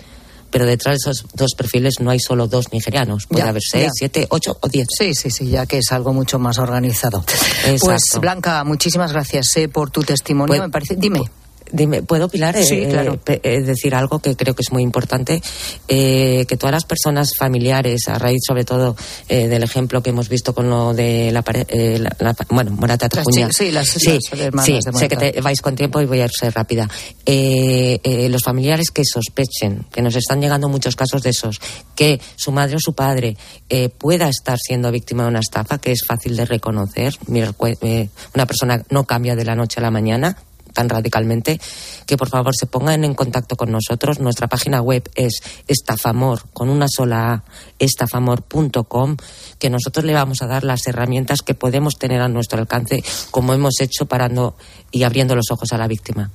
Pero 0.55 0.67
detrás 0.67 0.93
de 1.01 1.11
esos 1.11 1.27
dos 1.35 1.51
perfiles 1.57 1.95
no 1.99 2.11
hay 2.13 2.21
solo 2.21 2.47
dos 2.47 2.73
nigerianos. 2.73 3.27
Puede 3.27 3.43
Ya, 3.43 3.49
haber 3.49 3.63
seis, 3.69 3.87
ya. 3.87 3.91
siete, 3.93 4.27
ocho 4.31 4.57
o 4.61 4.69
diez. 4.69 4.87
Sí, 4.97 5.13
sí, 5.13 5.29
sí, 5.29 5.49
ya 5.49 5.67
que 5.67 5.79
es 5.79 5.91
algo 5.91 6.13
mucho 6.13 6.39
más 6.39 6.59
organizado. 6.59 7.25
Pues 7.27 7.83
Exacto. 7.83 8.21
Blanca, 8.21 8.63
muchísimas 8.63 9.11
gracias 9.13 9.49
eh, 9.57 9.67
por 9.69 9.91
tu 9.91 10.03
testimonio. 10.03 10.53
Pues- 10.55 10.61
me 10.61 10.69
parece. 10.71 10.95
Dime. 10.95 11.23
Dime, 11.75 12.03
¿puedo, 12.03 12.29
Pilar, 12.29 12.55
Sí, 12.63 12.75
eh, 12.85 12.89
claro. 12.89 13.19
eh, 13.27 13.61
decir 13.63 13.97
algo 13.97 14.21
que 14.21 14.37
creo 14.37 14.55
que 14.55 14.63
es 14.63 14.71
muy 14.71 14.83
importante? 14.85 15.43
Eh, 15.89 16.45
que 16.49 16.57
todas 16.57 16.73
las 16.73 16.85
personas 16.85 17.33
familiares, 17.37 18.07
a 18.07 18.17
raíz 18.17 18.43
sobre 18.47 18.65
todo 18.65 18.97
eh, 19.29 19.49
del 19.49 19.65
ejemplo 19.65 20.01
que 20.01 20.11
hemos 20.11 20.29
visto 20.29 20.55
con 20.55 20.71
lo 20.71 20.95
de 20.95 21.33
la, 21.33 21.43
eh, 21.69 21.99
la- 21.99 22.15
la- 22.21 22.37
bueno, 22.51 22.71
Morata 22.71 23.09
chi- 23.09 23.57
sí, 23.57 23.71
las- 23.73 23.89
sí, 23.89 24.07
las 24.31 24.41
hermanas 24.41 24.67
sí, 24.67 24.73
de 24.85 24.99
sé 24.99 25.09
que 25.09 25.17
te 25.33 25.41
vais 25.41 25.61
con 25.61 25.75
tiempo 25.75 26.01
y 26.01 26.07
voy 26.07 26.21
a 26.21 26.29
ser 26.29 26.55
rápida. 26.55 26.89
Eh, 27.27 27.99
eh, 28.05 28.29
los 28.29 28.43
familiares 28.43 28.91
que 28.93 29.03
sospechen, 29.05 29.85
que 29.93 30.01
nos 30.01 30.15
están 30.15 30.41
llegando 30.41 30.69
muchos 30.69 30.95
casos 30.95 31.23
de 31.25 31.31
esos, 31.31 31.61
que 31.97 32.21
su 32.37 32.53
madre 32.53 32.77
o 32.77 32.81
su 32.81 32.93
padre 32.95 33.37
eh, 33.69 33.89
pueda 33.89 34.29
estar 34.29 34.59
siendo 34.59 34.93
víctima 34.93 35.25
de 35.25 35.31
una 35.31 35.41
estafa, 35.41 35.79
que 35.79 35.91
es 35.91 36.05
fácil 36.07 36.37
de 36.37 36.45
reconocer. 36.45 37.15
Una 37.29 38.47
persona 38.47 38.83
no 38.91 39.05
cambia 39.05 39.35
de 39.35 39.45
la 39.45 39.57
noche 39.57 39.81
a 39.81 39.83
la 39.83 39.91
mañana 39.91 40.37
tan 40.75 40.91
radicalmente, 40.91 41.59
que 42.07 42.19
por 42.19 42.29
favor 42.29 42.55
se 42.55 42.67
pongan 42.67 43.05
en 43.05 43.15
contacto 43.15 43.57
con 43.57 43.73
nosotros. 43.73 44.21
Nuestra 44.21 44.49
página 44.49 44.83
web 44.83 45.09
es 45.15 45.41
estafamor, 45.67 46.43
con 46.53 46.69
una 46.69 46.87
sola 46.89 47.33
A, 47.33 47.45
estafamor.com, 47.79 49.17
que 49.59 49.71
nosotros 49.71 50.05
le 50.05 50.13
vamos 50.13 50.43
a 50.43 50.47
dar 50.47 50.65
las 50.65 50.87
herramientas 50.87 51.41
que 51.41 51.55
podemos 51.55 51.97
tener 51.99 52.21
a 52.21 52.29
nuestro 52.29 52.59
alcance, 52.59 53.03
como 53.31 53.55
hemos 53.55 53.81
hecho 53.81 54.05
parando 54.07 54.57
y 54.91 55.05
abriendo 55.05 55.35
los 55.35 55.51
ojos 55.51 55.73
a 55.73 55.79
la 55.79 55.89
víctima. 55.89 56.31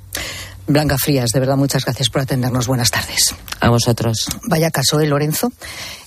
Blanca 0.69 0.97
Frías, 0.99 1.31
de 1.31 1.39
verdad, 1.39 1.57
muchas 1.57 1.83
gracias 1.83 2.09
por 2.09 2.21
atendernos. 2.21 2.67
Buenas 2.67 2.91
tardes. 2.91 3.33
A 3.59 3.69
vosotros. 3.69 4.27
Vaya 4.43 4.69
caso, 4.69 4.99
¿eh, 4.99 5.07
Lorenzo? 5.07 5.51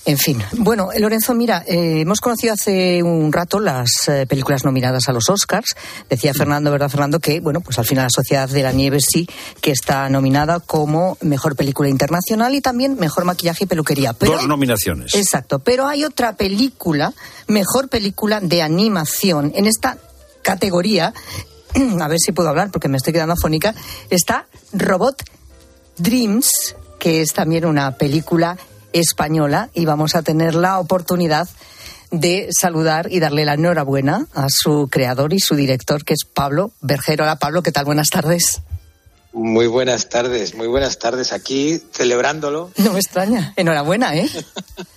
En 0.05 0.17
fin. 0.17 0.41
Bueno, 0.53 0.93
eh, 0.93 1.01
Lorenzo, 1.01 1.33
mira, 1.33 1.65
eh, 1.67 1.99
hemos 1.99 2.21
conocido 2.21 2.53
hace 2.53 3.03
un 3.03 3.33
rato 3.33 3.59
las 3.59 3.89
eh, 4.07 4.25
películas 4.25 4.63
nominadas 4.63 5.09
a 5.09 5.11
los 5.11 5.29
Oscars. 5.29 5.75
Decía 6.09 6.33
Fernando, 6.33 6.71
¿verdad, 6.71 6.87
Fernando? 6.87 7.19
Que, 7.19 7.41
bueno, 7.41 7.59
pues 7.59 7.77
al 7.77 7.83
final 7.83 8.05
la 8.05 8.09
Sociedad 8.09 8.47
de 8.47 8.63
la 8.63 8.71
Nieve 8.71 8.99
sí 9.01 9.27
que 9.59 9.71
está 9.71 10.07
nominada 10.07 10.61
como 10.61 11.17
Mejor 11.19 11.57
Película 11.57 11.89
Internacional 11.89 12.55
y 12.55 12.61
también 12.61 12.95
Mejor 12.97 13.25
Maquillaje 13.25 13.65
y 13.65 13.67
Peluquería. 13.67 14.13
Pero 14.13 14.31
Dos 14.31 14.47
nominaciones. 14.47 15.13
Exacto, 15.13 15.59
pero 15.59 15.87
hay 15.87 16.05
otra 16.05 16.37
película, 16.37 17.13
Mejor 17.47 17.89
Película 17.89 18.39
de 18.39 18.61
Animación. 18.61 19.51
En 19.55 19.65
esta 19.65 19.97
categoría, 20.41 21.13
a 22.01 22.07
ver 22.07 22.19
si 22.19 22.31
puedo 22.31 22.49
hablar 22.49 22.71
porque 22.71 22.87
me 22.87 22.97
estoy 22.97 23.13
quedando 23.13 23.33
afónica, 23.33 23.73
está 24.09 24.47
Robot 24.73 25.23
Dreams, 25.97 26.75
que 26.99 27.21
es 27.21 27.33
también 27.33 27.65
una 27.65 27.97
película 27.97 28.57
española 28.93 29.69
y 29.73 29.85
vamos 29.85 30.15
a 30.15 30.21
tener 30.21 30.55
la 30.55 30.79
oportunidad 30.79 31.47
de 32.11 32.49
saludar 32.51 33.11
y 33.11 33.19
darle 33.19 33.43
la 33.43 33.55
enhorabuena 33.55 34.27
a 34.33 34.47
su 34.49 34.87
creador 34.89 35.33
y 35.33 35.39
su 35.39 35.55
director, 35.55 36.05
que 36.05 36.13
es 36.13 36.25
Pablo 36.31 36.71
Bergero. 36.79 37.23
Hola 37.23 37.37
Pablo, 37.37 37.63
¿qué 37.63 37.71
tal? 37.71 37.85
Buenas 37.85 38.09
tardes. 38.09 38.61
Muy 39.33 39.65
buenas 39.65 40.09
tardes, 40.09 40.53
muy 40.53 40.67
buenas 40.67 40.99
tardes. 40.99 41.33
Aquí 41.33 41.81
celebrándolo. 41.91 42.69
No 42.77 42.93
me 42.93 42.99
extraña. 42.99 43.53
Enhorabuena, 43.55 44.15
¿eh? 44.15 44.29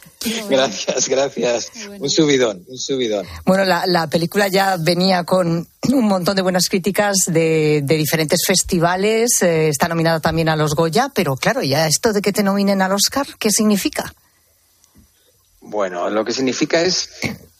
Gracias, 0.48 1.08
gracias. 1.08 1.70
Un 1.98 2.10
subidón, 2.10 2.64
un 2.68 2.78
subidón. 2.78 3.26
Bueno, 3.44 3.64
la, 3.64 3.86
la 3.86 4.08
película 4.08 4.48
ya 4.48 4.76
venía 4.76 5.24
con 5.24 5.68
un 5.88 6.04
montón 6.04 6.36
de 6.36 6.42
buenas 6.42 6.68
críticas 6.68 7.16
de, 7.26 7.82
de 7.84 7.96
diferentes 7.96 8.40
festivales, 8.44 9.42
eh, 9.42 9.68
está 9.68 9.88
nominada 9.88 10.20
también 10.20 10.48
a 10.48 10.56
los 10.56 10.74
Goya, 10.74 11.10
pero 11.14 11.36
claro, 11.36 11.62
ya 11.62 11.86
esto 11.86 12.12
de 12.12 12.22
que 12.22 12.32
te 12.32 12.42
nominen 12.42 12.82
al 12.82 12.92
Oscar, 12.92 13.26
¿qué 13.38 13.50
significa? 13.50 14.12
Bueno, 15.60 16.08
lo 16.10 16.24
que 16.24 16.32
significa 16.32 16.80
es 16.80 17.10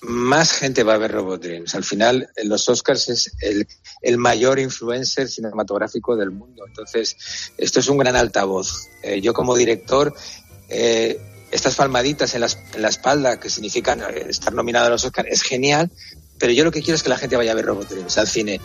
más 0.00 0.52
gente 0.52 0.84
va 0.84 0.94
a 0.94 0.98
ver 0.98 1.10
Robot 1.10 1.42
Dreams. 1.42 1.74
Al 1.74 1.82
final, 1.82 2.30
en 2.36 2.48
los 2.48 2.68
Oscars 2.68 3.08
es 3.08 3.32
el, 3.40 3.66
el 4.00 4.18
mayor 4.18 4.60
influencer 4.60 5.28
cinematográfico 5.28 6.14
del 6.14 6.30
mundo. 6.30 6.64
Entonces, 6.66 7.16
esto 7.58 7.80
es 7.80 7.88
un 7.88 7.98
gran 7.98 8.14
altavoz. 8.14 8.86
Eh, 9.02 9.20
yo 9.20 9.34
como 9.34 9.56
director, 9.56 10.14
eh, 10.68 11.20
estas 11.50 11.74
palmaditas 11.76 12.35
en 12.35 12.40
la, 12.40 12.48
en 12.74 12.82
la 12.82 12.88
espalda 12.88 13.38
que 13.38 13.50
significan 13.50 14.00
eh, 14.02 14.26
estar 14.28 14.52
nominado 14.52 14.87
a 14.87 14.90
los 14.90 15.04
Oscars 15.04 15.28
es 15.30 15.42
genial, 15.42 15.90
pero 16.38 16.52
yo 16.52 16.64
lo 16.64 16.70
que 16.70 16.82
quiero 16.82 16.96
es 16.96 17.02
que 17.02 17.09
la 17.09 17.18
gente 17.18 17.37
vaya 17.37 17.52
a 17.52 17.54
ver 17.54 17.64
Robot 17.64 17.88
Dreams 17.88 18.18
al 18.18 18.26
cine. 18.26 18.61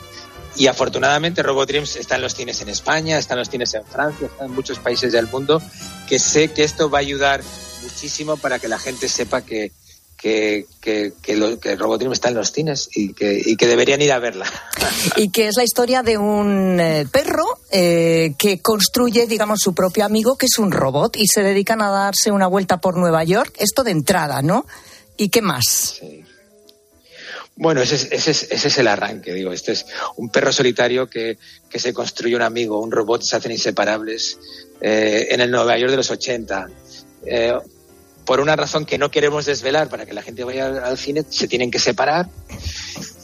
Y 0.58 0.68
afortunadamente 0.68 1.44
Robot 1.44 1.70
Dreams 1.70 1.96
está 1.96 2.16
en 2.16 2.22
los 2.22 2.36
cines 2.36 2.62
en 2.62 2.70
España, 2.70 3.18
está 3.18 3.36
en 3.36 3.40
los 3.40 3.50
cines 3.50 3.74
en 3.74 3.86
Francia, 3.86 4.28
está 4.28 4.46
en 4.46 4.52
muchos 4.52 4.80
países 4.80 5.14
del 5.14 5.28
mundo, 5.28 5.62
que 6.08 6.20
sé 6.20 6.50
que 6.50 6.64
esto 6.64 6.90
va 6.90 6.98
a 6.98 7.02
ayudar 7.02 7.42
muchísimo 7.84 8.36
para 8.36 8.60
que 8.60 8.68
la 8.68 8.78
gente 8.78 9.08
sepa 9.08 9.42
que, 9.42 9.72
que, 10.22 10.66
que, 10.80 11.14
que, 11.22 11.36
lo- 11.36 11.60
que 11.60 11.76
Robot 11.76 12.00
Dreams 12.00 12.18
está 12.18 12.30
en 12.30 12.36
los 12.36 12.52
cines 12.52 12.90
y 12.94 13.14
que, 13.14 13.42
y 13.44 13.56
que 13.56 13.68
deberían 13.68 14.02
ir 14.02 14.12
a 14.12 14.20
verla. 14.20 14.46
Y 15.16 15.30
que 15.30 15.48
es 15.48 15.56
la 15.58 15.64
historia 15.64 16.04
de 16.04 16.18
un 16.18 16.80
eh, 16.80 17.08
perro 17.12 17.44
eh, 17.72 18.34
que 18.38 18.60
construye, 18.60 19.26
digamos, 19.26 19.60
su 19.60 19.74
propio 19.74 20.06
amigo, 20.06 20.38
que 20.38 20.46
es 20.46 20.60
un 20.60 20.72
robot, 20.72 21.16
y 21.18 21.26
se 21.28 21.42
dedican 21.42 21.82
a 21.82 21.90
darse 21.90 22.30
una 22.32 22.46
vuelta 22.48 22.78
por 22.80 22.98
Nueva 22.98 23.24
York. 23.24 23.54
Esto 23.58 23.84
de 23.84 23.92
entrada, 23.92 24.42
¿no? 24.44 24.66
¿Y 25.18 25.30
qué 25.30 25.42
más? 25.42 26.00
Bueno, 27.56 27.82
ese 27.82 27.96
es, 27.96 28.08
ese 28.12 28.32
es, 28.32 28.44
ese 28.52 28.68
es 28.70 28.78
el 28.78 28.88
arranque, 28.88 29.34
digo. 29.34 29.52
Este 29.52 29.74
es 29.74 29.86
un 30.16 30.30
perro 30.30 30.52
solitario 30.52 31.08
que, 31.10 31.38
que 31.70 31.80
se 31.80 31.94
construye 31.94 32.36
un 32.36 32.42
amigo, 32.42 32.80
un 32.80 32.92
robot, 32.92 33.22
se 33.22 33.36
hacen 33.36 33.52
inseparables 33.52 34.38
eh, 34.82 35.28
en 35.32 35.42
el 35.42 35.52
Nueva 35.52 35.78
York 35.78 35.92
de 35.92 35.98
los 35.98 36.10
80. 36.10 36.68
Eh, 37.26 37.54
por 38.26 38.40
una 38.40 38.56
razón 38.56 38.86
que 38.86 38.98
no 38.98 39.12
queremos 39.12 39.46
desvelar 39.46 39.90
para 39.90 40.06
que 40.06 40.14
la 40.14 40.22
gente 40.22 40.44
vaya 40.44 40.68
al, 40.68 40.98
cine, 40.98 41.24
se 41.30 41.48
tienen 41.48 41.72
que 41.72 41.80
separar. 41.80 42.28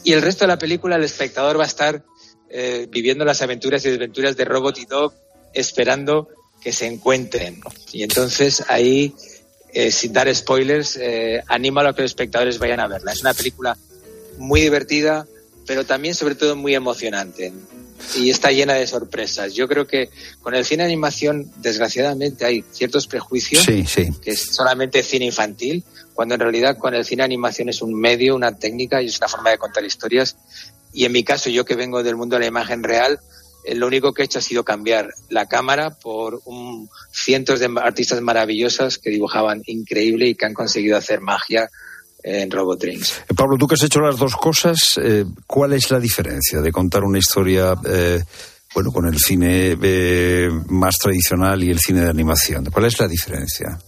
Y 0.04 0.12
el 0.12 0.22
resto 0.22 0.44
de 0.44 0.48
la 0.48 0.58
película, 0.58 0.96
el 0.96 1.04
espectador 1.04 1.58
va 1.58 1.64
a 1.64 1.66
estar 1.66 2.02
eh, 2.50 2.86
viviendo 2.90 3.24
las 3.24 3.42
aventuras 3.42 3.84
y 3.84 3.90
desventuras 3.90 4.36
de 4.36 4.44
Robot 4.44 4.78
y 4.78 4.86
Dog, 4.86 5.14
esperando 5.52 6.28
que 6.60 6.72
se 6.72 6.86
encuentren. 6.86 7.60
Y 7.92 8.02
entonces 8.02 8.64
ahí, 8.68 9.14
eh, 9.72 9.90
sin 9.90 10.12
dar 10.12 10.34
spoilers, 10.34 10.96
eh, 10.96 11.42
animo 11.46 11.80
a 11.80 11.94
que 11.94 12.02
los 12.02 12.10
espectadores 12.10 12.58
vayan 12.58 12.80
a 12.80 12.88
verla. 12.88 13.12
Es 13.12 13.20
una 13.20 13.34
película 13.34 13.76
muy 14.38 14.60
divertida, 14.60 15.26
pero 15.66 15.84
también 15.84 16.14
sobre 16.14 16.34
todo 16.34 16.56
muy 16.56 16.74
emocionante. 16.74 17.52
Y 18.16 18.30
está 18.30 18.50
llena 18.50 18.74
de 18.74 18.86
sorpresas. 18.86 19.54
Yo 19.54 19.68
creo 19.68 19.86
que 19.86 20.10
con 20.40 20.54
el 20.54 20.64
cine 20.64 20.84
de 20.84 20.88
animación, 20.88 21.50
desgraciadamente, 21.56 22.44
hay 22.44 22.64
ciertos 22.70 23.06
prejuicios 23.06 23.64
Sí, 23.64 23.84
sí. 23.86 24.08
que 24.22 24.30
es 24.30 24.40
solamente 24.40 25.02
cine 25.02 25.26
infantil, 25.26 25.84
cuando 26.14 26.34
en 26.34 26.40
realidad 26.40 26.78
con 26.78 26.94
el 26.94 27.04
cine 27.04 27.22
de 27.22 27.26
animación 27.26 27.68
es 27.68 27.82
un 27.82 27.94
medio, 27.94 28.34
una 28.34 28.56
técnica 28.56 29.02
y 29.02 29.06
es 29.06 29.18
una 29.18 29.28
forma 29.28 29.50
de 29.50 29.58
contar 29.58 29.84
historias. 29.84 30.36
Y 30.92 31.04
en 31.04 31.12
mi 31.12 31.22
caso, 31.22 31.50
yo 31.50 31.64
que 31.64 31.74
vengo 31.74 32.02
del 32.02 32.16
mundo 32.16 32.36
de 32.36 32.40
la 32.40 32.46
imagen 32.46 32.82
real, 32.82 33.20
eh, 33.64 33.74
lo 33.74 33.86
único 33.86 34.12
que 34.12 34.22
he 34.22 34.24
hecho 34.24 34.38
ha 34.38 34.42
sido 34.42 34.64
cambiar 34.64 35.12
la 35.28 35.46
cámara 35.46 35.90
por 35.90 36.40
un, 36.44 36.88
cientos 37.12 37.60
de 37.60 37.68
artistas 37.76 38.20
maravillosas 38.20 38.98
que 38.98 39.10
dibujaban 39.10 39.62
increíble 39.66 40.28
y 40.28 40.34
que 40.34 40.46
han 40.46 40.54
conseguido 40.54 40.96
hacer 40.96 41.20
magia 41.20 41.70
en 42.22 42.50
Robot 42.50 42.80
Dreams. 42.80 43.22
Eh, 43.28 43.34
Pablo, 43.34 43.56
tú 43.58 43.66
que 43.66 43.74
has 43.74 43.82
hecho 43.82 44.00
las 44.00 44.18
dos 44.18 44.36
cosas, 44.36 44.98
eh, 45.02 45.24
¿cuál 45.46 45.72
es 45.72 45.90
la 45.90 46.00
diferencia 46.00 46.60
de 46.60 46.72
contar 46.72 47.04
una 47.04 47.18
historia, 47.18 47.74
eh, 47.86 48.22
bueno, 48.74 48.92
con 48.92 49.06
el 49.06 49.18
cine 49.18 49.76
eh, 49.80 50.48
más 50.68 50.96
tradicional 50.96 51.62
y 51.62 51.70
el 51.70 51.78
cine 51.78 52.00
de 52.00 52.10
animación? 52.10 52.66
¿Cuál 52.66 52.86
es 52.86 52.98
la 53.00 53.08
diferencia? 53.08 53.78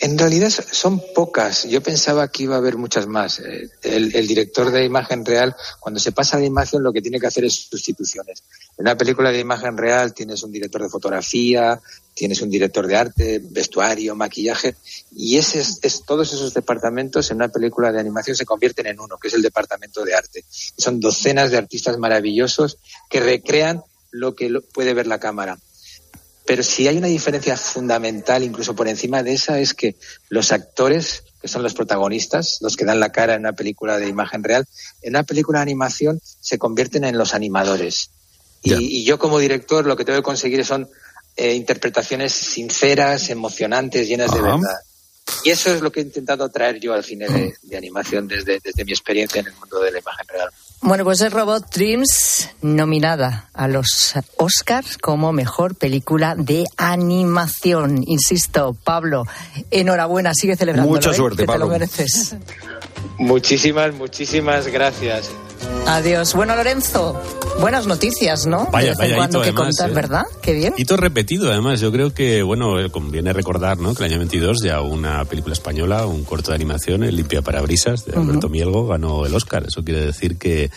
En 0.00 0.16
realidad 0.16 0.48
son 0.50 1.02
pocas. 1.12 1.64
Yo 1.64 1.82
pensaba 1.82 2.28
que 2.28 2.44
iba 2.44 2.54
a 2.54 2.58
haber 2.58 2.76
muchas 2.76 3.08
más. 3.08 3.40
Eh, 3.40 3.68
El, 3.82 4.14
el 4.14 4.26
director 4.28 4.70
de 4.70 4.84
imagen 4.84 5.24
real, 5.24 5.56
cuando 5.80 5.98
se 5.98 6.12
pasa 6.12 6.38
la 6.38 6.44
imagen, 6.46 6.84
lo 6.84 6.92
que 6.92 7.02
tiene 7.02 7.18
que 7.18 7.26
hacer 7.26 7.44
es 7.44 7.54
sustituciones. 7.68 8.44
En 8.78 8.82
una 8.84 8.96
película 8.96 9.32
de 9.32 9.40
imagen 9.40 9.76
real 9.76 10.14
tienes 10.14 10.44
un 10.44 10.52
director 10.52 10.82
de 10.82 10.88
fotografía, 10.88 11.80
tienes 12.14 12.40
un 12.42 12.48
director 12.50 12.86
de 12.86 12.96
arte, 12.96 13.40
vestuario, 13.42 14.14
maquillaje, 14.14 14.76
y 15.16 15.36
ese 15.36 15.60
es, 15.60 15.80
es- 15.82 16.04
todos 16.04 16.32
esos 16.32 16.54
departamentos 16.54 17.28
en 17.32 17.36
una 17.38 17.48
película 17.48 17.90
de 17.90 17.98
animación 17.98 18.36
se 18.36 18.44
convierten 18.46 18.86
en 18.86 19.00
uno, 19.00 19.18
que 19.18 19.26
es 19.28 19.34
el 19.34 19.42
departamento 19.42 20.04
de 20.04 20.14
arte. 20.14 20.44
Son 20.76 21.00
docenas 21.00 21.50
de 21.50 21.58
artistas 21.58 21.98
maravillosos 21.98 22.78
que 23.10 23.18
recrean 23.20 23.82
lo 24.12 24.34
que 24.36 24.48
puede 24.72 24.94
ver 24.94 25.08
la 25.08 25.18
cámara. 25.18 25.58
Pero 26.48 26.62
si 26.62 26.88
hay 26.88 26.96
una 26.96 27.08
diferencia 27.08 27.58
fundamental, 27.58 28.42
incluso 28.42 28.74
por 28.74 28.88
encima 28.88 29.22
de 29.22 29.34
esa, 29.34 29.60
es 29.60 29.74
que 29.74 29.96
los 30.30 30.50
actores, 30.50 31.24
que 31.42 31.46
son 31.46 31.62
los 31.62 31.74
protagonistas, 31.74 32.56
los 32.62 32.74
que 32.74 32.86
dan 32.86 33.00
la 33.00 33.12
cara 33.12 33.34
en 33.34 33.40
una 33.40 33.52
película 33.52 33.98
de 33.98 34.08
imagen 34.08 34.42
real, 34.42 34.64
en 35.02 35.10
una 35.10 35.24
película 35.24 35.58
de 35.58 35.64
animación 35.64 36.18
se 36.22 36.56
convierten 36.56 37.04
en 37.04 37.18
los 37.18 37.34
animadores. 37.34 38.12
Y, 38.62 38.72
y 38.72 39.04
yo 39.04 39.18
como 39.18 39.38
director 39.38 39.84
lo 39.84 39.94
que 39.94 40.06
tengo 40.06 40.20
que 40.20 40.22
conseguir 40.22 40.64
son 40.64 40.88
eh, 41.36 41.52
interpretaciones 41.52 42.32
sinceras, 42.32 43.28
emocionantes, 43.28 44.08
llenas 44.08 44.32
de 44.32 44.40
verdad. 44.40 44.80
Y 45.44 45.50
eso 45.50 45.74
es 45.74 45.82
lo 45.82 45.92
que 45.92 46.00
he 46.00 46.02
intentado 46.02 46.48
traer 46.48 46.80
yo 46.80 46.94
al 46.94 47.04
cine 47.04 47.28
de, 47.28 47.56
de 47.60 47.76
animación 47.76 48.26
desde, 48.26 48.58
desde 48.64 48.86
mi 48.86 48.92
experiencia 48.92 49.40
en 49.42 49.48
el 49.48 49.54
mundo 49.54 49.80
de 49.80 49.92
la 49.92 49.98
imagen 49.98 50.26
real. 50.26 50.48
Bueno, 50.88 51.04
pues 51.04 51.20
es 51.20 51.30
Robot 51.30 51.70
Dreams 51.70 52.48
nominada 52.62 53.50
a 53.52 53.68
los 53.68 54.14
Oscars 54.38 54.96
como 54.96 55.34
mejor 55.34 55.74
película 55.74 56.34
de 56.34 56.64
animación. 56.78 58.02
Insisto, 58.06 58.74
Pablo, 58.84 59.24
enhorabuena, 59.70 60.32
sigue 60.32 60.56
celebrando. 60.56 60.90
Mucha 60.90 61.12
suerte, 61.12 61.42
que 61.42 61.46
te 61.46 61.58
lo 61.58 61.66
Pablo. 61.66 61.68
mereces. 61.68 62.36
Muchísimas, 63.18 63.94
muchísimas 63.96 64.66
gracias. 64.68 65.30
Adiós. 65.86 66.34
Bueno, 66.34 66.54
Lorenzo, 66.54 67.18
buenas 67.60 67.86
noticias, 67.86 68.46
¿no? 68.46 68.66
De 68.66 68.70
Vaya, 68.70 68.92
en 68.92 68.98
vaya 68.98 69.16
cuando 69.16 69.38
hito, 69.38 69.42
que 69.42 69.48
además, 69.50 69.76
contar, 69.76 69.90
¿eh? 69.90 69.94
¿verdad? 69.94 70.22
Qué 70.42 70.52
bien. 70.52 70.74
Hito 70.76 70.96
repetido, 70.96 71.50
además. 71.50 71.80
Yo 71.80 71.90
creo 71.90 72.12
que, 72.12 72.42
bueno, 72.42 72.78
eh, 72.78 72.90
conviene 72.90 73.32
recordar, 73.32 73.78
¿no? 73.78 73.94
Que 73.94 74.04
el 74.04 74.10
año 74.10 74.18
22 74.18 74.62
ya 74.62 74.82
una 74.82 75.24
película 75.24 75.54
española, 75.54 76.04
un 76.06 76.24
corto 76.24 76.50
de 76.50 76.56
animación, 76.56 77.04
El 77.04 77.16
Limpia 77.16 77.40
Parabrisas, 77.40 78.04
de 78.04 78.12
Alberto 78.12 78.48
Ujú. 78.48 78.50
Mielgo, 78.50 78.86
ganó 78.86 79.24
el 79.24 79.34
Oscar. 79.34 79.64
Eso 79.66 79.82
quiere 79.82 80.04
decir 80.04 80.36
que 80.36 80.70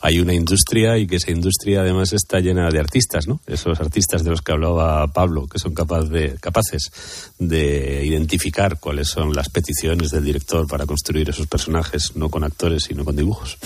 hay 0.00 0.20
una 0.20 0.34
industria 0.34 0.96
y 0.98 1.06
que 1.06 1.16
esa 1.16 1.30
industria 1.30 1.80
además 1.80 2.12
está 2.12 2.40
llena 2.40 2.70
de 2.70 2.78
artistas, 2.78 3.26
¿no? 3.26 3.40
Esos 3.46 3.80
artistas 3.80 4.24
de 4.24 4.30
los 4.30 4.42
que 4.42 4.52
hablaba 4.52 5.06
Pablo, 5.08 5.46
que 5.46 5.58
son 5.58 5.74
capaz 5.74 6.04
de, 6.04 6.36
capaces 6.40 6.90
de 7.38 8.04
identificar 8.04 8.78
cuáles 8.78 9.08
son 9.08 9.34
las 9.34 9.48
peticiones 9.48 10.10
del 10.10 10.24
director 10.24 10.66
para 10.66 10.86
construir 10.86 11.28
esos 11.30 11.46
personajes, 11.46 12.16
no 12.16 12.28
con 12.28 12.44
actores, 12.44 12.84
sino 12.84 13.04
con 13.04 13.16
dibujos. 13.16 13.58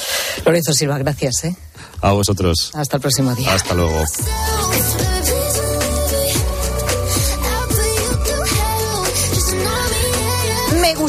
Lorenzo 0.45 0.73
Silva, 0.73 0.99
gracias, 0.99 1.45
¿eh? 1.45 1.57
A 2.01 2.13
vosotros. 2.13 2.71
Hasta 2.75 2.97
el 2.97 3.01
próximo 3.01 3.35
día. 3.35 3.55
Hasta 3.55 3.75
luego. 3.75 4.03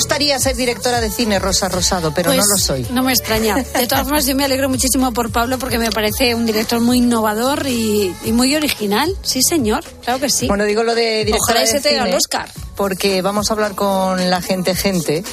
Gustaría 0.04 0.38
ser 0.38 0.56
directora 0.58 1.00
de 1.00 1.10
cine, 1.10 1.40
Rosa 1.40 1.70
Rosado, 1.70 2.14
pero 2.14 2.30
no 2.30 2.36
Pues, 2.36 2.48
lo 2.50 2.58
soy. 2.58 2.86
No 2.92 3.04
me 3.04 3.14
extraña. 3.14 3.56
De 3.56 3.88
todas 3.88 4.04
formas, 4.04 4.26
yo 4.26 4.36
me 4.36 4.44
alegro 4.44 4.68
muchísimo 4.68 5.14
por 5.14 5.32
Pablo 5.32 5.58
porque 5.58 5.80
me 5.80 5.92
parece 5.92 6.36
un 6.36 6.46
director 6.46 6.82
muy 6.82 6.98
innovador 6.98 7.66
y, 7.68 8.14
y 8.26 8.32
muy 8.34 8.54
original. 8.54 9.16
Sí, 9.22 9.42
señor, 9.42 9.82
claro 10.04 10.20
que 10.20 10.30
sí. 10.30 10.48
Bueno, 10.48 10.66
digo 10.66 10.84
lo 10.84 10.94
de 10.94 11.24
directora 11.24 11.42
Ojalá 11.42 11.60
de 11.62 11.66
ese 11.66 11.80
te 11.80 11.96
el 11.96 12.04
cine, 12.04 12.18
Oscar. 12.18 12.50
Porque 12.76 13.22
vamos 13.22 13.50
a 13.50 13.54
hablar 13.54 13.76
con 13.76 14.30
la 14.30 14.42
gente, 14.42 14.76
gente, 14.76 15.24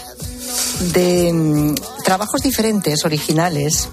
de 0.92 1.32
mm, 1.32 1.74
trabajos 2.04 2.40
diferentes, 2.42 3.04
originales. 3.04 3.88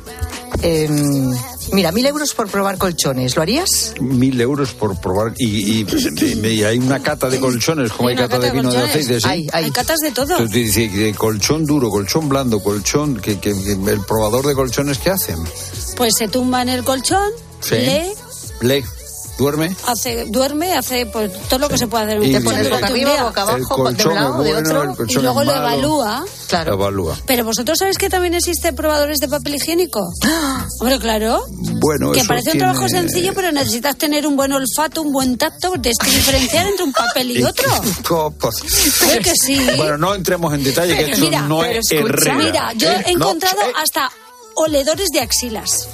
Em, 0.61 1.31
mira, 1.71 1.91
mil 1.91 2.05
euros 2.05 2.33
por 2.33 2.47
probar 2.49 2.77
colchones, 2.77 3.35
¿lo 3.35 3.41
harías? 3.41 3.93
Mil 3.99 4.39
euros 4.41 4.73
por 4.73 4.99
probar. 4.99 5.33
Y, 5.37 5.45
y- 5.81 5.87
y- 6.21 6.47
y 6.47 6.63
hay 6.63 6.77
una 6.79 7.01
cata 7.01 7.29
de 7.29 7.39
colchones, 7.39 7.91
como 7.91 8.09
hay, 8.09 8.15
cata, 8.15 8.39
de 8.39 8.51
vino 8.51 8.71
de 8.71 8.77
aceite. 8.79 9.19
¿sí? 9.21 9.27
Hay, 9.27 9.47
hay 9.53 9.71
catas 9.71 9.99
de 9.99 10.11
todo. 10.11 10.31
Entonces 10.37 10.51
dice, 10.75 10.89
de 10.89 11.13
colchón 11.13 11.65
duro, 11.65 11.89
colchón 11.89 12.29
blando, 12.29 12.61
colchón, 12.61 13.17
que, 13.17 13.39
que- 13.39 13.53
que 13.53 13.71
el 13.91 14.01
probador 14.05 14.45
de 14.45 14.53
colchones, 14.55 14.97
¿qué 14.97 15.09
hacen? 15.11 15.37
Pues 15.95 16.13
se 16.17 16.27
tumba 16.27 16.61
en 16.61 16.69
el 16.69 16.83
colchón, 16.83 17.31
Sí. 17.61 17.75
lee, 17.75 18.13
Lee, 18.61 18.83
duerme. 19.37 19.75
hace, 19.85 20.25
duerme, 20.25 20.73
hace 20.73 21.05
pues, 21.05 21.31
todo 21.47 21.59
lo 21.59 21.69
que 21.69 21.77
se 21.77 21.87
puede 21.87 22.05
hacer 22.05 22.23
Y 22.23 22.33
boca 22.69 22.87
arriba, 22.87 23.23
boca 23.23 23.41
abajo, 23.43 23.91
de 23.91 24.05
un 24.07 24.15
lado, 24.15 24.43
de 24.43 24.51
bueno, 24.51 24.91
otro, 24.91 25.05
Y 25.07 25.13
luego 25.15 25.43
lo 25.43 25.51
malo. 25.53 25.67
evalúa. 25.67 26.25
Claro. 26.47 26.73
Evalúa. 26.73 27.17
Pero 27.25 27.43
vosotros 27.45 27.77
sabéis 27.77 27.97
que 27.97 28.09
también 28.09 28.33
existen 28.33 28.75
probadores 28.75 29.19
de 29.19 29.27
papel 29.27 29.55
higiénico. 29.55 29.99
Hombre, 30.79 30.99
claro. 30.99 31.43
Bueno, 31.79 32.11
Que 32.11 32.19
eso 32.19 32.27
parece 32.27 32.51
un 32.51 32.57
trabajo 32.59 32.87
sencillo, 32.89 33.33
pero 33.33 33.51
necesitas 33.51 33.97
tener 33.97 34.25
un 34.27 34.35
buen 34.35 34.51
olfato, 34.53 35.01
un 35.01 35.11
buen 35.11 35.37
tacto, 35.37 35.71
tienes 35.73 35.97
que 35.97 36.09
diferenciar 36.11 36.67
entre 36.67 36.83
un 36.85 36.93
papel 36.93 37.31
y 37.37 37.43
otro. 37.43 37.69
Creo 38.03 39.21
que 39.21 39.31
sí. 39.35 39.59
Bueno, 39.77 39.97
no 39.97 40.15
entremos 40.15 40.53
en 40.53 40.63
detalle, 40.63 40.95
que 40.95 41.11
esto 41.11 41.25
mira, 41.25 41.41
no 41.41 41.63
es 41.63 41.91
escucha. 41.91 42.33
Mira, 42.33 42.73
yo 42.73 42.89
¿eh? 42.89 43.03
he 43.05 43.13
No, 43.13 43.27
encontrado 43.29 43.61
eh, 43.61 43.73
hasta 43.75 44.09
oledores 44.55 45.09
de 45.09 45.19
axilas. 45.19 45.87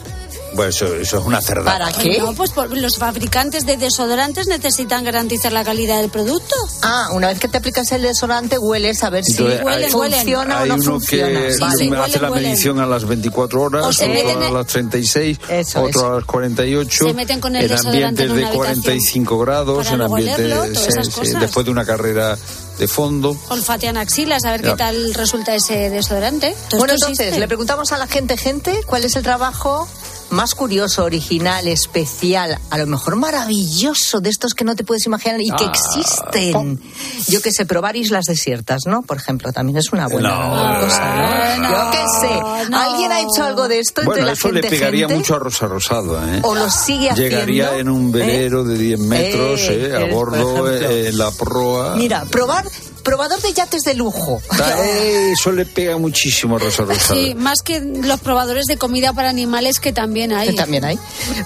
Bueno, 0.53 0.69
eso, 0.69 0.85
eso 0.95 1.19
es 1.19 1.25
una 1.25 1.41
cerdada. 1.41 1.91
No, 2.19 2.33
pues 2.33 2.51
por- 2.51 2.75
los 2.77 2.97
fabricantes 2.97 3.65
de 3.65 3.77
desodorantes 3.77 4.47
necesitan 4.47 5.03
garantizar 5.03 5.51
la 5.51 5.63
calidad 5.63 5.99
del 6.01 6.09
producto. 6.09 6.55
Ah, 6.81 7.09
una 7.13 7.27
vez 7.27 7.39
que 7.39 7.47
te 7.47 7.57
aplicas 7.57 7.91
el 7.91 8.01
desodorante, 8.03 8.57
hueles 8.57 9.03
a 9.03 9.09
ver 9.09 9.23
si 9.25 9.31
Entonces, 9.31 9.61
hay- 9.65 9.89
funciona 9.91 10.59
Hay 10.59 10.69
o 10.69 10.73
no 10.73 10.75
uno 10.75 10.83
funciona. 10.99 11.39
que 11.39 11.57
Vale. 11.59 11.97
hace 12.03 12.19
la 12.19 12.29
medición 12.29 12.79
a 12.79 12.85
las 12.85 13.05
24 13.05 13.61
horas, 13.61 13.85
O 13.85 13.93
se 13.93 14.03
otro 14.05 14.13
meten 14.13 14.43
a 14.43 14.49
las 14.51 14.67
36, 14.67 15.39
Eso, 15.49 15.79
otro 15.83 15.89
eso. 15.89 16.07
a 16.11 16.15
las 16.17 16.25
48. 16.25 17.07
Se 17.07 17.13
meten 17.13 17.39
con 17.39 17.55
el 17.55 17.63
en 17.63 17.69
desodorante 17.69 18.05
ambientes 18.07 18.25
en 18.25 18.35
de 18.35 18.43
habitación 18.45 18.81
45 18.83 19.37
grados, 19.39 19.83
para 19.85 19.95
en 19.95 20.01
ambientes 20.01 20.35
olerlo, 20.45 20.63
todas 20.73 20.87
esas 20.87 21.05
sí, 21.07 21.11
sí, 21.13 21.19
cosas. 21.19 21.39
después 21.41 21.65
de 21.65 21.71
una 21.71 21.85
carrera 21.85 22.37
de 22.79 22.87
fondo. 22.87 23.37
Olfatean 23.49 23.97
axilas, 23.97 24.45
a 24.45 24.51
ver 24.51 24.61
Ya. 24.63 24.71
qué 24.71 24.77
tal 24.77 25.13
resulta 25.13 25.53
ese 25.55 25.89
desodorante. 25.89 26.55
Todo 26.69 26.79
Bueno, 26.79 26.93
entonces, 26.95 27.19
existe. 27.19 27.39
le 27.39 27.47
preguntamos 27.47 27.91
a 27.91 27.97
la 27.97 28.07
gente, 28.07 28.37
gente, 28.37 28.79
¿cuál 28.85 29.05
es 29.05 29.15
el 29.15 29.23
trabajo 29.23 29.87
más 30.29 30.55
curioso, 30.55 31.03
original, 31.03 31.67
especial, 31.67 32.57
a 32.69 32.77
lo 32.77 32.87
mejor 32.87 33.15
maravilloso, 33.15 34.19
de 34.21 34.29
estos 34.29 34.53
que 34.53 34.63
no 34.63 34.75
te 34.75 34.83
puedes 34.83 35.05
imaginar 35.05 35.39
y 35.41 35.49
que 35.51 35.65
Ah, 35.65 35.71
existen? 35.73 36.79
Yo 37.27 37.41
que 37.41 37.51
sé, 37.51 37.65
probar 37.65 37.95
islas 37.95 38.25
desiertas, 38.25 38.81
¿no? 38.85 39.01
Por 39.03 39.17
ejemplo, 39.17 39.51
también 39.51 39.77
es 39.77 39.91
una 39.93 40.07
buena 40.07 40.29
No. 40.29 40.79
cosa, 40.81 41.57
¿no? 41.57 41.69
Yo 41.69 41.91
qué 41.91 42.05
sé. 42.21 42.73
¿Alguien 42.75 43.11
ha 43.11 43.19
hecho 43.21 43.43
algo 43.43 43.67
de 43.67 43.79
esto 43.79 44.01
entre 44.01 44.13
Bueno, 44.13 44.25
la 44.27 44.33
eso 44.33 44.47
gente, 44.47 44.61
le 44.63 44.69
pegaría 44.69 45.07
gente? 45.07 45.15
mucho 45.15 45.35
a 45.35 45.39
Rosa 45.39 45.67
Rosado, 45.67 46.27
¿eh? 46.27 46.39
¿O 46.43 46.55
lo 46.55 46.69
sigue 46.69 47.09
haciendo? 47.11 47.35
Llegaría 47.35 47.77
en 47.77 47.89
un 47.89 48.11
velero 48.11 48.63
de 48.63 48.77
10 48.77 48.99
metros, 48.99 49.59
Eh, 49.61 49.89
¿eh? 49.91 49.95
a 49.95 49.99
por 50.13 50.31
bordo, 50.31 50.71
eh, 50.71 51.09
en 51.09 51.17
la 51.17 51.31
proa. 51.31 51.95
Mira, 51.95 52.25
probar, 52.25 52.65
probador 53.03 53.41
de 53.41 53.53
yates 53.53 53.83
de 53.83 53.93
lujo. 53.93 54.41
Eh, 54.79 55.31
Eso 55.33 55.51
le 55.51 55.65
pega 55.65 55.97
muchísimo 55.97 56.55
a 56.55 56.59
Rosa 56.59 56.83
Rosado. 56.83 57.19
Sí, 57.19 57.35
más 57.35 57.61
que 57.61 57.79
los 57.81 58.19
probadores 58.21 58.65
de 58.65 58.77
comida 58.77 59.13
para 59.13 59.29
animales 59.29 59.79
que 59.79 59.93
también 59.93 60.33
hay. 60.33 60.49
Que 60.49 60.53
también 60.55 60.85
hay. 60.85 60.97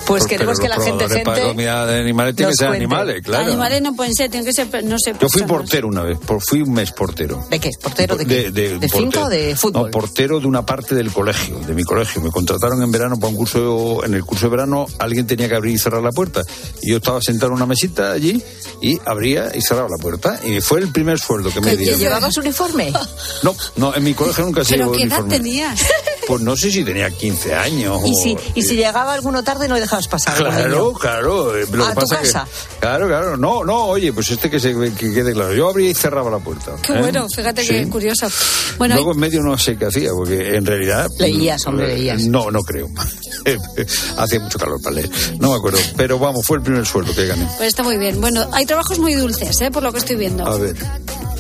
Pues 0.06 0.24
Pero 0.24 0.28
queremos 0.28 0.60
que 0.60 0.70
la 0.70 0.76
los 0.76 0.86
gente, 0.86 0.98
probadores 1.00 1.26
para 1.26 1.38
gente... 1.38 1.50
comida 1.50 1.86
de 1.86 2.00
animales 2.00 2.36
tienen 2.36 2.52
que 2.52 2.58
ser 2.58 2.68
cuente. 2.68 2.86
animales, 2.86 3.22
claro. 3.24 3.46
Animales 3.46 3.82
no 3.82 3.96
pueden 3.96 4.16
ser, 4.16 4.30
tienen 4.30 4.46
que 4.46 4.54
ser, 4.54 4.84
no 4.84 4.98
sé. 5.00 5.14
Yo 5.20 5.30
fui 5.30 5.44
portero 5.44 5.88
una 5.88 6.04
vez, 6.04 6.18
por, 6.20 6.42
fui 6.42 6.62
un 6.62 6.74
mes 6.74 6.92
portero. 6.92 7.46
¿De 7.50 7.60
qué? 7.60 7.72
¿Portero 7.82 8.16
de 8.16 8.26
qué? 8.26 8.52
De, 8.52 8.78
¿De 8.80 8.90
finca 8.90 9.26
o 9.26 9.30
de 9.30 9.56
fútbol? 9.56 9.86
No, 9.88 9.92
portero 9.92 10.40
de 10.40 10.48
una 10.48 10.66
parte 10.66 10.96
del 10.96 11.12
colegio, 11.12 11.60
de 11.60 11.74
mi 11.74 11.84
colegio. 11.84 12.22
Me 12.22 12.32
contrataron 12.32 12.82
en 12.82 12.92
verano 12.92 13.18
para 13.20 13.30
un 13.30 13.36
curso, 13.36 14.04
en 14.06 14.14
el 14.14 14.24
curso 14.24 14.46
de 14.46 14.52
verano 14.52 14.86
alguien 15.00 15.26
tenía 15.26 15.50
que 15.50 15.56
abrir 15.56 15.76
y 15.76 15.78
cerrar 15.78 16.02
la 16.02 16.12
puerta. 16.12 16.42
Y 16.82 16.92
yo 16.92 16.98
estaba 16.98 17.22
sentado 17.22 17.48
en 17.52 17.56
una 17.58 17.66
mesita 17.66 18.12
allí 18.12 18.42
y 18.82 19.00
abría 19.06 19.52
y 19.56 19.62
cerraba 19.62 19.88
la 19.90 19.98
puerta. 20.02 20.40
Y 20.44 20.62
fue 20.62 20.80
el 20.80 20.92
primer 20.92 21.20
sueldo 21.20 21.47
que 21.50 21.62
me 21.62 21.72
¿Que 21.72 21.78
dieron. 21.78 22.00
llevabas 22.00 22.38
uniforme? 22.38 22.94
No, 23.44 23.56
no, 23.76 23.94
en 23.96 24.04
mi 24.04 24.14
colegio 24.14 24.44
nunca 24.46 24.64
se 24.64 24.72
¿Pero 24.74 24.86
llevó 24.86 24.98
qué 24.98 25.04
edad 25.04 25.20
uniforme. 25.20 25.38
tenías? 25.38 25.80
Pues 26.28 26.42
no 26.42 26.58
sé 26.58 26.72
si 26.72 26.84
tenía 26.84 27.10
15 27.12 27.54
años. 27.54 28.02
Y 28.06 28.12
o- 28.12 28.16
si, 28.16 28.38
y 28.56 28.62
si 28.64 28.76
llegaba 28.76 29.14
alguno 29.14 29.44
tarde, 29.44 29.68
no 29.68 29.76
le 29.76 29.82
dejabas 29.82 30.08
pasar. 30.08 30.36
Claro, 30.36 30.94
claro. 30.94 31.56
eh, 31.58 31.66
Lo 31.72 31.86
¿A 31.86 31.90
que 31.90 31.94
tu 31.96 32.02
pasa 32.02 32.18
casa? 32.22 32.46
que. 32.74 32.80
Claro, 32.80 33.08
claro. 33.08 33.38
No, 33.38 33.64
no, 33.64 33.86
oye, 33.86 34.12
pues 34.12 34.32
este 34.32 34.50
que, 34.50 34.60
se, 34.60 34.74
que 34.74 35.14
quede 35.14 35.34
claro. 35.34 35.54
Yo 35.54 35.70
abría 35.70 35.90
y 35.90 35.94
cerraba 35.94 36.30
la 36.32 36.40
puerta. 36.40 36.76
Qué 36.82 36.94
¿eh? 36.94 37.00
bueno, 37.00 37.28
fíjate 37.34 37.62
Sí. 37.62 37.70
qué 37.70 37.90
curioso. 37.90 38.28
Bueno, 38.78 38.96
Luego 38.96 39.14
en 39.14 39.20
medio 39.20 39.42
no 39.42 39.58
sé 39.58 39.78
qué 39.78 39.86
hacía, 39.86 40.10
porque 40.12 40.56
en 40.56 40.66
realidad. 40.66 41.10
Leías, 41.20 41.66
hombre, 41.68 41.94
eh, 41.94 41.98
leías. 41.98 42.22
No, 42.24 42.50
no 42.52 42.62
creo. 42.64 42.90
Hacía 44.18 44.40
mucho 44.40 44.58
calor 44.60 44.82
para 44.82 44.96
leer. 44.98 45.10
No 45.40 45.52
me 45.52 45.58
acuerdo. 45.58 45.80
Pero 45.96 46.20
vamos, 46.20 46.46
fue 46.46 46.58
el 46.58 46.64
primer 46.64 46.86
sueldo 46.86 47.14
que 47.14 47.26
gané. 47.28 47.46
pues 47.58 47.68
está 47.70 47.84
muy 47.84 47.98
bien. 47.98 48.20
Bueno, 48.20 48.48
hay 48.52 48.66
trabajos 48.66 49.00
muy 49.00 49.14
dulces, 49.14 49.60
¿eh? 49.62 49.72
por 49.72 49.84
lo 49.84 49.92
que 49.92 50.00
estoy 50.00 50.16
viendo. 50.16 50.46
A 50.46 50.58
ver. 50.58 50.76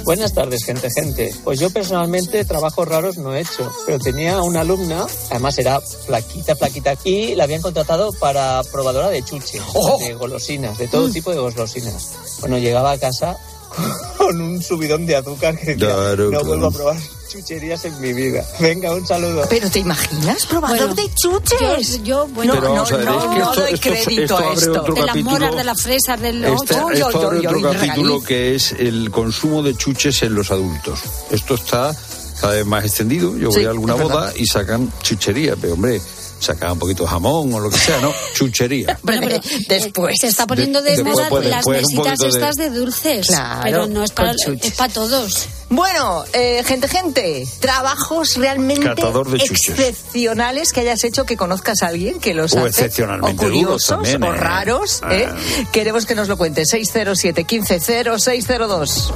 Buenas 0.08 0.34
tardes, 0.34 0.64
gente, 0.64 0.88
gente. 0.90 1.36
Pues 1.44 1.60
yo 1.60 1.70
personalmente 1.70 2.46
trabajos 2.46 2.88
raros 2.88 3.18
no 3.18 3.36
he 3.36 3.42
hecho, 3.42 3.70
pero 3.86 4.00
tenía 4.00 4.42
una 4.42 4.62
alumna, 4.62 5.06
además 5.30 5.58
era 5.58 5.82
flaquita, 5.82 6.56
flaquita, 6.56 6.94
y 7.04 7.36
la 7.36 7.44
habían 7.44 7.62
contratado 7.62 8.14
para 8.14 8.62
probadora 8.72 9.10
de 9.10 9.22
chuches, 9.22 9.62
¡Oh! 9.74 10.00
de 10.00 10.14
golosinas, 10.14 10.78
de 10.78 10.88
todo 10.88 11.10
tipo 11.10 11.32
de 11.32 11.40
golosinas. 11.40 12.14
Bueno, 12.40 12.58
llegaba 12.58 12.92
a 12.92 12.98
casa 12.98 13.38
con 14.18 14.40
un 14.40 14.62
subidón 14.64 15.06
de 15.06 15.18
azúcar 15.18 15.58
que 15.60 15.74
decía, 15.74 15.88
Claro, 15.88 16.24
no 16.24 16.30
claro. 16.30 16.46
vuelvo 16.46 16.68
a 16.68 16.72
probar 16.72 16.98
chucherías 17.28 17.84
en 17.86 18.00
mi 18.02 18.14
vida. 18.14 18.44
Venga, 18.60 18.94
un 18.94 19.06
saludo. 19.06 19.44
¿Pero 19.50 19.70
te 19.70 19.80
imaginas 19.80 20.46
probador 20.46 20.78
Bueno, 20.78 20.96
de 20.96 21.14
chuches? 21.16 21.98
Yo, 22.00 22.04
yo, 22.04 22.28
bueno, 22.28 22.54
Pero 22.56 22.76
no, 22.76 22.84
es 22.84 22.90
que 22.90 22.98
no 22.98 23.34
esto, 23.52 23.62
doy 23.62 23.74
esto- 23.74 23.90
crédito 23.90 24.22
esto 24.22 24.38
a 24.38 24.54
esto. 24.54 24.84
de 24.94 25.02
las 25.06 25.16
moras, 25.18 25.56
de 25.56 25.64
las 25.64 25.82
fresas, 25.82 26.22
del 26.22 26.44
Este- 26.44 26.52
ocho. 26.56 26.64
esto 26.64 26.76
yo, 26.78 26.88
abre 27.28 27.42
yo, 27.42 27.50
otro 27.50 27.60
yo, 27.60 27.72
capítulo 27.80 28.24
que 28.24 28.56
es 28.56 28.72
el 28.74 29.12
consumo 29.12 29.64
de 29.64 29.76
chuches 29.76 30.22
en 30.24 30.36
los 30.36 30.52
adultos. 30.52 31.00
Esto 31.32 31.56
está 31.56 31.96
cada 32.42 32.54
vez 32.54 32.66
más 32.66 32.86
extendido. 32.86 33.36
Yo 33.38 33.50
voy 33.50 33.66
a 33.66 33.70
alguna 33.70 33.96
boda 33.96 34.32
y 34.36 34.46
sacan 34.46 34.92
chuchería, 35.02 35.56
pero 35.60 35.74
hombre, 35.74 36.02
sacan 36.40 36.72
un 36.74 36.80
poquito 36.80 37.04
de 37.04 37.10
jamón 37.10 37.54
o 37.54 37.60
lo 37.60 37.70
que 37.70 37.78
sea, 37.78 38.00
¿no? 38.02 38.12
Chuchería. 38.34 38.98
Bueno, 39.04 39.22
pero 39.28 39.40
Después. 39.68 40.16
se 40.20 40.28
está 40.28 40.46
poniendo 40.48 40.82
de, 40.82 40.96
De- 40.98 41.04
moda 41.04 41.30
las 41.30 41.42
después 41.66 41.82
mesitas 41.84 42.18
de- 42.20 42.28
estas 42.28 42.56
de 42.56 42.70
dulces. 42.70 43.28
Claro, 43.28 43.62
pero 43.64 43.88
no 43.88 44.04
es 44.04 44.12
para, 44.12 44.34
es 44.62 44.72
para 44.74 44.94
todos. 44.94 45.48
Bueno, 45.70 46.24
eh, 46.32 46.64
gente, 46.66 46.88
gente, 46.88 47.46
trabajos 47.60 48.36
realmente 48.38 48.90
excepcionales 49.36 50.72
que 50.72 50.80
hayas 50.80 51.04
hecho 51.04 51.26
que 51.26 51.36
conozcas 51.36 51.84
a 51.84 51.88
alguien 51.88 52.20
que 52.20 52.34
los 52.34 52.54
O 52.54 52.60
hace. 52.60 52.68
excepcionalmente 52.70 53.46
o 53.46 53.50
curiosos, 53.50 53.84
también, 53.88 54.24
o 54.24 54.34
¿eh? 54.34 54.38
raros. 54.38 55.02
Ah. 55.04 55.14
¿eh? 55.14 55.30
Queremos 55.74 56.06
que 56.06 56.16
nos 56.16 56.28
lo 56.30 56.38
cuente. 56.38 56.66
607 56.66 57.44
15 57.44 57.80
0602 57.82 59.14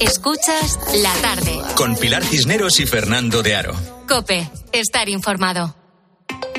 Escuchas 0.00 0.78
la 0.96 1.12
tarde. 1.22 1.60
Con 1.76 1.94
Pilar 1.96 2.24
Cisneros 2.24 2.80
y 2.80 2.86
Fernando 2.86 3.42
de 3.42 3.54
Aro. 3.54 3.93
Cope, 4.08 4.48
estar 4.72 5.08
informado. 5.08 5.74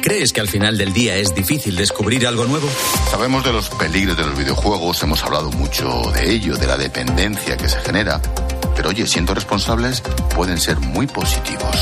¿Crees 0.02 0.34
que 0.34 0.41
al 0.41 0.48
final 0.48 0.78
del 0.78 0.93
día 0.93 1.16
es 1.16 1.34
difícil 1.34 1.76
descubrir 1.76 2.28
algo 2.28 2.46
nuevo? 2.46 2.68
Sabemos 3.10 3.43
de 3.43 3.54
los 3.54 3.70
peligros 3.70 4.18
de 4.18 4.24
los 4.24 4.38
videojuegos, 4.38 5.02
hemos 5.04 5.24
hablado 5.24 5.52
mucho 5.52 6.12
de 6.14 6.32
ello, 6.32 6.56
de 6.58 6.68
la 6.68 6.78
dependencia 6.78 7.58
que 7.58 7.70
se 7.70 7.80
genera. 7.82 8.22
Pero 8.76 8.90
oye, 8.90 9.08
siendo 9.08 9.34
responsables, 9.34 10.02
pueden 10.36 10.60
ser 10.60 10.80
muy 10.80 11.08
positivos. 11.08 11.76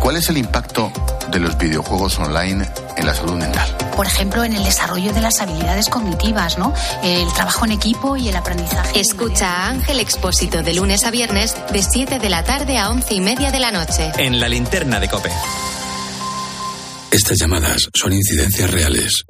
¿Cuál 0.00 0.16
es 0.16 0.28
el 0.28 0.38
impacto 0.38 0.92
de 1.30 1.38
los 1.38 1.56
videojuegos 1.56 2.18
online 2.18 2.68
en 2.96 3.06
la 3.06 3.14
salud 3.14 3.34
mental? 3.34 3.76
por 3.96 4.06
ejemplo, 4.06 4.42
en 4.42 4.54
el 4.54 4.64
desarrollo 4.64 5.12
de 5.12 5.20
las 5.20 5.40
habilidades 5.40 5.88
cognitivas, 5.88 6.58
¿no? 6.58 6.74
El 7.02 7.30
trabajo 7.32 7.64
en 7.64 7.72
equipo 7.72 8.16
y 8.16 8.28
el 8.28 8.36
aprendizaje. 8.36 8.98
Escucha 8.98 9.46
a 9.46 9.68
Ángel 9.68 10.00
Expósito 10.00 10.62
de 10.62 10.74
lunes 10.74 11.04
a 11.04 11.10
viernes 11.10 11.54
de 11.72 11.82
7 11.82 12.18
de 12.18 12.30
la 12.30 12.42
tarde 12.42 12.78
a 12.78 12.90
11 12.90 13.14
y 13.14 13.20
media 13.20 13.50
de 13.50 13.60
la 13.60 13.70
noche. 13.70 14.12
En 14.16 14.40
la 14.40 14.48
linterna 14.48 14.98
de 14.98 15.08
Cope. 15.08 15.30
Estas 17.10 17.38
llamadas 17.38 17.88
son 17.94 18.12
incidencias 18.12 18.70
reales. 18.70 19.24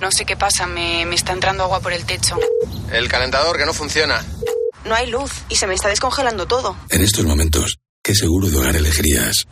No 0.00 0.10
sé 0.12 0.24
qué 0.24 0.36
pasa, 0.36 0.66
me, 0.66 1.04
me 1.06 1.14
está 1.16 1.32
entrando 1.32 1.64
agua 1.64 1.80
por 1.80 1.92
el 1.92 2.04
techo. 2.04 2.38
El 2.92 3.08
calentador 3.08 3.58
que 3.58 3.66
no 3.66 3.74
funciona. 3.74 4.24
No 4.90 4.96
hay 4.96 5.08
luz 5.08 5.30
y 5.48 5.54
se 5.54 5.68
me 5.68 5.74
está 5.74 5.86
descongelando 5.86 6.46
todo. 6.46 6.76
En 6.88 7.00
estos 7.00 7.24
momentos, 7.24 7.78
¿qué 8.02 8.12
seguro 8.12 8.48
de 8.48 8.58
hogar 8.58 8.74
elegirías? 8.74 9.46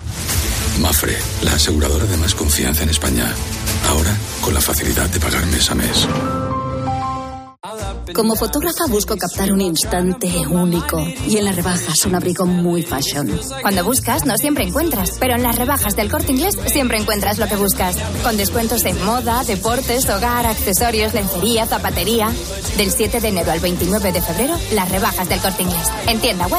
Mafre, 0.81 1.17
la 1.43 1.53
aseguradora 1.53 2.07
de 2.07 2.17
más 2.17 2.35
confianza 2.35 2.83
en 2.83 2.89
España. 2.89 3.33
Ahora, 3.87 4.17
con 4.41 4.53
la 4.53 4.61
facilidad 4.61 5.09
de 5.09 5.21
pagar 5.21 5.47
mes 5.47 5.71
a 5.71 5.77
mes. 5.77 6.09
Como 8.15 8.37
fotógrafa 8.37 8.87
busco 8.87 9.17
captar 9.17 9.53
un 9.53 9.61
instante 9.61 10.29
único 10.49 11.01
y 11.27 11.37
en 11.37 11.45
las 11.45 11.57
rebajas 11.57 12.05
un 12.07 12.15
abrigo 12.15 12.47
muy 12.47 12.83
fashion. 12.83 13.41
Cuando 13.63 13.85
buscas, 13.85 14.25
no 14.25 14.37
siempre 14.37 14.65
encuentras, 14.65 15.17
pero 15.19 15.35
en 15.35 15.43
las 15.43 15.57
rebajas 15.57 15.97
del 15.97 16.11
corte 16.11 16.33
inglés 16.33 16.57
siempre 16.67 16.99
encuentras 16.99 17.39
lo 17.39 17.47
que 17.47 17.57
buscas. 17.57 17.97
Con 18.23 18.37
descuentos 18.37 18.85
en 18.85 19.03
moda, 19.05 19.43
deportes, 19.45 20.09
hogar, 20.09 20.47
accesorios, 20.47 21.15
lencería, 21.15 21.67
zapatería. 21.67 22.31
Del 22.77 22.91
7 22.91 23.21
de 23.21 23.29
enero 23.29 23.53
al 23.53 23.61
29 23.61 24.13
de 24.13 24.23
febrero, 24.23 24.55
las 24.73 24.91
rebajas 24.91 25.29
del 25.29 25.41
corte 25.41 25.63
inglés. 25.63 25.89
En 26.07 26.21
tienda 26.21 26.47
web. 26.47 26.59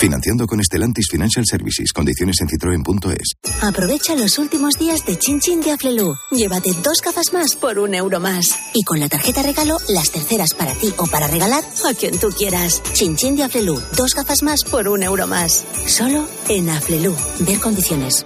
Financiando 0.00 0.46
con 0.46 0.60
Estelantis 0.60 1.08
Financial 1.10 1.44
Services. 1.44 1.92
Condiciones 1.92 2.40
en 2.40 2.48
citroen.es. 2.48 3.34
Aprovecha 3.60 4.16
los 4.16 4.38
últimos 4.38 4.78
días 4.78 5.04
de 5.04 5.18
Chin 5.18 5.40
Chin 5.40 5.60
de 5.60 5.72
Aflelu. 5.72 6.14
Llévate 6.30 6.70
dos 6.82 7.02
gafas 7.02 7.34
más 7.34 7.54
por 7.54 7.78
un 7.78 7.94
euro 7.94 8.18
más. 8.18 8.58
Y 8.72 8.82
con 8.82 8.98
la 8.98 9.10
tarjeta 9.10 9.42
regalo, 9.42 9.76
las 9.90 10.10
terceras 10.10 10.54
para 10.54 10.72
ti 10.72 10.90
o 10.96 11.06
para 11.06 11.26
regalar 11.26 11.62
a 11.84 11.92
quien 11.92 12.18
tú 12.18 12.28
quieras. 12.30 12.82
Chin 12.94 13.14
Chin 13.14 13.36
de 13.36 13.42
Aflelu. 13.42 13.78
Dos 13.94 14.14
gafas 14.14 14.42
más 14.42 14.64
por 14.64 14.88
un 14.88 15.02
euro 15.02 15.26
más. 15.26 15.66
Solo 15.86 16.26
en 16.48 16.70
Aflelu. 16.70 17.14
Ver 17.40 17.60
condiciones. 17.60 18.24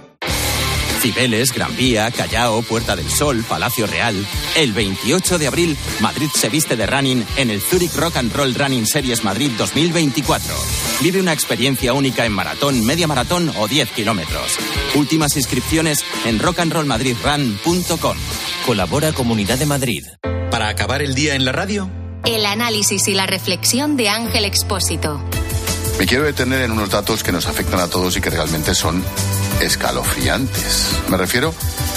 Cibeles, 1.05 1.53
Gran 1.53 1.77
Vía, 1.77 2.09
Callao, 2.09 2.63
Puerta 2.63 2.95
del 2.95 3.07
Sol, 3.11 3.45
Palacio 3.47 3.85
Real. 3.85 4.15
El 4.55 4.73
28 4.73 5.37
de 5.37 5.45
abril, 5.45 5.77
Madrid 5.99 6.29
se 6.33 6.49
viste 6.49 6.75
de 6.75 6.87
running 6.87 7.23
en 7.37 7.51
el 7.51 7.61
Zurich 7.61 7.93
Rock 7.93 8.17
and 8.17 8.33
Roll 8.33 8.55
Running 8.55 8.87
Series 8.87 9.23
Madrid 9.23 9.51
2024. 9.55 10.51
Vive 11.01 11.19
una 11.19 11.31
experiencia 11.31 11.93
única 11.93 12.25
en 12.25 12.31
maratón, 12.31 12.83
media 12.83 13.05
maratón 13.05 13.51
o 13.55 13.67
10 13.67 13.91
kilómetros. 13.91 14.57
Últimas 14.95 15.37
inscripciones 15.37 16.03
en 16.25 16.39
rockandrollmadridrun.com. 16.39 18.17
Colabora 18.65 19.11
Comunidad 19.11 19.59
de 19.59 19.67
Madrid. 19.67 20.07
Para 20.49 20.69
acabar 20.69 21.03
el 21.03 21.13
día 21.13 21.35
en 21.35 21.45
la 21.45 21.51
radio, 21.51 21.87
El 22.23 22.47
análisis 22.47 23.07
y 23.07 23.13
la 23.13 23.27
reflexión 23.27 23.95
de 23.95 24.09
Ángel 24.09 24.43
Expósito. 24.45 25.23
Me 25.97 26.05
quiero 26.05 26.25
detener 26.25 26.61
en 26.61 26.71
unos 26.71 26.89
datos 26.89 27.23
que 27.23 27.31
nos 27.31 27.47
afectan 27.47 27.79
a 27.79 27.87
todos 27.87 28.17
y 28.17 28.21
que 28.21 28.29
realmente 28.29 28.75
son 28.75 29.03
escalofriantes. 29.61 30.87
Me 31.09 31.17
refiero 31.17 31.53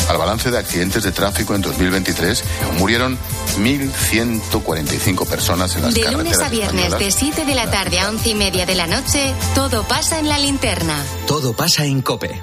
al 0.09 0.17
balance 0.17 0.51
de 0.51 0.59
accidentes 0.59 1.03
de 1.03 1.13
tráfico 1.13 1.55
en 1.55 1.63
2023. 1.63 2.45
Murieron 2.79 3.19
1.145 3.59 5.27
personas 5.27 5.75
en 5.77 5.83
las 5.83 5.95
De 5.95 6.03
carreteras 6.03 6.25
lunes 6.25 6.41
a 6.41 6.49
viernes 6.49 6.85
españolas. 6.87 7.15
de 7.15 7.21
7 7.21 7.45
de 7.45 7.55
la 7.55 7.71
tarde 7.71 8.01
a 8.01 8.09
11 8.09 8.29
y 8.31 8.35
media 8.35 8.67
de 8.67 8.75
la 8.77 8.87
noche, 8.87 9.35
todo 9.55 9.83
pasa 9.83 10.19
en 10.19 10.29
la 10.29 10.39
linterna. 10.39 11.03
todo 11.27 11.53
pasa 11.55 11.85
en 11.85 12.01
Cope. 12.03 12.41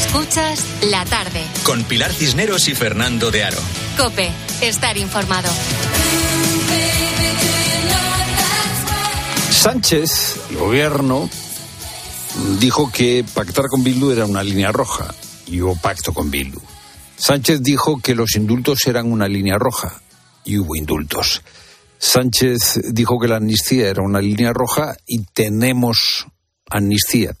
Escuchas 0.00 0.64
la 0.90 1.04
tarde. 1.04 1.42
Con 1.64 1.82
Pilar 1.84 2.12
Cisneros 2.12 2.68
y 2.68 2.74
Fernando 2.74 3.30
de 3.30 3.42
Aro. 3.42 3.58
Cope, 3.96 4.30
estar 4.62 4.96
informado. 4.96 5.48
Sánchez, 9.50 10.36
el 10.50 10.56
gobierno, 10.56 11.28
dijo 12.60 12.92
que 12.92 13.24
pactar 13.34 13.66
con 13.66 13.82
Bildu 13.82 14.12
era 14.12 14.24
una 14.24 14.42
línea 14.44 14.70
roja 14.70 15.12
y 15.46 15.60
hubo 15.60 15.74
pacto 15.74 16.14
con 16.14 16.30
Bildu. 16.30 16.60
Sánchez 17.16 17.60
dijo 17.62 18.00
que 18.00 18.14
los 18.14 18.36
indultos 18.36 18.86
eran 18.86 19.10
una 19.10 19.26
línea 19.26 19.58
roja 19.58 20.00
y 20.44 20.58
hubo 20.58 20.76
indultos. 20.76 21.42
Sánchez 21.98 22.80
dijo 22.92 23.18
que 23.18 23.26
la 23.26 23.36
amnistía 23.36 23.88
era 23.88 24.02
una 24.02 24.20
línea 24.20 24.52
roja 24.52 24.96
y 25.04 25.24
tenemos 25.34 26.26
amnistía. 26.70 27.34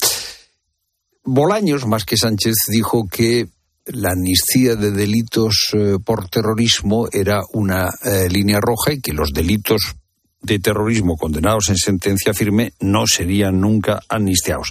Bolaños, 1.30 1.86
más 1.86 2.06
que 2.06 2.16
Sánchez, 2.16 2.54
dijo 2.68 3.06
que 3.06 3.48
la 3.84 4.12
amnistía 4.12 4.76
de 4.76 4.90
delitos 4.90 5.68
eh, 5.74 5.96
por 6.02 6.26
terrorismo 6.30 7.06
era 7.12 7.42
una 7.52 7.90
eh, 8.02 8.30
línea 8.30 8.60
roja 8.62 8.94
y 8.94 9.02
que 9.02 9.12
los 9.12 9.34
delitos 9.34 9.94
de 10.40 10.58
terrorismo 10.58 11.18
condenados 11.18 11.68
en 11.68 11.76
sentencia 11.76 12.32
firme 12.32 12.72
no 12.80 13.06
serían 13.06 13.60
nunca 13.60 14.00
amnistiados. 14.08 14.70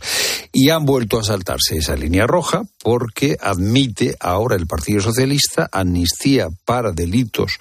Y 0.52 0.72
han 0.72 0.84
vuelto 0.84 1.20
a 1.20 1.24
saltarse 1.24 1.78
esa 1.78 1.96
línea 1.96 2.26
roja 2.26 2.64
porque 2.82 3.38
admite 3.40 4.16
ahora 4.20 4.56
el 4.56 4.66
Partido 4.66 5.02
Socialista 5.02 5.70
amnistía 5.72 6.48
para 6.66 6.92
delitos 6.92 7.60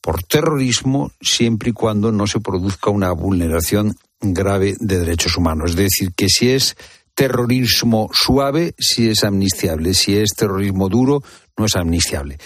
por 0.00 0.22
terrorismo 0.22 1.12
siempre 1.20 1.68
y 1.68 1.74
cuando 1.74 2.10
no 2.10 2.26
se 2.26 2.40
produzca 2.40 2.88
una 2.88 3.12
vulneración 3.12 3.94
grave 4.22 4.74
de 4.80 5.00
derechos 5.00 5.36
humanos. 5.36 5.72
Es 5.72 5.76
decir, 5.76 6.12
que 6.16 6.28
si 6.30 6.48
es 6.48 6.76
terrorismo 7.14 8.08
suave, 8.12 8.74
si 8.78 9.08
es 9.08 9.24
amnistiable, 9.24 9.94
si 9.94 10.16
es 10.16 10.30
terrorismo 10.36 10.88
duro, 10.88 11.22
no 11.56 11.66
es 11.66 11.76
amnistiable. 11.76 12.38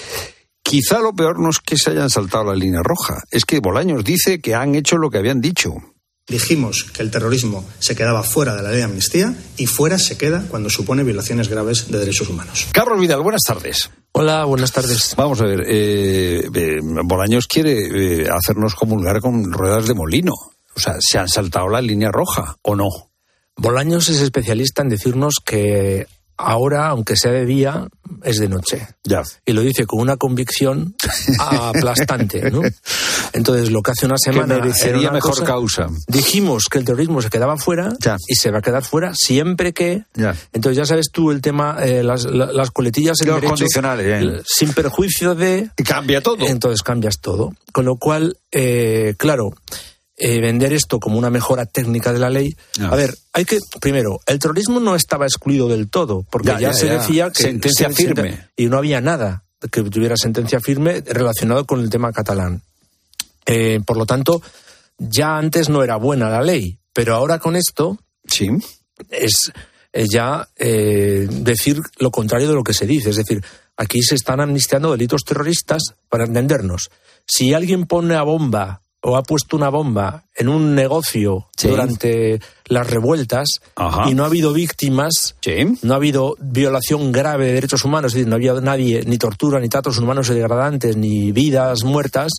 Quizá 0.63 0.99
lo 0.99 1.15
peor 1.15 1.39
no 1.39 1.51
es 1.51 1.61
que 1.61 1.77
se 1.77 1.91
hayan 1.91 2.11
saltado 2.11 2.45
la 2.47 2.55
línea 2.55 2.83
roja, 2.83 3.23
es 3.31 3.45
que 3.45 3.61
Bolaños 3.61 4.05
dice 4.05 4.41
que 4.41 4.55
han 4.55 4.75
hecho 4.75 4.97
lo 4.97 5.11
que 5.11 5.19
habían 5.19 5.41
dicho. 5.41 5.75
Dijimos 6.29 6.83
que 6.93 7.03
el 7.03 7.13
terrorismo 7.13 7.65
se 7.79 7.95
quedaba 7.95 8.25
fuera 8.25 8.57
de 8.57 8.63
la 8.63 8.71
ley 8.71 8.79
de 8.79 8.85
amnistía 8.85 9.33
y 9.57 9.67
fuera 9.67 9.97
se 9.97 10.19
queda 10.19 10.45
cuando 10.49 10.69
supone 10.69 11.05
violaciones 11.05 11.49
graves 11.49 11.89
de 11.89 11.99
derechos 12.01 12.29
humanos. 12.29 12.67
Carlos 12.73 12.99
Vidal, 12.99 13.23
buenas 13.23 13.43
tardes. 13.47 13.91
Hola, 14.11 14.45
buenas 14.45 14.73
tardes. 14.73 15.15
Vamos 15.17 15.41
a 15.41 15.45
ver, 15.45 15.61
eh, 15.69 16.49
eh, 16.53 16.81
Bolaños 17.05 17.47
quiere 17.47 18.23
eh, 18.23 18.27
hacernos 18.29 18.75
comulgar 18.75 19.21
con 19.21 19.53
ruedas 19.53 19.87
de 19.87 19.95
molino. 19.95 20.33
O 20.75 20.81
sea, 20.81 20.97
¿se 20.99 21.17
han 21.19 21.29
saltado 21.29 21.69
la 21.69 21.81
línea 21.81 22.11
roja 22.11 22.57
o 22.63 22.75
no? 22.75 22.89
Bolaños 23.57 24.09
es 24.09 24.21
especialista 24.21 24.83
en 24.83 24.89
decirnos 24.89 25.37
que 25.45 26.07
ahora, 26.37 26.89
aunque 26.89 27.17
sea 27.17 27.33
de 27.33 27.47
día, 27.47 27.89
es 28.23 28.39
de 28.39 28.49
noche. 28.49 28.87
Ya. 29.05 29.23
Y 29.45 29.53
lo 29.53 29.63
dice 29.63 29.87
con 29.87 30.01
una 30.01 30.17
convicción 30.17 30.95
aplastante, 31.39 32.51
¿no? 32.51 32.63
Entonces, 33.33 33.71
lo 33.71 33.83
que 33.83 33.93
hace 33.93 34.07
una 34.07 34.19
semana. 34.19 34.57
Que 34.57 34.63
merecería 34.63 35.11
mejor 35.11 35.43
causa. 35.45 35.89
Dijimos 36.09 36.65
que 36.71 36.79
el 36.79 36.85
terrorismo 36.85 37.23
se 37.23 37.31
quedaba 37.31 37.57
fuera 37.57 37.91
y 38.29 38.35
se 38.35 38.51
va 38.51 38.59
a 38.59 38.63
quedar 38.63 38.85
fuera 38.85 39.13
siempre 39.15 39.73
que. 39.73 40.05
Ya. 40.15 40.35
Entonces, 40.53 40.77
ya 40.77 40.87
sabes 40.87 41.11
tú 41.13 41.31
el 41.31 41.41
tema, 41.41 41.79
eh, 41.85 42.03
las, 42.03 42.25
las, 42.25 42.71
coletillas 42.71 43.21
en 43.21 43.29
Los 43.29 43.37
derecho, 43.37 43.55
condicionales, 43.55 44.23
¿eh? 44.23 44.43
Sin 44.47 44.73
perjuicio 44.73 45.35
de. 45.35 45.71
Y 45.77 45.83
cambia 45.83 46.21
todo. 46.21 46.47
Entonces 46.47 46.83
cambias 46.83 47.21
todo. 47.21 47.55
Con 47.73 47.85
lo 47.85 47.97
cual, 47.97 48.37
eh, 48.53 49.15
claro. 49.17 49.55
Eh, 50.19 50.41
vender 50.41 50.73
esto 50.73 50.99
como 50.99 51.19
una 51.19 51.29
mejora 51.29 51.67
técnica 51.67 52.11
de 52.13 52.19
la 52.19 52.31
ley. 52.31 52.57
Ah. 52.81 52.89
A 52.93 52.97
ver, 52.97 53.15
hay 53.35 53.45
que, 53.45 53.59
primero, 53.83 54.19
el 54.27 54.39
terrorismo 54.39 54.81
no 54.81 54.97
estaba 54.97 55.27
excluido 55.27 55.69
del 55.69 55.91
todo, 55.91 56.25
porque 56.31 56.49
Ya, 56.49 56.59
ya, 56.59 56.69
ya, 56.71 56.73
se 56.73 56.87
ya. 56.87 56.93
decía 56.95 57.31
que... 57.31 57.43
Sentencia 57.43 57.89
se- 57.89 57.95
firme. 57.95 58.49
Y 58.57 58.67
no 58.67 58.79
había 58.79 59.03
nada 59.03 59.43
que 59.71 59.83
tuviera 59.83 60.17
sentencia 60.17 60.59
firme 60.61 61.03
relacionado 61.07 61.67
con 61.67 61.81
el 61.81 61.91
tema 61.91 62.13
catalán. 62.13 62.63
Eh, 63.45 63.81
por 63.85 63.97
lo 63.99 64.07
tanto, 64.07 64.41
ya 64.99 65.37
antes 65.37 65.69
no 65.69 65.83
era 65.83 65.97
buena 65.97 66.31
la 66.31 66.43
ley, 66.43 66.79
pero 66.93 67.15
ahora 67.15 67.39
con 67.39 67.55
esto 67.57 67.99
sí. 68.27 68.49
es 69.11 69.53
eh, 69.93 70.07
ya 70.11 70.49
eh, 70.57 71.27
decir 71.31 71.81
lo 71.99 72.11
contrario 72.11 72.49
de 72.49 72.55
lo 72.55 72.65
que 72.65 72.73
se 72.75 72.87
dice. 72.87 73.11
Es 73.11 73.17
decir, 73.17 73.45
aquí 73.77 74.03
se 74.03 74.15
están 74.15 74.41
amnistiando 74.41 74.93
delitos 74.93 75.23
terroristas 75.25 75.83
para 76.09 76.25
entendernos. 76.25 76.89
Si 77.27 77.53
alguien 77.53 77.87
pone 77.87 78.15
a 78.15 78.23
bomba 78.23 78.81
o 79.03 79.17
ha 79.17 79.23
puesto 79.23 79.57
una 79.57 79.69
bomba 79.69 80.25
en 80.35 80.49
un 80.49 80.75
negocio 80.75 81.47
Sí. 81.57 81.69
durante 81.69 82.41
las 82.67 82.87
revueltas 82.89 83.47
Ajá. 83.77 84.11
y 84.11 84.15
no 84.15 84.25
ha 84.25 84.27
habido 84.27 84.53
víctimas, 84.53 85.37
no 85.83 85.93
ha 85.95 85.97
habido 85.97 86.37
violación 86.41 87.13
grave 87.13 87.47
de 87.47 87.53
derechos 87.53 87.85
humanos, 87.85 88.13
es 88.13 88.15
decir, 88.17 88.29
no 88.29 88.35
había 88.37 88.55
nadie, 88.55 89.03
ni 89.07 89.19
tortura, 89.19 89.61
ni 89.61 89.69
tratos 89.69 89.99
humanos 89.99 90.29
degradantes, 90.29 90.97
ni 90.97 91.31
vidas 91.31 91.85
muertas, 91.85 92.33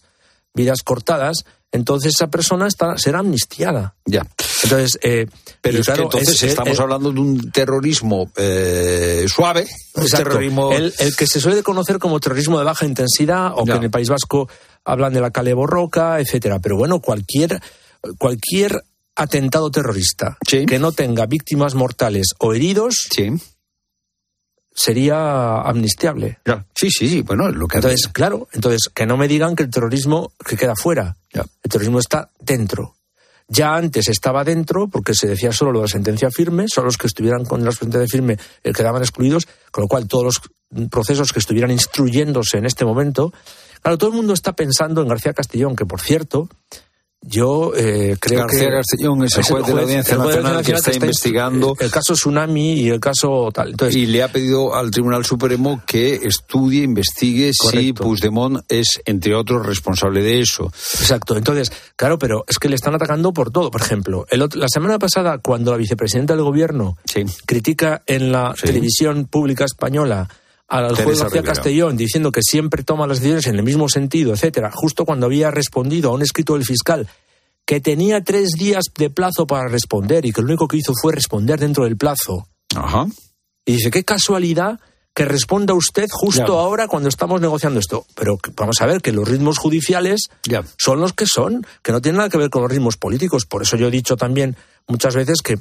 vidas 0.53 0.79
cortadas, 0.83 1.45
entonces 1.71 2.13
esa 2.15 2.27
persona 2.27 2.67
está, 2.67 2.97
será 2.97 3.19
amnistiada. 3.19 3.95
Ya. 4.05 4.25
Entonces, 4.63 4.97
eh, 5.03 5.27
Pero 5.61 5.79
es 5.79 5.85
que 5.87 6.01
entonces 6.01 6.29
es- 6.35 6.43
estamos 6.43 6.73
es- 6.73 6.79
hablando 6.79 7.11
de 7.11 7.19
un 7.19 7.51
terrorismo 7.51 8.31
eh, 8.35 9.25
suave, 9.27 9.67
un 9.95 10.07
terrorismo 10.09 10.71
El, 10.71 10.93
el 10.97 11.15
que 11.15 11.27
se 11.27 11.39
suele 11.39 11.61
conocer 11.63 11.99
como 11.99 12.19
terrorismo 12.19 12.57
de 12.57 12.65
baja 12.65 12.85
intensidad 12.85 13.51
o 13.55 13.65
Ya. 13.65 13.73
que 13.73 13.77
en 13.77 13.83
el 13.85 13.91
País 13.91 14.09
Vasco 14.09 14.49
hablan 14.87 15.13
de 15.13 15.21
la 15.21 15.31
Cale 15.31 15.53
Borroca, 15.53 16.19
etcétera. 16.19 16.59
Pero 16.59 16.77
bueno, 16.77 16.99
cualquier, 16.99 17.61
cualquier 18.17 18.83
atentado 19.15 19.69
terrorista 19.69 20.37
que 20.47 20.79
no 20.79 20.91
tenga 20.91 21.25
víctimas 21.25 21.75
mortales 21.75 22.27
o 22.39 22.53
heridos 22.53 23.07
sería 24.73 25.61
amnistiable. 25.61 26.39
Sí, 26.75 26.89
sí, 26.91 27.09
sí, 27.09 27.21
bueno, 27.23 27.49
lo 27.49 27.67
que 27.67 27.77
Entonces, 27.77 28.07
claro, 28.07 28.47
entonces 28.53 28.89
que 28.93 29.07
no 29.07 29.17
me 29.17 29.27
digan 29.27 29.55
que 29.55 29.63
el 29.63 29.71
terrorismo 29.71 30.31
que 30.45 30.55
queda 30.55 30.75
fuera. 30.75 31.17
El 31.33 31.69
terrorismo 31.69 31.99
está 31.99 32.29
dentro. 32.39 32.95
Ya 33.49 33.75
antes 33.75 34.09
estaba 34.09 34.43
dentro, 34.43 34.87
porque 34.87 35.13
se 35.13 35.27
decía 35.27 35.53
solo 35.53 35.71
lo 35.71 35.81
de 35.81 35.87
sentencia 35.87 36.29
firme, 36.29 36.65
solo 36.67 36.87
los 36.87 36.97
que 36.97 37.07
estuvieran 37.07 37.45
con 37.45 37.63
la 37.63 37.71
sentencia 37.71 38.07
firme 38.07 38.37
eh, 38.63 38.73
quedaban 38.73 39.01
excluidos, 39.01 39.47
con 39.71 39.83
lo 39.83 39.87
cual 39.87 40.07
todos 40.07 40.23
los 40.25 40.41
procesos 40.89 41.31
que 41.31 41.39
estuvieran 41.39 41.71
instruyéndose 41.71 42.57
en 42.57 42.65
este 42.65 42.83
momento. 42.83 43.33
Claro, 43.81 43.97
todo 43.97 44.09
el 44.09 44.15
mundo 44.15 44.33
está 44.33 44.53
pensando 44.53 45.01
en 45.01 45.07
García 45.07 45.33
Castellón, 45.33 45.75
que 45.75 45.85
por 45.85 46.01
cierto, 46.01 46.49
yo 47.21 47.73
eh, 47.75 48.15
creo 48.19 48.41
García 48.41 48.69
que. 48.69 48.75
Castellón 48.75 49.23
es 49.23 49.35
el 49.37 49.43
juez 49.43 49.65
de 49.65 49.73
la 49.73 49.81
Audiencia 49.81 50.15
juez 50.15 50.35
Nacional 50.35 50.63
que 50.63 50.71
está 50.73 50.93
investigando. 50.93 51.75
El 51.79 51.89
caso 51.91 52.13
Tsunami 52.13 52.73
y 52.73 52.89
el 52.89 52.99
caso 52.99 53.49
tal. 53.51 53.71
Entonces, 53.71 53.95
y 53.95 54.05
le 54.05 54.21
ha 54.23 54.31
pedido 54.31 54.75
al 54.75 54.91
Tribunal 54.91 55.25
Supremo 55.25 55.81
que 55.85 56.15
estudie, 56.23 56.83
investigue 56.83 57.51
si 57.53 57.57
Correcto. 57.67 58.03
Puigdemont 58.03 58.59
es, 58.69 59.01
entre 59.05 59.33
otros, 59.35 59.65
responsable 59.65 60.21
de 60.21 60.39
eso. 60.41 60.65
Exacto. 60.65 61.35
Entonces, 61.35 61.71
claro, 61.95 62.19
pero 62.19 62.45
es 62.47 62.59
que 62.59 62.69
le 62.69 62.75
están 62.75 62.93
atacando 62.95 63.33
por 63.33 63.51
todo. 63.51 63.71
Por 63.71 63.81
ejemplo, 63.81 64.25
el 64.29 64.43
otro- 64.43 64.59
la 64.61 64.69
semana 64.69 64.99
pasada, 64.99 65.39
cuando 65.39 65.71
la 65.71 65.77
vicepresidenta 65.77 66.33
del 66.35 66.43
gobierno 66.43 66.97
critica 67.45 68.03
en 68.05 68.31
la 68.31 68.53
televisión 68.61 69.25
pública 69.25 69.65
española 69.65 70.29
al 70.67 70.95
juez 70.95 71.19
García. 71.19 71.43
Castellón 71.43 71.95
diciendo 71.97 72.31
que 72.31 72.41
siempre 72.43 72.83
toma 72.83 73.07
las 73.07 73.19
decisiones 73.19 73.47
en 73.47 73.55
el 73.55 73.63
mismo 73.63 73.87
sentido, 73.89 74.33
etcétera, 74.33 74.71
justo 74.73 75.05
cuando 75.05 75.25
había 75.25 75.49
respondido 75.51 76.09
a 76.09 76.13
un 76.13 76.21
escrito 76.21 76.53
del 76.53 76.65
fiscal 76.65 77.07
que 77.65 77.81
tenía 77.81 78.21
tres 78.23 78.51
días 78.51 78.85
de 78.97 79.09
plazo 79.09 79.45
para 79.45 79.67
responder 79.67 80.25
y 80.25 80.31
que 80.31 80.41
lo 80.41 80.47
único 80.47 80.67
que 80.67 80.77
hizo 80.77 80.93
fue 81.01 81.13
responder 81.13 81.59
dentro 81.59 81.83
del 81.83 81.97
plazo. 81.97 82.47
Ajá. 82.75 83.07
Y 83.65 83.73
dice, 83.73 83.91
qué 83.91 84.03
casualidad 84.05 84.79
que 85.13 85.25
responda 85.25 85.73
usted 85.73 86.05
justo 86.11 86.59
ahora 86.59 86.87
cuando 86.87 87.09
estamos 87.09 87.41
negociando 87.41 87.79
esto. 87.79 88.05
Pero 88.15 88.39
vamos 88.55 88.79
a 88.81 88.85
ver 88.85 89.01
que 89.01 89.11
los 89.11 89.27
ritmos 89.27 89.57
judiciales 89.57 90.29
son 90.77 90.99
los 91.01 91.11
que 91.13 91.25
son, 91.25 91.65
que 91.81 91.91
no 91.91 92.01
tienen 92.01 92.17
nada 92.17 92.29
que 92.29 92.37
ver 92.37 92.49
con 92.49 92.61
los 92.61 92.71
ritmos 92.71 92.97
políticos. 92.97 93.45
Por 93.45 93.63
eso 93.63 93.75
yo 93.77 93.87
he 93.87 93.91
dicho 93.91 94.15
también 94.15 94.55
muchas 94.87 95.15
veces 95.15 95.41
que, 95.43 95.57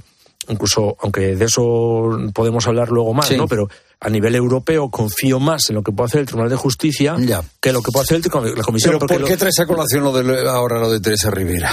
incluso, 0.48 0.96
aunque 1.00 1.34
de 1.34 1.44
eso 1.46 2.18
podemos 2.34 2.66
hablar 2.66 2.90
luego 2.90 3.14
más, 3.14 3.28
Sí. 3.28 3.36
¿no? 3.36 3.48
Pero 3.48 3.68
a 4.00 4.10
nivel 4.10 4.34
europeo 4.34 4.90
confío 4.90 5.40
más 5.40 5.68
en 5.70 5.76
lo 5.76 5.82
que 5.82 5.92
puede 5.92 6.06
hacer 6.08 6.20
el 6.20 6.26
Tribunal 6.26 6.50
de 6.50 6.56
Justicia 6.56 7.16
que 7.60 7.72
lo 7.72 7.82
que 7.82 7.90
puede 7.92 8.04
hacer 8.04 8.16
el 8.16 8.22
la 8.56 8.62
Comisión. 8.62 8.90
Pero 8.92 8.98
¿por 9.00 9.20
lo- 9.20 9.26
qué 9.26 9.36
traes 9.36 9.58
a 9.60 9.66
colación 9.66 10.04
lo 10.04 10.12
de, 10.12 10.48
ahora 10.48 10.78
lo 10.78 10.90
de 10.90 11.00
Teresa 11.00 11.30
Rivera? 11.30 11.70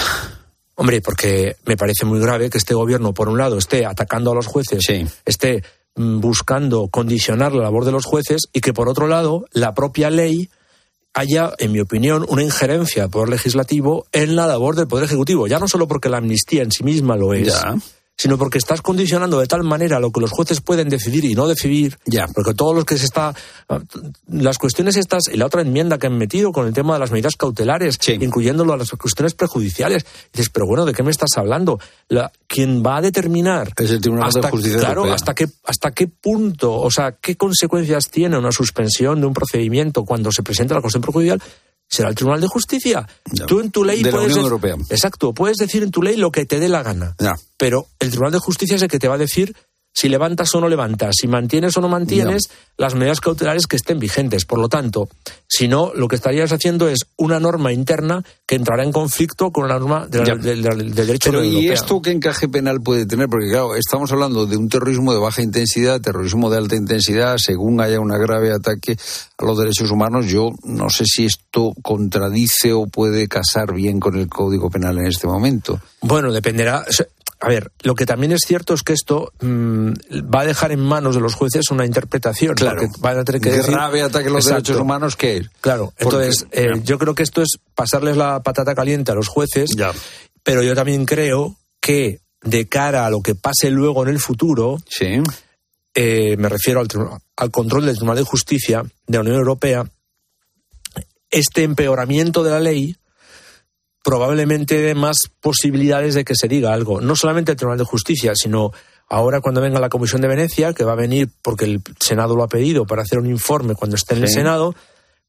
Hombre, 0.75 1.01
porque 1.01 1.57
me 1.65 1.77
parece 1.77 2.05
muy 2.05 2.19
grave 2.19 2.49
que 2.49 2.57
este 2.57 2.73
gobierno, 2.73 3.13
por 3.13 3.29
un 3.29 3.37
lado, 3.37 3.57
esté 3.57 3.85
atacando 3.85 4.31
a 4.31 4.35
los 4.35 4.47
jueces, 4.47 4.83
esté 5.25 5.63
mm, 5.95 6.19
buscando 6.19 6.87
condicionar 6.87 7.53
la 7.53 7.63
labor 7.63 7.85
de 7.85 7.91
los 7.91 8.05
jueces 8.05 8.43
y 8.53 8.61
que, 8.61 8.73
por 8.73 8.89
otro 8.89 9.07
lado, 9.07 9.45
la 9.51 9.73
propia 9.75 10.09
ley 10.09 10.49
haya, 11.13 11.51
en 11.59 11.71
mi 11.73 11.79
opinión, 11.79 12.25
una 12.27 12.41
injerencia 12.41 13.03
del 13.03 13.11
Poder 13.11 13.29
Legislativo 13.29 14.07
en 14.11 14.35
la 14.35 14.47
labor 14.47 14.75
del 14.75 14.87
Poder 14.87 15.05
Ejecutivo. 15.05 15.45
Ya 15.45 15.59
no 15.59 15.67
solo 15.67 15.87
porque 15.87 16.09
la 16.09 16.17
amnistía 16.17 16.63
en 16.63 16.71
sí 16.71 16.83
misma 16.83 17.17
lo 17.17 17.35
es, 17.35 17.49
Ya. 17.49 17.75
Sino 18.17 18.37
porque 18.37 18.57
estás 18.57 18.81
condicionando 18.81 19.39
de 19.39 19.47
tal 19.47 19.63
manera 19.63 19.99
lo 19.99 20.11
que 20.11 20.21
los 20.21 20.31
jueces 20.31 20.61
pueden 20.61 20.87
decidir 20.87 21.25
y 21.25 21.33
no 21.35 21.47
decidir. 21.47 21.97
Ya. 22.05 22.27
Porque 22.33 22.53
todos 22.53 22.75
los 22.75 22.85
que 22.85 22.97
se 22.97 23.05
está. 23.05 23.33
Las 24.27 24.57
cuestiones 24.57 24.97
estas 24.97 25.23
y 25.31 25.37
la 25.37 25.45
otra 25.47 25.61
enmienda 25.61 25.97
que 25.97 26.07
han 26.07 26.17
metido 26.17 26.51
con 26.51 26.67
el 26.67 26.73
tema 26.73 26.93
de 26.93 26.99
las 26.99 27.11
medidas 27.11 27.35
cautelares, 27.35 27.97
incluyéndolo 28.07 28.73
a 28.73 28.77
las 28.77 28.89
cuestiones 28.91 29.33
prejudiciales. 29.33 30.05
dices, 30.31 30.49
pero 30.49 30.65
bueno, 30.67 30.85
¿de 30.85 30.93
qué 30.93 31.03
me 31.03 31.11
estás 31.11 31.31
hablando? 31.37 31.79
La, 32.07 32.31
quien 32.47 32.83
va 32.85 32.97
a 32.97 33.01
determinar. 33.01 33.71
Es 33.77 33.89
el 33.91 34.01
Tribunal 34.01 34.31
de 34.31 34.49
Justicia 34.49 34.79
Claro, 34.79 35.01
Europea. 35.01 35.15
hasta 35.15 35.33
qué, 35.33 35.47
hasta 35.65 35.91
qué 35.91 36.07
punto, 36.07 36.73
o 36.75 36.91
sea, 36.91 37.13
qué 37.13 37.35
consecuencias 37.35 38.09
tiene 38.09 38.37
una 38.37 38.51
suspensión 38.51 39.19
de 39.21 39.27
un 39.27 39.33
procedimiento 39.33 40.05
cuando 40.05 40.31
se 40.31 40.43
presenta 40.43 40.75
la 40.75 40.81
cuestión 40.81 41.01
prejudicial 41.01 41.41
será 41.93 42.09
el 42.09 42.15
Tribunal 42.15 42.41
de 42.41 42.47
Justicia. 42.47 43.07
Tú 43.47 43.59
en 43.59 43.71
tu 43.71 43.83
ley 43.83 44.01
de 44.01 44.11
la 44.11 44.17
puedes 44.17 44.31
Unión 44.31 44.41
dec- 44.45 44.49
Europea. 44.49 44.75
Exacto, 44.89 45.33
puedes 45.33 45.57
decir 45.57 45.83
en 45.83 45.91
tu 45.91 46.01
ley 46.01 46.17
lo 46.17 46.31
que 46.31 46.45
te 46.45 46.59
dé 46.59 46.69
la 46.69 46.81
gana. 46.83 47.15
Ya. 47.19 47.35
Pero 47.57 47.87
el 47.99 48.09
Tribunal 48.09 48.31
de 48.33 48.39
Justicia 48.39 48.75
es 48.75 48.81
el 48.81 48.87
que 48.89 48.99
te 48.99 49.07
va 49.07 49.15
a 49.15 49.19
decir 49.19 49.55
si 49.93 50.09
levantas 50.09 50.53
o 50.55 50.59
no 50.59 50.67
levantas, 50.67 51.15
si 51.19 51.27
mantienes 51.27 51.77
o 51.77 51.81
no 51.81 51.87
mantienes 51.87 52.49
las 52.77 52.95
medidas 52.95 53.19
cautelares 53.21 53.67
que 53.67 53.75
estén 53.75 53.99
vigentes. 53.99 54.45
Por 54.45 54.57
lo 54.59 54.67
tanto, 54.67 55.07
si 55.47 55.67
no, 55.67 55.91
lo 55.93 56.07
que 56.07 56.15
estarías 56.15 56.51
haciendo 56.51 56.89
es 56.89 57.01
una 57.15 57.39
norma 57.39 57.71
interna 57.71 58.23
que 58.47 58.55
entrará 58.55 58.83
en 58.83 58.91
conflicto 58.91 59.51
con 59.51 59.67
la 59.67 59.77
norma 59.77 60.07
de 60.07 60.19
del, 60.23 60.41
del- 60.41 60.63
del 60.63 60.93
derecho 60.95 61.29
Pero 61.29 61.43
¿y 61.43 61.67
esto 61.69 62.01
qué 62.01 62.09
encaje 62.11 62.49
penal 62.49 62.81
puede 62.81 63.05
tener? 63.05 63.29
Porque 63.29 63.49
claro, 63.49 63.75
estamos 63.75 64.11
hablando 64.11 64.47
de 64.47 64.57
un 64.57 64.67
terrorismo 64.67 65.13
de 65.13 65.19
baja 65.19 65.43
intensidad, 65.43 66.01
terrorismo 66.01 66.49
de 66.49 66.57
alta 66.57 66.75
intensidad, 66.75 67.37
según 67.37 67.79
haya 67.79 67.99
un 67.99 68.09
grave 68.09 68.51
ataque 68.51 68.97
a 69.37 69.45
los 69.45 69.57
derechos 69.59 69.91
humanos, 69.91 70.25
yo 70.25 70.49
no 70.63 70.89
sé 70.89 71.05
si 71.05 71.25
esto 71.25 71.73
contradice 71.83 72.73
o 72.73 72.87
puede 72.87 73.27
casar 73.27 73.73
bien 73.73 73.99
con 73.99 74.17
el 74.17 74.27
Código 74.27 74.69
Penal 74.71 74.97
en 74.97 75.05
este 75.05 75.27
momento. 75.27 75.79
Bueno, 76.01 76.31
dependerá. 76.33 76.83
A 77.45 77.49
ver, 77.49 77.71
lo 77.81 77.93
que 77.93 78.05
también 78.05 78.31
es 78.31 78.41
cierto 78.47 78.73
es 78.73 78.83
que 78.83 78.93
esto 78.93 79.33
mm, 79.41 79.91
va 80.33 80.41
a 80.41 80.45
dejar 80.45 80.71
en 80.71 80.79
manos 80.79 81.13
de 81.15 81.19
los 81.21 81.35
jueces 81.35 81.71
una 81.71 81.85
interpretación. 81.85 82.55
Claro. 82.55 82.83
van 82.99 83.19
a 83.19 83.23
tener 83.25 83.41
que 83.41 83.51
decir- 83.51 83.73
Grave 83.73 84.01
ataque 84.01 84.29
a 84.29 84.31
los 84.31 84.45
Exacto. 84.45 84.63
derechos 84.63 84.81
humanos, 84.81 85.15
¿qué 85.17 85.37
es? 85.37 85.49
Claro, 85.59 85.93
entonces 85.97 86.47
eh, 86.51 86.69
yo 86.85 86.97
creo 86.97 87.13
que 87.15 87.23
esto 87.23 87.41
es 87.41 87.49
pasarles 87.75 88.15
la 88.15 88.41
patata 88.41 88.73
caliente 88.73 89.11
a 89.11 89.15
los 89.15 89.27
jueces, 89.27 89.71
pero 90.41 90.63
yo 90.63 90.73
también 90.73 91.05
creo 91.05 91.57
que 91.81 92.21
de 92.41 92.67
cara 92.69 93.05
a 93.05 93.09
lo 93.09 93.21
que 93.21 93.35
pase 93.35 93.69
luego 93.69 94.03
en 94.03 94.09
el 94.09 94.19
futuro, 94.19 94.77
eh, 95.93 96.35
me 96.37 96.47
refiero 96.49 96.79
al, 96.79 96.87
al 97.35 97.51
control 97.51 97.85
del 97.85 97.95
Tribunal 97.95 98.17
de 98.17 98.23
Justicia 98.23 98.83
de 99.05 99.13
la 99.17 99.19
Unión 99.21 99.35
Europea, 99.35 99.85
este 101.29 101.63
empeoramiento 101.63 102.43
de 102.43 102.51
la 102.51 102.59
ley 102.59 102.95
probablemente 104.03 104.93
más 104.93 105.17
posibilidades 105.39 106.13
de 106.13 106.25
que 106.25 106.35
se 106.35 106.47
diga 106.47 106.73
algo. 106.73 107.01
No 107.01 107.15
solamente 107.15 107.51
el 107.51 107.57
Tribunal 107.57 107.79
de 107.79 107.85
Justicia, 107.85 108.33
sino 108.35 108.71
ahora 109.09 109.41
cuando 109.41 109.61
venga 109.61 109.79
la 109.79 109.89
Comisión 109.89 110.21
de 110.21 110.27
Venecia, 110.27 110.73
que 110.73 110.83
va 110.83 110.91
a 110.91 110.97
venir 110.97 111.29
porque 111.41 111.65
el 111.65 111.81
Senado 111.99 112.35
lo 112.35 112.43
ha 112.43 112.49
pedido 112.49 112.85
para 112.85 113.01
hacer 113.01 113.17
un 113.17 113.27
informe 113.27 113.75
cuando 113.75 113.95
esté 113.95 114.15
en 114.15 114.23
el. 114.23 114.29
Senado, 114.29 114.75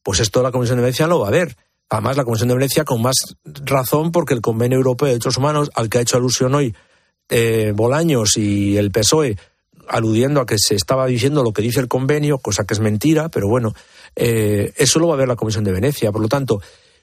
pues 0.02 0.20
esto 0.20 0.42
la 0.42 0.50
Comisión 0.50 0.78
de 0.78 0.82
Venecia 0.82 1.06
lo 1.06 1.20
va 1.20 1.28
a 1.28 1.30
ver. 1.30 1.56
Además, 1.88 2.16
la 2.16 2.24
Comisión 2.24 2.48
de 2.48 2.54
Venecia 2.54 2.84
con 2.84 3.00
más 3.00 3.36
razón 3.44 4.10
porque 4.10 4.34
el 4.34 4.40
Convenio 4.40 4.78
Europeo 4.78 5.06
de 5.06 5.14
Derechos 5.14 5.36
Humanos, 5.36 5.70
al 5.74 5.88
que 5.88 5.98
ha 5.98 6.00
hecho 6.00 6.16
alusión 6.16 6.54
hoy 6.54 6.74
eh, 7.28 7.72
Bolaños 7.74 8.36
y 8.36 8.76
el 8.76 8.90
PSOE, 8.90 9.36
aludiendo 9.88 10.40
a 10.40 10.46
que 10.46 10.56
se 10.58 10.74
estaba 10.74 11.06
diciendo 11.06 11.44
lo 11.44 11.52
que 11.52 11.62
dice 11.62 11.78
el 11.78 11.88
convenio, 11.88 12.38
cosa 12.38 12.64
que 12.64 12.74
es 12.74 12.80
mentira, 12.80 13.28
pero 13.28 13.48
bueno, 13.48 13.74
eh, 14.16 14.72
eso 14.76 14.98
lo 14.98 15.08
va 15.08 15.14
a 15.14 15.18
ver 15.18 15.28
la 15.28 15.36
Comisión 15.36 15.62
de 15.62 15.72
Venecia. 15.72 16.10
Por 16.10 16.22
lo 16.22 16.28
tanto, 16.28 16.60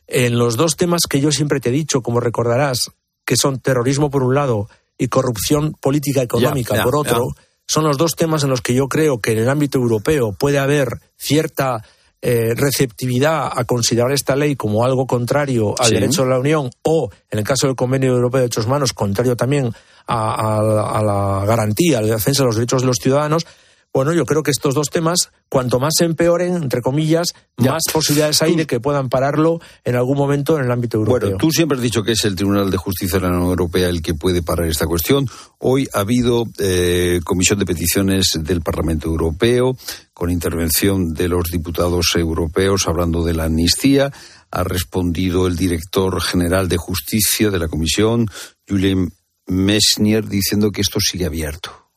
en 0.07 0.37
los 0.37 0.57
dos 0.57 0.75
temas 0.75 1.01
que 1.09 1.19
yo 1.21 1.31
siempre 1.31 1.59
te 1.59 1.69
he 1.69 1.71
dicho, 1.71 2.01
como 2.01 2.19
recordarás, 2.19 2.91
que 3.25 3.37
son 3.37 3.59
terrorismo 3.59 4.09
por 4.09 4.23
un 4.23 4.35
lado 4.35 4.67
y 4.97 5.07
corrupción 5.07 5.73
política 5.79 6.21
económica 6.21 6.83
por 6.83 6.95
otro, 6.95 7.27
son 7.67 7.85
los 7.85 7.97
dos 7.97 8.11
temas 8.15 8.43
en 8.43 8.49
los 8.49 8.61
que 8.61 8.73
yo 8.73 8.87
creo 8.87 9.19
que 9.19 9.31
en 9.31 9.39
el 9.39 9.49
ámbito 9.49 9.77
europeo 9.77 10.33
puede 10.33 10.59
haber 10.59 10.99
cierta 11.17 11.83
eh, 12.23 12.53
receptividad 12.55 13.49
a 13.55 13.63
considerar 13.63 14.11
esta 14.11 14.35
ley 14.35 14.55
como 14.55 14.83
algo 14.85 15.07
contrario 15.07 15.73
al 15.79 15.87
Sí. 15.87 15.93
derecho 15.95 16.23
de 16.23 16.29
la 16.29 16.37
Unión 16.39 16.69
o, 16.83 17.09
en 17.31 17.39
el 17.39 17.45
caso 17.45 17.65
del 17.67 17.75
Convenio 17.75 18.11
Europeo 18.11 18.39
de 18.39 18.43
Derechos 18.43 18.65
Humanos, 18.67 18.93
contrario 18.93 19.35
también 19.35 19.73
a, 20.05 20.33
a- 20.59 20.99
a 20.99 21.01
la 21.01 21.45
garantía, 21.45 21.97
a 21.97 22.01
la 22.01 22.15
defensa 22.15 22.43
de 22.43 22.47
los 22.47 22.55
derechos 22.57 22.81
de 22.81 22.87
los 22.87 22.97
ciudadanos. 23.01 23.47
Bueno, 23.93 24.13
yo 24.13 24.25
creo 24.25 24.41
que 24.41 24.51
estos 24.51 24.73
dos 24.73 24.89
temas, 24.89 25.31
cuanto 25.49 25.77
más 25.77 25.93
se 25.97 26.05
empeoren, 26.05 26.55
entre 26.55 26.81
comillas, 26.81 27.33
más 27.57 27.83
posibilidades 27.91 28.41
hay 28.41 28.55
de 28.55 28.65
que 28.65 28.79
puedan 28.79 29.09
pararlo 29.09 29.59
en 29.83 29.97
algún 29.97 30.17
momento 30.17 30.57
en 30.57 30.63
el 30.63 30.71
ámbito 30.71 30.97
europeo. 30.97 31.19
Bueno, 31.19 31.37
tú 31.37 31.51
siempre 31.51 31.75
has 31.75 31.83
dicho 31.83 32.01
que 32.01 32.13
es 32.13 32.23
el 32.23 32.35
Tribunal 32.35 32.71
de 32.71 32.77
Justicia 32.77 33.19
de 33.19 33.23
la 33.23 33.33
Unión 33.33 33.49
Europea 33.49 33.89
el 33.89 34.01
que 34.01 34.13
puede 34.13 34.43
parar 34.43 34.67
esta 34.67 34.85
cuestión. 34.85 35.27
Hoy 35.57 35.89
ha 35.93 35.99
habido 35.99 36.45
eh, 36.59 37.19
comisión 37.25 37.59
de 37.59 37.65
peticiones 37.65 38.39
del 38.39 38.61
Parlamento 38.61 39.09
Europeo 39.09 39.75
con 40.13 40.31
intervención 40.31 41.13
de 41.13 41.27
los 41.27 41.45
diputados 41.51 42.15
europeos 42.15 42.87
hablando 42.87 43.25
de 43.25 43.33
la 43.33 43.45
amnistía. 43.45 44.09
Ha 44.51 44.63
respondido 44.63 45.47
el 45.47 45.57
director 45.57 46.21
general 46.21 46.69
de 46.69 46.77
Justicia 46.77 47.49
de 47.49 47.59
la 47.59 47.67
Comisión, 47.67 48.27
Julien 48.67 49.11
Messnier, 49.47 50.29
diciendo 50.29 50.71
que 50.71 50.79
esto 50.79 50.99
sigue 51.01 51.25
abierto. 51.25 51.90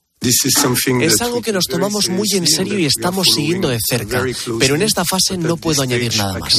Es 1.03 1.20
algo 1.20 1.43
que 1.43 1.53
nos 1.53 1.64
tomamos 1.64 2.09
muy 2.09 2.29
en 2.35 2.47
serio 2.47 2.79
y 2.79 2.87
estamos 2.87 3.29
siguiendo 3.35 3.68
de 3.68 3.79
cerca, 3.81 4.25
pero 4.59 4.75
en 4.75 4.83
esta 4.83 5.05
fase 5.05 5.37
no 5.37 5.57
puedo 5.57 5.83
añadir 5.83 6.16
nada 6.16 6.39
más. 6.39 6.59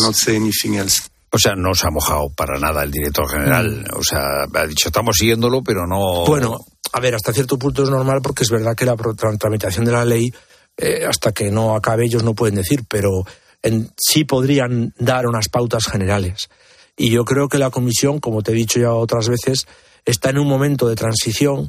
O 1.32 1.38
sea, 1.38 1.54
no 1.56 1.74
se 1.76 1.88
ha 1.88 1.92
mojado 1.92 2.30
para 2.30 2.58
nada 2.60 2.84
el 2.84 2.92
director 2.92 3.30
general. 3.30 3.86
O 3.94 4.04
sea, 4.04 4.22
ha 4.54 4.66
dicho, 4.68 4.88
estamos 4.88 5.18
siguiéndolo, 5.18 5.62
pero 5.64 5.86
no. 5.86 6.26
Bueno, 6.26 6.60
a 6.94 7.00
ver, 7.02 7.16
hasta 7.16 7.34
cierto 7.34 7.60
punto 7.60 7.84
es 7.84 7.90
normal 7.90 8.22
porque 8.24 8.44
es 8.44 8.50
verdad 8.50 8.76
que 8.76 8.86
la 8.86 8.96
tramitación 8.96 9.84
de 9.84 9.92
la 9.92 10.06
ley, 10.06 10.32
eh, 10.78 11.04
hasta 11.06 11.34
que 11.34 11.52
no 11.52 11.76
acabe, 11.76 12.06
ellos 12.06 12.24
no 12.24 12.36
pueden 12.36 12.56
decir, 12.56 12.86
pero 12.88 13.26
en, 13.64 13.92
sí 13.98 14.24
podrían 14.24 14.94
dar 14.98 15.28
unas 15.28 15.50
pautas 15.50 15.88
generales. 15.88 16.50
Y 16.96 17.10
yo 17.10 17.26
creo 17.26 17.50
que 17.50 17.58
la 17.58 17.70
Comisión, 17.70 18.20
como 18.20 18.42
te 18.42 18.52
he 18.52 18.56
dicho 18.56 18.80
ya 18.80 18.94
otras 18.94 19.28
veces, 19.28 19.68
está 20.06 20.30
en 20.30 20.38
un 20.38 20.48
momento 20.48 20.88
de 20.88 20.96
transición, 20.96 21.68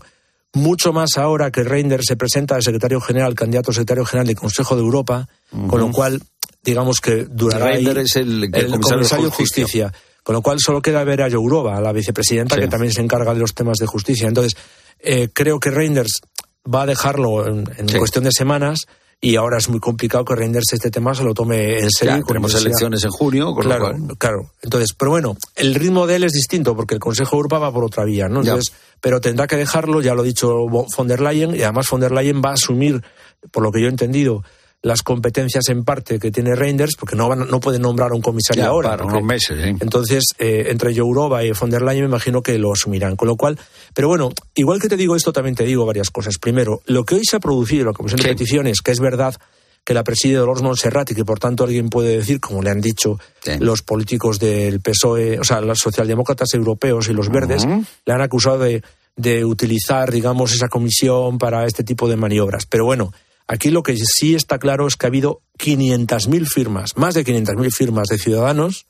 mucho 0.57 0.92
más 0.92 1.11
ahora 1.16 1.50
que 1.50 1.62
Reinders 1.62 2.07
se 2.09 2.16
presenta 2.16 2.57
de 2.57 2.62
secretario 2.62 3.00
general, 3.00 3.34
candidato 3.34 3.70
a 3.70 3.74
secretario 3.74 4.04
general 4.07 4.26
del 4.26 4.36
Consejo 4.36 4.74
de 4.74 4.82
Europa, 4.82 5.28
con 5.68 5.80
lo 5.80 5.90
cual, 5.92 6.22
digamos 6.62 7.00
que 7.00 7.26
durará 7.28 7.66
ahí 7.66 7.84
Reinders 7.84 8.11
es 8.11 8.16
el- 8.16 8.50
el 8.54 8.80
comisario 8.80 9.26
de 9.26 9.30
justicia. 9.30 9.92
Con 10.22 10.34
lo 10.34 10.42
cual 10.42 10.59
solo 10.59 10.82
queda 10.82 11.04
ver 11.04 11.22
a 11.22 11.30
Jourova, 11.30 11.80
la 11.80 11.92
vicepresidenta, 11.92 12.57
Sí. 12.57 12.62
que 12.62 12.68
también 12.68 12.92
se 12.92 13.00
encarga 13.00 13.32
de 13.32 13.38
los 13.40 13.54
temas 13.54 13.76
de 13.78 13.86
justicia. 13.86 14.26
Entonces, 14.26 14.57
eh, 14.98 15.28
creo 15.32 15.61
que 15.61 15.70
Reinders 15.70 16.20
va 16.66 16.82
a 16.82 16.86
dejarlo 16.86 17.46
en, 17.46 17.64
en 17.76 17.88
Sí. 17.88 17.96
cuestión 17.98 18.24
de 18.24 18.32
semanas 18.32 18.80
y 19.21 19.37
ahora 19.37 19.59
es 19.59 19.69
muy 19.69 19.81
complicado 19.81 20.25
que 20.25 20.35
Reinders 20.35 20.73
este 20.73 20.91
tema 20.91 21.14
se 21.14 21.25
lo 21.25 21.33
tome 21.35 21.79
en 21.81 21.91
serio. 21.91 22.17
Ya, 22.19 22.23
tenemos 22.23 22.55
elecciones 22.55 23.03
en 23.05 23.11
junio, 23.11 23.47
con 23.55 23.64
lo 23.64 23.71
claro, 23.71 23.85
cual- 23.97 24.19
claro. 24.19 24.51
Entonces, 24.62 24.91
pero 24.97 25.11
bueno, 25.12 25.37
el 25.57 25.75
ritmo 25.75 26.07
de 26.07 26.17
él 26.17 26.25
es 26.25 26.33
distinto 26.33 26.77
porque 26.77 26.95
el 26.95 27.01
Consejo 27.01 27.31
de 27.37 27.39
Europa 27.39 27.59
va 27.59 27.73
por 27.73 27.85
otra 27.85 28.05
vía, 28.05 28.29
¿no? 28.29 28.43
Ya. 28.43 28.51
Entonces, 28.53 28.75
pero 29.01 29.21
tendrá 29.21 29.47
que 29.47 29.57
dejarlo, 29.57 30.01
ya 30.03 30.14
lo 30.14 30.23
ha 30.23 30.25
dicho 30.25 30.53
von 30.69 31.09
der 31.09 31.21
Leyen, 31.21 31.55
y 31.57 31.62
además 31.62 31.87
von 31.91 32.01
der 32.01 32.12
Leyen 32.12 32.43
va 32.45 32.51
a 32.51 32.55
asumir, 32.55 33.03
por 33.51 33.62
lo 33.62 33.73
que 33.73 33.81
yo 33.81 33.87
he 33.87 33.91
entendido, 33.91 34.43
las 34.83 35.03
competencias 35.03 35.68
en 35.68 35.85
parte 35.85 36.18
que 36.18 36.31
tiene 36.31 36.55
Reinders, 36.55 36.95
porque 36.99 37.16
no, 37.16 37.29
van, 37.29 37.49
no 37.51 37.59
puede 37.61 37.79
nombrar 37.79 38.12
a 38.12 38.14
un 38.14 38.22
comisario 38.22 38.62
Ya, 38.62 38.68
ahora. 38.68 38.91
para 38.91 39.03
porque- 39.03 39.16
unos 39.18 39.27
meses, 39.27 39.59
¿eh? 39.59 39.74
entonces, 39.81 40.24
eh, 40.39 40.66
entre 40.68 40.95
Jourova 40.95 41.43
y 41.45 41.51
von 41.53 41.70
der 41.70 41.83
Leyen 41.83 42.05
me 42.05 42.09
imagino 42.11 42.41
que 42.43 42.57
lo 42.59 42.72
asumirán. 42.72 43.16
Con 43.16 43.27
lo 43.29 43.37
cual, 43.37 43.59
pero 43.95 44.07
bueno, 44.09 44.31
igual 44.55 44.81
que 44.81 44.89
te 44.89 44.97
digo 44.97 45.16
esto, 45.16 45.33
también 45.33 45.57
te 45.57 45.64
digo 45.64 45.85
varias 45.87 46.11
cosas. 46.11 46.39
Primero, 46.39 46.83
lo 46.87 47.05
que 47.05 47.16
hoy 47.16 47.22
se 47.24 47.37
ha 47.37 47.41
producido 47.41 47.81
en 47.83 47.87
la 47.89 47.93
Comisión 47.95 48.20
de 48.20 48.29
Peticiones, 48.29 48.81
que 48.81 48.93
es 48.93 49.01
verdad 49.01 49.35
que 49.83 49.95
la 49.95 50.03
preside 50.05 50.35
Dolores 50.37 50.62
Montserrat 50.62 51.11
y 51.12 51.14
que 51.14 51.24
por 51.24 51.39
tanto 51.39 51.62
alguien 51.64 51.89
puede 51.89 52.16
decir, 52.18 52.39
como 52.41 52.61
le 52.62 52.70
han 52.70 52.81
dicho 52.81 53.18
los 53.61 53.83
políticos 53.83 54.39
del 54.41 54.81
PSOE, 54.81 55.39
o 55.41 55.45
sea, 55.45 55.61
los 55.61 55.79
socialdemócratas 55.79 56.55
europeos 56.55 57.09
y 57.09 57.12
los 57.12 57.29
verdes, 57.31 57.64
le 58.05 58.12
han 58.12 58.20
acusado 58.20 58.59
de, 58.59 58.83
de 59.16 59.45
utilizar, 59.45 60.11
digamos, 60.12 60.53
esa 60.53 60.68
comisión 60.68 61.39
para 61.39 61.66
este 61.66 61.83
tipo 61.85 62.09
de 62.09 62.16
maniobras. 62.16 62.66
Pero 62.66 62.85
bueno, 62.85 63.12
aquí 63.47 63.70
lo 63.70 63.82
que 63.82 63.97
sí 63.97 64.34
está 64.34 64.59
claro 64.59 64.86
es 64.86 64.97
que 64.97 65.07
ha 65.07 65.09
habido 65.09 65.40
500.000 65.59 66.47
firmas, 66.47 66.97
más 66.97 67.14
de 67.14 67.24
500.000 67.24 67.72
firmas 67.72 68.09
de 68.09 68.18
ciudadanos 68.18 68.86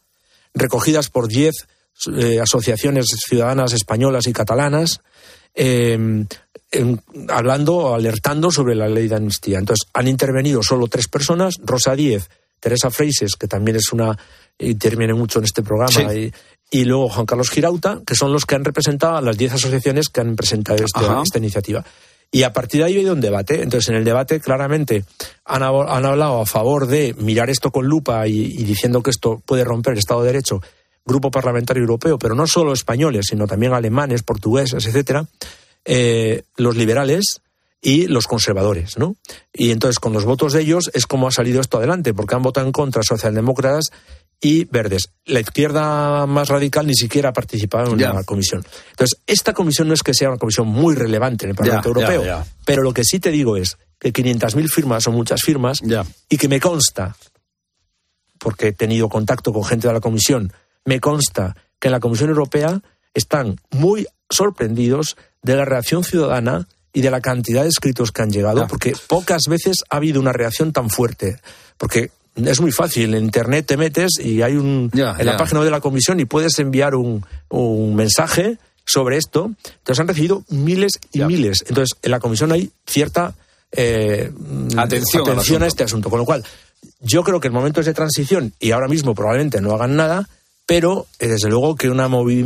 recogidas 0.55 1.11
por 1.11 1.29
10 1.29 1.55
eh, 2.19 2.41
asociaciones 2.41 3.07
ciudadanas 3.27 3.73
españolas 3.73 4.27
y 4.27 4.33
catalanas, 4.33 5.01
eh, 5.55 6.25
hablando, 7.29 7.95
alertando 7.95 8.51
sobre 8.51 8.75
la 8.75 8.89
ley 8.89 9.09
de 9.09 9.17
amnistía. 9.17 9.59
Entonces, 9.59 9.89
han 9.95 10.09
intervenido 10.09 10.63
solo 10.63 10.89
tres 10.89 11.09
personas, 11.09 11.55
Rosa 11.63 11.95
Díez, 11.95 12.29
Teresa 12.61 12.91
Freises, 12.91 13.37
que 13.37 13.49
también 13.49 13.77
es 13.77 13.93
una, 13.93 14.17
interviene 14.59 15.15
mucho 15.15 15.39
en 15.39 15.45
este 15.45 15.63
programa, 15.63 16.13
y, 16.15 16.33
y 16.71 16.85
luego 16.85 17.09
Juan 17.09 17.27
Carlos 17.27 17.51
Girauta, 17.51 18.01
que 18.07 18.15
son 18.15 18.33
los 18.33 18.45
que 18.45 18.55
han 18.55 18.65
representado 18.65 19.17
a 19.17 19.21
las 19.23 19.37
10 19.37 19.55
asociaciones 19.55 20.09
que 20.09 20.21
han 20.21 20.37
presentado 20.37 20.85
este- 20.85 21.01
esta 21.23 21.39
iniciativa. 21.39 21.85
Y 22.31 22.43
a 22.43 22.53
partir 22.53 22.81
de 22.81 22.87
ahí 22.87 22.95
ha 22.95 22.97
habido 22.97 23.15
un 23.15 23.21
debate. 23.21 23.63
Entonces, 23.63 23.89
en 23.89 23.97
el 23.97 24.05
debate, 24.05 24.41
claramente, 24.41 25.05
han, 25.45 25.63
han 25.63 26.05
hablado 26.05 26.41
a 26.41 26.47
favor 26.47 26.87
de 26.87 27.15
mirar 27.19 27.51
esto 27.51 27.71
con 27.71 27.87
lupa 27.87 28.27
y, 28.27 28.41
y 28.41 28.65
diciendo 28.65 29.03
que 29.03 29.11
esto 29.11 29.43
puede 29.45 29.65
romper 29.65 29.93
el 29.93 29.99
Estado 29.99 30.23
de 30.23 30.29
Derecho, 30.29 30.61
Grupo 31.07 31.31
Parlamentario 31.31 31.83
Europeo, 31.83 32.19
pero 32.19 32.35
no 32.35 32.47
solo 32.47 32.73
españoles, 32.73 33.27
sino 33.31 33.47
también 33.47 33.73
alemanes, 33.73 34.25
portugueses, 34.25 34.87
etcétera, 34.87 35.27
eh, 35.85 36.43
los 36.57 36.77
liberales 36.77 37.41
y 37.81 38.09
los 38.09 38.27
conservadores, 38.27 38.99
¿no? 38.99 39.15
Y 39.53 39.71
entonces, 39.71 40.01
con 40.01 40.13
los 40.13 40.25
votos 40.25 40.53
de 40.53 40.63
ellos, 40.63 40.91
es 40.93 41.07
como 41.07 41.29
ha 41.29 41.31
salido 41.31 41.61
esto 41.61 41.79
adelante, 41.79 42.13
porque 42.13 42.35
han 42.35 42.43
votado 42.43 42.67
en 42.67 42.73
contra 42.73 43.03
socialdemócratas 43.05 43.91
y 44.41 44.65
verdes. 44.65 45.09
La 45.25 45.41
izquierda 45.41 46.27
más 46.27 46.49
radical 46.49 46.87
ni 46.87 46.95
siquiera 46.95 47.31
ha 47.31 47.33
participado 47.33 47.93
en 47.93 48.01
la 48.01 48.25
comisión. 48.25 48.65
Entonces, 48.91 49.19
esta 49.27 49.53
comisión 49.53 49.89
no 49.89 49.95
es 49.95 50.03
que 50.03 50.15
sea 50.15 50.29
una 50.29 50.39
comisión 50.39 50.69
muy 50.69 50.95
relevante 50.95 51.47
en 51.47 51.51
el 51.51 51.57
Parlamento 51.57 51.89
Europeo, 51.89 52.45
pero 52.65 52.83
lo 52.83 52.93
que 52.93 53.05
sí 53.05 53.19
te 53.19 53.31
digo 53.31 53.57
es 53.57 53.79
que 53.99 54.13
500.000 54.13 54.69
firmas 54.69 55.05
son 55.05 55.15
muchas 55.15 55.41
firmas 55.43 55.81
y 56.29 56.37
que 56.37 56.49
me 56.49 56.61
consta, 56.61 57.17
porque 58.39 58.69
he 58.69 58.73
tenido 58.73 59.09
contacto 59.09 59.53
con 59.53 59.65
gente 59.65 59.89
de 59.89 59.95
la 59.95 60.01
Comisión, 60.01 60.53
me 60.85 61.01
consta 61.01 61.57
que 61.79 61.89
en 61.89 61.93
la 61.93 62.01
Comisión 62.01 62.29
Europea 62.31 62.81
están 63.15 63.61
muy 63.71 64.07
sorprendidos 64.29 65.17
de 65.43 65.57
la 65.57 65.65
reacción 65.65 66.05
ciudadana 66.05 66.69
y 66.93 67.01
de 67.03 67.11
la 67.11 67.21
cantidad 67.21 67.63
de 67.63 67.69
escritos 67.69 68.11
que 68.11 68.23
han 68.23 68.31
llegado, 68.31 68.67
porque 68.67 68.95
pocas 69.07 69.43
veces 69.49 69.77
ha 69.91 69.97
habido 69.97 70.21
una 70.21 70.33
reacción 70.33 70.73
tan 70.73 70.89
fuerte. 70.89 71.39
Porque 71.77 72.11
es 72.37 72.61
muy 72.61 72.73
fácil, 72.73 73.15
en 73.15 73.25
Internet 73.25 73.67
te 73.67 73.77
metes 73.77 74.13
y 74.23 74.43
hay 74.43 74.57
un... 74.57 74.91
en 74.93 75.27
la 75.27 75.37
página 75.37 75.63
de 75.65 75.71
la 75.71 75.81
comisión 75.81 76.21
y 76.21 76.25
puedes 76.27 76.59
enviar 76.59 76.95
un, 76.95 77.25
un 77.49 77.95
mensaje 77.95 78.59
sobre 78.85 79.17
esto. 79.17 79.51
Entonces 79.79 80.01
han 80.01 80.09
recibido 80.09 80.45
miles 80.49 81.01
y 81.13 81.23
miles. 81.23 81.65
Entonces 81.69 81.99
en 82.03 82.11
la 82.11 82.21
comisión 82.21 82.53
hay 82.53 82.71
cierta 82.87 83.35
eh, 83.73 84.31
atención, 84.77 85.23
atención 85.29 85.63
a 85.63 85.67
este 85.67 85.85
asunto. 85.85 86.11
Con 86.11 86.19
lo 86.19 86.25
cual, 86.25 86.45
yo 87.01 87.23
creo 87.25 87.41
que 87.41 87.49
el 87.49 87.55
momento 87.55 87.81
es 87.81 87.87
de 87.87 87.95
transición 87.95 88.53
y 88.61 88.71
ahora 88.71 88.89
mismo 88.89 89.15
probablemente 89.15 89.61
no 89.61 89.75
hagan 89.75 89.97
nada, 89.97 90.29
pero 90.67 91.07
eh, 91.21 91.29
desde 91.29 91.49
luego 91.49 91.77
que 91.77 91.89
un 91.89 91.97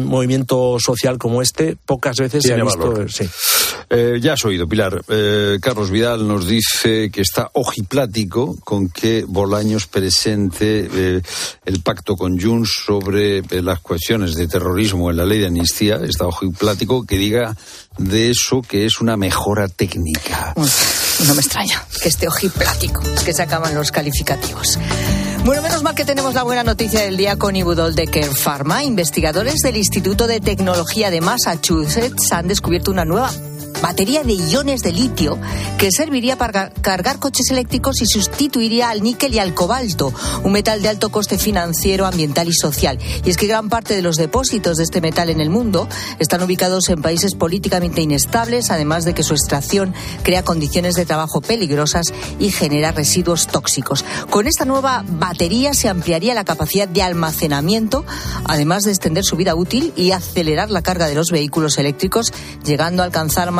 movimiento 0.05 0.77
social 0.79 1.17
como 1.17 1.41
este 1.41 1.77
pocas 1.77 2.17
veces 2.17 2.43
se 2.45 2.53
ha 2.53 2.63
visto. 2.63 3.09
Sí. 3.09 3.29
Eh, 3.89 4.19
ya 4.21 4.35
has 4.35 4.45
oído, 4.45 4.69
Pilar. 4.69 5.03
Eh, 5.09 5.59
Carlos 5.61 5.91
Vidal 5.91 6.29
nos 6.29 6.47
dice 6.47 7.11
que 7.11 7.23
está 7.23 7.51
ojiplático 7.55 8.57
con 8.63 8.91
que 8.91 9.25
Bolaños 9.27 9.87
presente 9.87 11.23
el 11.65 11.81
pacto 11.83 12.15
con 12.15 12.39
Junts 12.39 12.83
sobre 12.85 13.43
las 13.63 13.81
cuestiones 13.81 14.35
de 14.35 14.47
terrorismo 14.47 15.11
en 15.11 15.17
la 15.17 15.25
ley 15.25 15.39
de 15.39 15.47
amnistía. 15.47 15.97
Está 15.97 16.27
ojiplático 16.27 17.05
que 17.07 17.17
diga 17.17 17.57
de 17.97 18.31
eso 18.31 18.61
que 18.61 18.85
es 18.85 19.01
una 19.01 19.17
mejora 19.17 19.67
técnica. 19.67 20.55
no 20.57 21.35
me 21.35 21.41
extraña 21.41 21.85
que 22.03 22.11
esté 22.11 22.29
ojiplático. 22.29 23.03
Es 23.15 23.25
que 23.25 23.33
se 23.33 23.43
acaban 23.43 23.75
los 23.75 23.91
calificativos. 23.91 24.79
Bueno, 25.45 25.63
menos 25.63 25.83
mal 25.83 25.95
que 25.95 26.05
tenemos 26.05 26.35
la 26.35 26.43
buena 26.43 26.63
noticia 26.63 27.01
del 27.01 27.17
día 27.17 27.37
con 27.37 27.57
Ibudol 27.57 27.95
de 27.95 28.07
Care 28.07 28.35
Pharma. 28.35 28.85
Investigadores 28.85 29.61
del 29.63 29.77
Instituto 29.77 30.27
de 30.27 30.39
Tecnología 30.39 31.11
de 31.11 31.23
Massachusetts 31.23 32.31
han 32.33 32.47
descubierto 32.47 32.91
una 32.91 33.07
nueva 33.07 33.31
batería 33.83 34.23
de 34.23 34.35
iones 34.35 34.83
de 34.83 34.93
litio 34.93 35.39
que 35.79 35.91
serviría 35.91 36.37
para 36.37 36.71
cargar 36.71 37.19
coches 37.19 37.51
eléctricos 37.51 38.01
y 38.03 38.07
sustituiría 38.07 38.91
al 38.91 39.03
níquel 39.03 39.35
y 39.35 39.39
al 39.39 39.55
cobalto, 39.55 40.13
un 40.45 40.53
metal 40.53 40.83
de 40.83 40.89
alto 40.89 41.11
coste 41.11 41.39
financiero, 41.39 42.07
ambiental 42.07 42.49
y 42.49 42.53
social. 42.53 42.99
Y 43.25 43.31
es 43.31 43.37
que 43.37 43.47
gran 43.47 43.69
parte 43.69 43.95
de 43.95 44.03
los 44.03 44.17
depósitos 44.17 44.77
de 44.77 44.85
este 44.85 45.01
metal 45.01 45.31
en 45.31 45.41
el 45.41 45.51
mundo 45.51 45.89
están 46.19 46.43
ubicados 46.43 46.89
en 46.89 47.03
países 47.03 47.35
políticamente 47.35 48.03
inestables, 48.03 48.71
además 48.71 49.05
de 49.05 49.15
que 49.15 49.23
su 49.23 49.35
extracción 49.35 49.95
crea 50.23 50.43
condiciones 50.43 50.95
de 50.95 51.07
trabajo 51.07 51.41
peligrosas 51.41 52.13
y 52.39 52.51
genera 52.51 52.93
residuos 52.93 53.47
tóxicos. 53.47 54.05
Con 54.29 54.47
esta 54.47 54.65
nueva 54.65 55.05
batería 55.07 55.75
se 55.75 55.89
ampliaría 55.89 56.35
la 56.35 56.45
capacidad 56.45 56.89
de 56.89 57.03
almacenamiento, 57.03 58.05
además 58.45 58.85
de 58.85 58.91
extender 58.91 59.25
su 59.25 59.37
vida 59.37 59.55
útil 59.55 59.93
y 59.97 60.13
acelerar 60.13 60.71
la 60.71 60.83
carga 60.83 61.07
de 61.07 61.15
los 61.15 61.31
vehículos 61.31 61.79
eléctricos, 61.79 62.33
llegando 62.65 63.03
a 63.03 63.07
alcanzar 63.07 63.51
más 63.51 63.60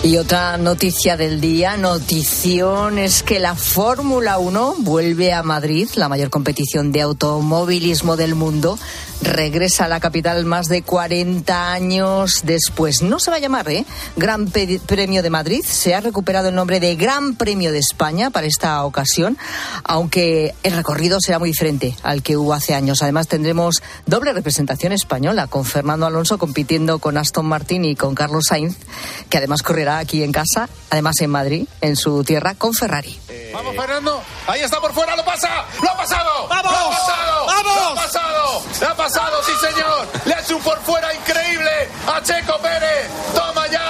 Y 0.00 0.16
otra 0.16 0.56
noticia 0.56 1.16
del 1.16 1.40
día, 1.40 1.76
notición, 1.76 2.98
es 2.98 3.24
que 3.24 3.40
la 3.40 3.56
Fórmula 3.56 4.38
1 4.38 4.76
vuelve 4.78 5.32
a 5.32 5.42
Madrid, 5.42 5.88
la 5.96 6.08
mayor 6.08 6.30
competición 6.30 6.92
de 6.92 7.02
automovilismo 7.02 8.16
del 8.16 8.36
mundo, 8.36 8.78
regresa 9.20 9.86
a 9.86 9.88
la 9.88 9.98
capital 9.98 10.44
más 10.44 10.68
de 10.68 10.82
40 10.82 11.72
años 11.72 12.42
después. 12.44 13.02
No 13.02 13.18
se 13.18 13.32
va 13.32 13.38
a 13.38 13.40
llamar, 13.40 13.68
¿eh? 13.68 13.84
Gran 14.16 14.46
Premio 14.86 15.22
de 15.22 15.30
Madrid. 15.30 15.64
Se 15.66 15.96
ha 15.96 16.00
recuperado 16.00 16.48
el 16.48 16.54
nombre 16.54 16.78
de 16.78 16.94
Gran 16.94 17.34
Premio 17.34 17.72
de 17.72 17.78
España 17.78 18.30
para 18.30 18.46
esta 18.46 18.84
ocasión, 18.84 19.36
aunque 19.82 20.54
el 20.62 20.74
recorrido 20.74 21.20
será 21.20 21.40
muy 21.40 21.50
diferente 21.50 21.96
al 22.04 22.22
que 22.22 22.36
hubo 22.36 22.54
hace 22.54 22.74
años. 22.74 23.02
Además, 23.02 23.26
tendremos 23.26 23.82
doble 24.06 24.32
representación 24.32 24.92
española, 24.92 25.48
con 25.48 25.64
Fernando 25.64 26.06
Alonso 26.06 26.38
compitiendo 26.38 27.00
con 27.00 27.18
Aston 27.18 27.46
Martin 27.46 27.84
y 27.84 27.96
con 27.96 28.14
Carlos 28.14 28.44
Sainz, 28.48 28.76
que 29.28 29.38
además 29.38 29.62
correrá 29.62 29.87
aquí 29.88 30.22
en 30.22 30.32
casa, 30.32 30.68
además 30.90 31.14
en 31.20 31.30
Madrid, 31.30 31.66
en 31.80 31.96
su 31.96 32.22
tierra, 32.24 32.54
con 32.54 32.74
Ferrari. 32.74 33.18
Vamos, 33.52 33.74
Fernando. 33.74 34.22
Ahí 34.46 34.60
está 34.60 34.80
por 34.80 34.92
fuera, 34.92 35.16
lo 35.16 35.24
pasa. 35.24 35.64
¡Lo 35.82 35.90
ha 35.90 35.96
pasado! 35.96 36.48
¡Vamos! 36.48 36.72
¡Lo 36.72 36.78
ha 36.78 36.90
pasado! 36.90 37.46
¡Vamos! 37.46 37.76
¡Lo 37.76 37.88
ha 37.88 37.94
pasado! 37.94 38.62
¡Lo 38.80 38.88
ha 38.88 38.94
pasado, 38.94 39.42
sí, 39.44 39.52
señor! 39.66 40.08
Le 40.26 40.34
ha 40.34 40.40
hecho 40.40 40.56
un 40.56 40.62
por 40.62 40.78
fuera 40.82 41.14
increíble 41.14 41.88
a 42.06 42.22
Checo 42.22 42.58
Pérez. 42.58 43.08
¡Toma 43.34 43.66
ya! 43.68 43.87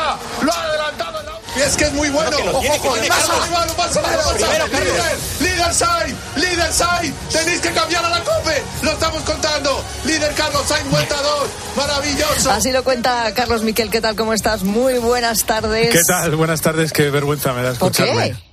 Es 1.63 1.77
que 1.77 1.85
es 1.85 1.93
muy 1.93 2.09
bueno. 2.11 2.37
Ojo, 2.53 2.61
tiene, 2.61 3.09
pasa, 3.09 3.33
pasa, 3.51 3.75
pasa, 3.75 4.03
pasa. 4.03 4.35
Líder, 4.37 5.19
líder 5.41 5.75
Sainz, 5.75 6.15
líder 6.37 6.73
Sainz. 6.73 7.15
Tenéis 7.33 7.61
que 7.61 7.71
cambiar 7.73 8.05
a 8.05 8.11
la 8.11 8.21
COPE. 8.21 8.63
Lo 8.83 8.93
estamos 8.93 9.23
contando. 9.23 9.85
Líder 10.05 10.35
Carlos 10.35 10.63
Sainz, 10.67 10.91
vuelta 10.91 11.17
dos. 11.23 11.49
Maravilloso. 11.77 12.51
Así 12.51 12.73
lo 12.73 12.85
cuenta 12.85 13.33
Carlos 13.35 13.63
Miquel. 13.63 13.91
¿Qué 13.91 14.01
tal? 14.01 14.17
¿Cómo 14.17 14.33
estás? 14.33 14.63
Muy 14.63 14.99
buenas 14.99 15.45
tardes. 15.45 15.91
¿Qué 15.91 16.03
tal? 16.07 16.37
Buenas 16.37 16.61
tardes. 16.61 16.93
Qué 16.93 17.11
vergüenza 17.11 17.53
me 17.53 17.63
da 17.63 17.73
escucharme. 17.73 18.13
¿Por 18.15 18.23
qué? 18.37 18.48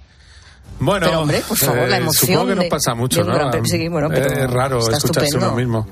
Bueno, 0.79 1.05
pero 1.05 1.21
hombre, 1.21 1.41
por 1.47 1.57
favor, 1.57 1.87
la 1.87 1.97
eh, 1.97 2.01
emoción. 2.01 2.31
Supongo 2.31 2.49
que 2.49 2.55
nos 2.55 2.65
pasa 2.65 2.95
mucho, 2.95 3.23
¿no? 3.23 3.33
bueno, 3.89 4.09
pero 4.09 4.25
es 4.25 4.49
raro 4.49 4.79
escucharse 4.79 5.37
uno 5.37 5.53
mismo. 5.53 5.87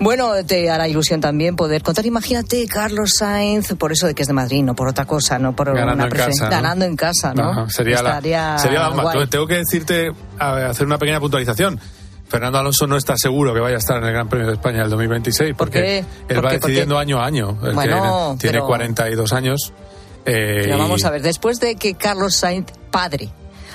Bueno, 0.00 0.32
te 0.46 0.70
hará 0.70 0.86
ilusión 0.86 1.20
también 1.20 1.56
poder 1.56 1.82
contar. 1.82 2.06
Imagínate, 2.06 2.66
Carlos 2.66 3.14
Sainz, 3.18 3.74
por 3.74 3.92
eso 3.92 4.06
de 4.06 4.14
que 4.14 4.22
es 4.22 4.28
de 4.28 4.34
Madrid, 4.34 4.62
no 4.62 4.74
por 4.74 4.88
otra 4.88 5.06
cosa, 5.06 5.38
no 5.38 5.56
por 5.56 5.74
ganando 5.74 5.94
una 5.94 6.04
en 6.04 6.10
casa, 6.10 6.48
ganando 6.48 6.84
en 6.84 6.96
casa, 6.96 7.34
¿no? 7.34 7.68
sería, 7.68 8.02
la, 8.02 8.20
sería 8.58 8.88
la, 8.90 9.26
Tengo 9.28 9.46
que 9.46 9.56
decirte, 9.56 10.12
hacer 10.38 10.86
una 10.86 10.98
pequeña 10.98 11.20
puntualización. 11.20 11.80
Fernando 12.28 12.58
Alonso 12.58 12.86
no 12.86 12.96
está 12.96 13.16
seguro 13.16 13.54
que 13.54 13.60
vaya 13.60 13.76
a 13.76 13.78
estar 13.78 13.96
en 13.96 14.04
el 14.04 14.12
Gran 14.12 14.28
Premio 14.28 14.48
de 14.48 14.52
España 14.52 14.80
del 14.80 14.90
2026 14.90 15.54
porque 15.56 16.04
él 16.28 16.44
va 16.44 16.52
decidiendo 16.52 16.98
año 16.98 17.20
a 17.20 17.26
año. 17.26 17.54
bueno, 17.74 18.36
tiene 18.38 18.60
42 18.60 19.32
años. 19.32 19.72
Eh, 20.26 20.62
pero 20.64 20.78
vamos 20.78 21.04
a 21.04 21.10
ver, 21.10 21.22
después 21.22 21.58
de 21.58 21.76
que 21.76 21.94
Carlos 21.94 22.36
Sainz, 22.36 22.66
padre, 22.90 23.30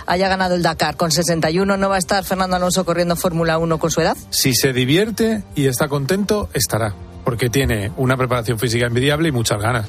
haya 0.06 0.28
ganado 0.28 0.56
el 0.56 0.64
Dakar 0.64 0.96
con 0.96 1.12
61, 1.12 1.78
¿no 1.78 1.90
va 1.90 1.96
a 1.96 2.00
estar 2.00 2.24
Fernando 2.24 2.56
Alonso 2.56 2.86
corriendo 2.86 3.16
Fórmula 3.16 3.58
1 3.58 3.78
con 3.78 3.92
su 3.92 4.02
edad? 4.02 4.18
Si 4.30 4.54
se 4.54 4.74
divierte 4.74 5.44
y 5.56 5.68
está 5.68 5.88
contento, 5.88 6.50
estará, 6.54 6.94
porque 7.24 7.50
tiene 7.50 7.92
una 7.98 8.18
preparación 8.18 8.60
física 8.60 8.88
envidiable 8.88 9.30
y 9.30 9.32
muchas 9.32 9.62
ganas. 9.62 9.88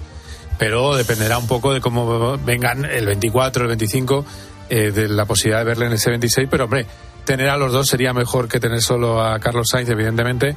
Pero 0.59 0.95
dependerá 0.95 1.39
un 1.39 1.47
poco 1.47 1.73
de 1.73 1.81
cómo 1.81 2.39
vengan 2.39 2.85
el 2.85 3.07
24, 3.07 3.63
el 3.63 3.69
25, 3.69 4.25
eh, 4.71 4.93
de 4.93 5.09
la 5.09 5.25
posibilidad 5.25 5.61
de 5.61 5.65
verle 5.65 5.87
en 5.87 5.93
ese 5.93 6.11
26, 6.11 6.49
pero 6.51 6.65
hombre, 6.65 6.87
tener 7.25 7.49
a 7.49 7.57
los 7.57 7.73
dos 7.73 7.89
sería 7.89 8.13
mejor 8.13 8.49
que 8.49 8.61
tener 8.61 8.81
solo 8.81 9.23
a 9.23 9.39
Carlos 9.41 9.67
Sainz, 9.71 9.91
evidentemente. 9.91 10.57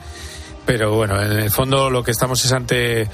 Pero 0.66 0.93
bueno, 0.93 1.22
en 1.22 1.32
el 1.32 1.49
fondo 1.49 1.89
lo 1.89 2.03
que 2.03 2.12
estamos 2.12 2.43
es 2.43 2.51
ante 2.51 3.08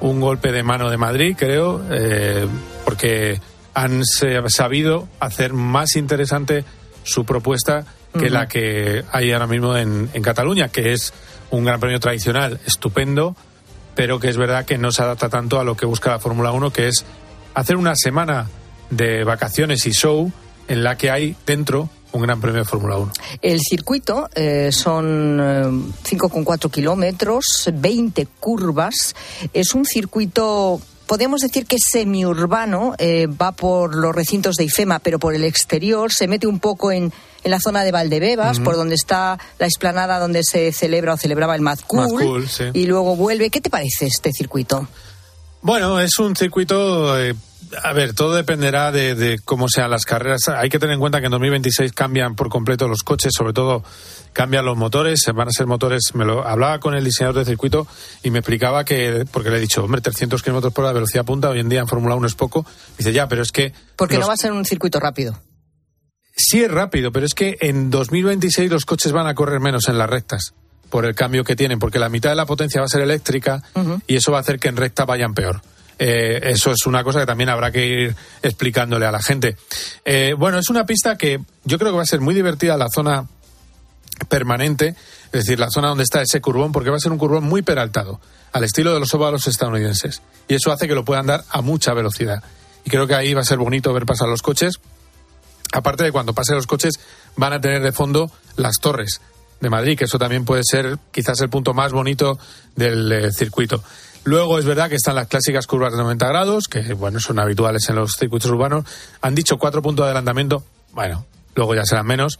un 0.00 0.20
golpe 0.20 0.52
de 0.52 0.62
mano 0.62 0.90
de 0.90 0.96
Madrid, 0.96 1.34
creo, 1.36 1.82
eh, 1.90 2.46
porque 2.84 3.40
han 3.78 4.04
sabido 4.04 5.06
hacer 5.20 5.52
más 5.52 5.94
interesante 5.94 6.64
su 7.04 7.24
propuesta 7.24 7.84
que 8.18 8.28
la 8.28 8.48
que 8.48 9.04
hay 9.12 9.30
ahora 9.30 9.46
mismo 9.46 9.76
en, 9.76 10.08
Cataluña, 10.20 10.68
que 10.68 10.92
es 10.92 11.12
un 11.52 11.64
gran 11.64 11.78
premio 11.78 12.00
tradicional 12.00 12.58
estupendo, 12.66 13.36
pero 13.94 14.18
que 14.18 14.30
es 14.30 14.36
verdad 14.36 14.64
que 14.64 14.78
no 14.78 14.90
se 14.90 15.02
adapta 15.02 15.28
tanto 15.28 15.60
a 15.60 15.64
lo 15.64 15.76
que 15.76 15.86
busca 15.86 16.10
la 16.10 16.18
Fórmula 16.18 16.50
1, 16.50 16.72
que 16.72 16.88
es 16.88 17.04
hacer 17.54 17.76
una 17.76 17.94
semana 17.94 18.48
de 18.90 19.22
vacaciones 19.22 19.86
y 19.86 19.92
show 19.92 20.32
en 20.66 20.82
la 20.82 20.98
que 20.98 21.12
hay 21.12 21.36
dentro 21.46 21.88
un 22.10 22.22
gran 22.22 22.40
premio 22.40 22.58
de 22.58 22.64
Fórmula 22.64 22.96
1. 22.96 23.12
El 23.42 23.60
circuito 23.60 24.28
eh, 24.34 24.70
son 24.72 25.38
5,4 26.02 26.66
eh, 26.66 26.70
kilómetros, 26.70 27.70
20 27.72 28.26
curvas. 28.40 29.14
Es 29.52 29.72
un 29.74 29.84
circuito 29.84 30.80
podemos 31.08 31.40
decir 31.40 31.66
que 31.66 31.78
semiurbano, 31.80 32.94
eh, 32.98 33.26
va 33.26 33.50
por 33.52 33.96
los 33.96 34.14
recintos 34.14 34.54
de 34.54 34.64
IFEMA, 34.64 35.00
pero 35.00 35.18
por 35.18 35.34
el 35.34 35.42
exterior, 35.42 36.12
se 36.12 36.28
mete 36.28 36.46
un 36.46 36.60
poco 36.60 36.92
en, 36.92 37.12
en 37.42 37.50
la 37.50 37.58
zona 37.58 37.82
de 37.82 37.90
Valdebebas, 37.90 38.60
por 38.60 38.76
donde 38.76 38.94
está 38.94 39.38
la 39.58 39.66
explanada 39.66 40.20
donde 40.20 40.44
se 40.44 40.70
celebra 40.70 41.14
o 41.14 41.16
celebraba 41.16 41.56
el 41.56 41.62
Mad 41.62 41.78
Cool, 41.86 42.46
y 42.74 42.86
luego 42.86 43.16
vuelve. 43.16 43.50
¿Qué 43.50 43.60
te 43.60 43.70
parece 43.70 44.06
este 44.06 44.30
circuito? 44.32 44.86
Bueno, 45.62 45.98
es 45.98 46.18
un 46.18 46.36
circuito 46.36 47.18
eh, 47.18 47.34
a 47.82 47.92
ver, 47.92 48.14
todo 48.14 48.34
dependerá 48.34 48.92
de, 48.92 49.38
cómo 49.44 49.68
sean 49.68 49.90
las 49.90 50.04
carreras. 50.04 50.48
Hay 50.48 50.68
que 50.68 50.78
tener 50.78 50.94
en 50.94 51.00
cuenta 51.00 51.20
que 51.20 51.26
en 51.26 51.32
2026 51.32 51.92
cambian 51.92 52.34
por 52.34 52.48
completo 52.48 52.88
los 52.88 53.02
coches, 53.02 53.32
sobre 53.36 53.52
todo 53.52 53.82
cambian 54.38 54.64
los 54.64 54.76
motores, 54.76 55.20
van 55.34 55.48
a 55.48 55.50
ser 55.50 55.66
motores. 55.66 56.14
Me 56.14 56.24
lo 56.24 56.46
hablaba 56.46 56.78
con 56.78 56.94
el 56.94 57.02
diseñador 57.02 57.40
de 57.40 57.44
circuito 57.44 57.88
y 58.22 58.30
me 58.30 58.38
explicaba 58.38 58.84
que, 58.84 59.24
porque 59.32 59.50
le 59.50 59.56
he 59.56 59.60
dicho, 59.60 59.82
hombre, 59.82 60.00
300 60.00 60.44
kilómetros 60.44 60.72
por 60.72 60.84
la 60.84 60.92
velocidad 60.92 61.24
punta, 61.24 61.48
hoy 61.50 61.58
en 61.58 61.68
día 61.68 61.80
en 61.80 61.88
Fórmula 61.88 62.14
1 62.14 62.24
es 62.28 62.36
poco. 62.36 62.64
Dice, 62.96 63.12
ya, 63.12 63.26
pero 63.26 63.42
es 63.42 63.50
que. 63.50 63.72
Porque 63.96 64.16
no 64.16 64.28
va 64.28 64.34
a 64.34 64.36
ser 64.36 64.52
un 64.52 64.64
circuito 64.64 65.00
rápido. 65.00 65.36
Sí 66.36 66.62
es 66.62 66.70
rápido, 66.70 67.10
pero 67.10 67.26
es 67.26 67.34
que 67.34 67.56
en 67.60 67.90
2026 67.90 68.70
los 68.70 68.84
coches 68.84 69.10
van 69.10 69.26
a 69.26 69.34
correr 69.34 69.58
menos 69.58 69.88
en 69.88 69.98
las 69.98 70.08
rectas 70.08 70.54
por 70.88 71.04
el 71.04 71.16
cambio 71.16 71.42
que 71.42 71.56
tienen, 71.56 71.80
porque 71.80 71.98
la 71.98 72.08
mitad 72.08 72.30
de 72.30 72.36
la 72.36 72.46
potencia 72.46 72.80
va 72.80 72.84
a 72.84 72.88
ser 72.88 73.00
eléctrica 73.00 73.64
y 74.06 74.14
eso 74.14 74.30
va 74.30 74.38
a 74.38 74.42
hacer 74.42 74.60
que 74.60 74.68
en 74.68 74.76
recta 74.76 75.04
vayan 75.04 75.34
peor. 75.34 75.62
Eh, 75.98 76.38
eso 76.44 76.70
es 76.70 76.86
una 76.86 77.02
cosa 77.02 77.18
que 77.18 77.26
también 77.26 77.50
habrá 77.50 77.72
que 77.72 77.84
ir 77.84 78.16
explicándole 78.40 79.04
a 79.04 79.10
la 79.10 79.20
gente. 79.20 79.56
Eh, 80.04 80.36
bueno, 80.38 80.60
es 80.60 80.70
una 80.70 80.86
pista 80.86 81.18
que 81.18 81.40
yo 81.64 81.76
creo 81.76 81.90
que 81.90 81.96
va 81.96 82.04
a 82.04 82.06
ser 82.06 82.20
muy 82.20 82.34
divertida 82.34 82.76
la 82.76 82.88
zona 82.88 83.26
permanente, 84.28 84.94
es 85.26 85.44
decir, 85.44 85.58
la 85.58 85.70
zona 85.70 85.88
donde 85.88 86.04
está 86.04 86.22
ese 86.22 86.40
curbón, 86.40 86.72
porque 86.72 86.90
va 86.90 86.96
a 86.96 87.00
ser 87.00 87.12
un 87.12 87.18
curbón 87.18 87.44
muy 87.44 87.62
peraltado, 87.62 88.20
al 88.52 88.64
estilo 88.64 88.94
de 88.94 89.00
los 89.00 89.12
óvalos 89.14 89.46
estadounidenses. 89.46 90.22
Y 90.48 90.54
eso 90.54 90.72
hace 90.72 90.88
que 90.88 90.94
lo 90.94 91.04
puedan 91.04 91.26
dar 91.26 91.44
a 91.50 91.60
mucha 91.60 91.94
velocidad. 91.94 92.42
Y 92.84 92.90
creo 92.90 93.06
que 93.06 93.14
ahí 93.14 93.34
va 93.34 93.42
a 93.42 93.44
ser 93.44 93.58
bonito 93.58 93.92
ver 93.92 94.06
pasar 94.06 94.28
los 94.28 94.42
coches. 94.42 94.80
Aparte 95.72 96.04
de 96.04 96.12
cuando 96.12 96.32
pasen 96.32 96.56
los 96.56 96.66
coches, 96.66 96.94
van 97.36 97.52
a 97.52 97.60
tener 97.60 97.82
de 97.82 97.92
fondo 97.92 98.30
las 98.56 98.76
torres 98.80 99.20
de 99.60 99.70
Madrid, 99.70 99.98
que 99.98 100.04
eso 100.04 100.18
también 100.18 100.44
puede 100.44 100.62
ser 100.64 100.98
quizás 101.10 101.40
el 101.40 101.50
punto 101.50 101.74
más 101.74 101.92
bonito 101.92 102.38
del 102.76 103.10
eh, 103.12 103.32
circuito. 103.32 103.82
Luego 104.24 104.58
es 104.58 104.64
verdad 104.64 104.88
que 104.88 104.96
están 104.96 105.14
las 105.14 105.28
clásicas 105.28 105.66
curvas 105.66 105.92
de 105.92 105.98
90 105.98 106.26
grados, 106.28 106.68
que 106.68 106.92
bueno, 106.94 107.20
son 107.20 107.38
habituales 107.38 107.88
en 107.88 107.96
los 107.96 108.12
circuitos 108.12 108.50
urbanos. 108.50 108.84
Han 109.22 109.34
dicho 109.34 109.58
cuatro 109.58 109.82
puntos 109.82 110.04
de 110.04 110.08
adelantamiento. 110.08 110.62
Bueno, 110.92 111.24
luego 111.54 111.74
ya 111.74 111.84
serán 111.84 112.06
menos. 112.06 112.38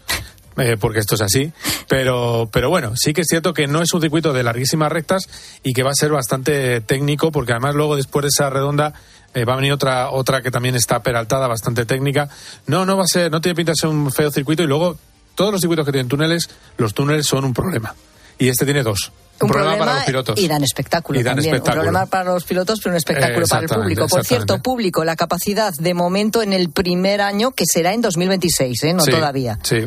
Eh, 0.59 0.76
porque 0.78 0.98
esto 0.98 1.14
es 1.14 1.20
así. 1.20 1.52
Pero, 1.88 2.48
pero 2.52 2.68
bueno, 2.68 2.92
sí 2.96 3.12
que 3.12 3.20
es 3.22 3.28
cierto 3.28 3.54
que 3.54 3.66
no 3.66 3.82
es 3.82 3.92
un 3.92 4.00
circuito 4.00 4.32
de 4.32 4.42
larguísimas 4.42 4.90
rectas 4.90 5.28
y 5.62 5.72
que 5.72 5.82
va 5.82 5.90
a 5.90 5.94
ser 5.94 6.11
bastante 6.11 6.80
técnico, 6.80 7.30
porque 7.30 7.52
además 7.52 7.74
luego 7.74 7.96
después 7.96 8.24
de 8.24 8.28
esa 8.28 8.50
redonda 8.50 8.92
eh, 9.34 9.44
va 9.44 9.52
a 9.52 9.56
venir 9.56 9.72
otra, 9.72 10.11
otra 10.11 10.42
que 10.42 10.50
también 10.50 10.74
está 10.74 11.00
peraltada, 11.02 11.46
bastante 11.46 11.84
técnica. 11.84 12.28
No, 12.66 12.84
no 12.84 12.96
va 12.96 13.04
a 13.04 13.06
ser, 13.06 13.30
no 13.30 13.40
tiene 13.40 13.54
pinta 13.54 13.72
de 13.72 13.76
ser 13.76 13.90
un 13.90 14.11
feo 14.11 14.30
circuito 14.30 14.62
y 14.62 14.66
luego 14.66 14.98
todos 15.34 15.52
los 15.52 15.61
circuitos 15.61 15.86
que 15.86 15.92
tienen 15.92 16.09
túneles, 16.09 16.50
los 16.76 16.94
túneles 16.94 17.26
son 17.26 17.44
un 17.44 17.54
problema. 17.54 17.94
Y 18.38 18.48
este 18.48 18.64
tiene 18.64 18.82
dos. 18.82 19.12
Un, 19.40 19.48
problema, 19.48 19.78
para 19.78 19.94
los 19.94 20.04
pilotos. 20.04 20.40
Y 20.40 20.48
dan 20.48 20.64
espectáculo 20.64 21.22
también. 21.22 21.54
Un 21.54 21.62
problema 21.62 22.06
para 22.06 22.32
los 22.32 22.42
pilotos, 22.42 22.80
pero 22.80 22.90
un 22.90 22.96
espectáculo 22.96 23.46
para 23.46 23.62
el 23.62 23.68
público. 23.68 24.09
Por 24.09 24.24
cierto, 24.24 24.61
público, 24.61 25.04
la 25.04 25.14
capacidad 25.14 25.72
de 25.72 25.94
momento 25.94 26.42
en 26.42 26.52
el 26.52 26.70
primer 26.70 27.20
año, 27.20 27.52
que 27.52 27.64
será 27.64 27.92
en 27.94 28.00
2026, 28.00 28.82
¿eh? 28.82 28.94
no 28.94 29.04
todavía. 29.04 29.59
Sí. 29.62 29.86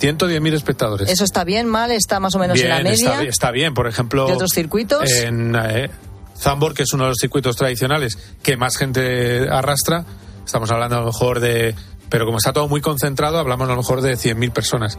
110.000 0.00 0.52
espectadores. 0.54 1.10
¿Eso 1.10 1.24
está 1.24 1.44
bien, 1.44 1.66
mal? 1.66 1.90
¿Está 1.90 2.20
más 2.20 2.34
o 2.34 2.38
menos 2.38 2.58
en 2.60 2.68
la 2.68 2.80
media? 2.82 3.22
Está, 3.22 3.50
bien, 3.50 3.74
por 3.74 3.86
ejemplo. 3.86 4.26
¿De 4.26 4.34
otros 4.34 4.50
circuitos? 4.52 5.10
En 5.10 5.54
eh, 5.56 5.90
Zambor, 6.38 6.74
que 6.74 6.82
es 6.82 6.92
uno 6.92 7.04
de 7.04 7.10
los 7.10 7.18
circuitos 7.18 7.56
tradicionales 7.56 8.18
que 8.42 8.56
más 8.56 8.76
gente 8.76 9.48
arrastra, 9.48 10.04
estamos 10.44 10.70
hablando 10.70 10.96
a 10.96 11.00
lo 11.00 11.06
mejor 11.06 11.40
de. 11.40 11.74
Pero 12.08 12.24
como 12.24 12.38
está 12.38 12.52
todo 12.52 12.68
muy 12.68 12.80
concentrado, 12.80 13.38
hablamos 13.38 13.68
a 13.68 13.72
lo 13.72 13.78
mejor 13.78 14.00
de 14.00 14.14
100.000 14.14 14.52
personas. 14.52 14.98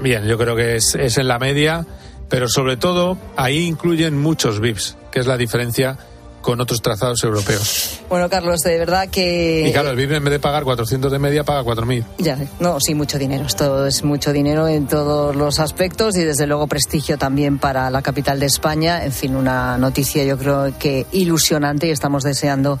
Bien, 0.00 0.24
yo 0.24 0.36
creo 0.38 0.56
que 0.56 0.76
es, 0.76 0.94
es 0.94 1.18
en 1.18 1.28
la 1.28 1.38
media, 1.38 1.86
pero 2.28 2.48
sobre 2.48 2.76
todo 2.76 3.18
ahí 3.36 3.66
incluyen 3.66 4.18
muchos 4.18 4.58
VIPs, 4.60 4.96
que 5.12 5.20
es 5.20 5.26
la 5.26 5.36
diferencia 5.36 5.98
con 6.44 6.60
otros 6.60 6.82
trazados 6.82 7.24
europeos. 7.24 8.00
Bueno, 8.10 8.28
Carlos, 8.28 8.60
de 8.60 8.78
verdad 8.78 9.08
que... 9.08 9.66
Y 9.66 9.72
claro, 9.72 9.90
el 9.90 9.96
VIP 9.96 10.12
en 10.12 10.24
vez 10.24 10.32
de 10.32 10.38
pagar 10.38 10.62
400 10.62 11.10
de 11.10 11.18
media 11.18 11.42
paga 11.42 11.62
4.000. 11.62 12.04
Ya, 12.18 12.38
no, 12.60 12.78
sí, 12.80 12.94
mucho 12.94 13.18
dinero. 13.18 13.46
Esto 13.46 13.86
es 13.86 14.04
mucho 14.04 14.30
dinero 14.30 14.68
en 14.68 14.86
todos 14.86 15.34
los 15.34 15.58
aspectos 15.58 16.16
y 16.16 16.22
desde 16.22 16.46
luego 16.46 16.66
prestigio 16.66 17.16
también 17.16 17.58
para 17.58 17.88
la 17.88 18.02
capital 18.02 18.38
de 18.38 18.46
España. 18.46 19.04
En 19.04 19.12
fin, 19.12 19.34
una 19.34 19.78
noticia 19.78 20.22
yo 20.24 20.36
creo 20.36 20.78
que 20.78 21.06
ilusionante 21.12 21.86
y 21.86 21.90
estamos 21.90 22.22
deseando 22.22 22.78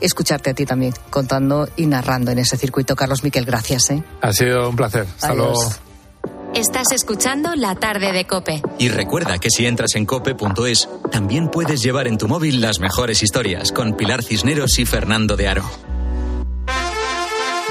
escucharte 0.00 0.50
a 0.50 0.54
ti 0.54 0.64
también 0.64 0.94
contando 1.10 1.68
y 1.76 1.86
narrando 1.86 2.30
en 2.30 2.38
ese 2.38 2.56
circuito. 2.56 2.94
Carlos 2.94 3.24
Miquel, 3.24 3.44
gracias. 3.44 3.90
¿eh? 3.90 4.04
Ha 4.22 4.32
sido 4.32 4.70
un 4.70 4.76
placer. 4.76 5.06
Hasta 5.20 5.34
Estás 6.54 6.90
escuchando 6.92 7.54
La 7.54 7.76
Tarde 7.76 8.12
de 8.12 8.24
Cope. 8.26 8.60
Y 8.78 8.88
recuerda 8.88 9.38
que 9.38 9.50
si 9.50 9.66
entras 9.66 9.94
en 9.94 10.04
cope.es, 10.04 10.88
también 11.12 11.48
puedes 11.48 11.80
llevar 11.80 12.08
en 12.08 12.18
tu 12.18 12.26
móvil 12.26 12.60
las 12.60 12.80
mejores 12.80 13.22
historias 13.22 13.70
con 13.70 13.96
Pilar 13.96 14.24
Cisneros 14.24 14.78
y 14.80 14.84
Fernando 14.84 15.36
de 15.36 15.48
Aro. 15.48 15.89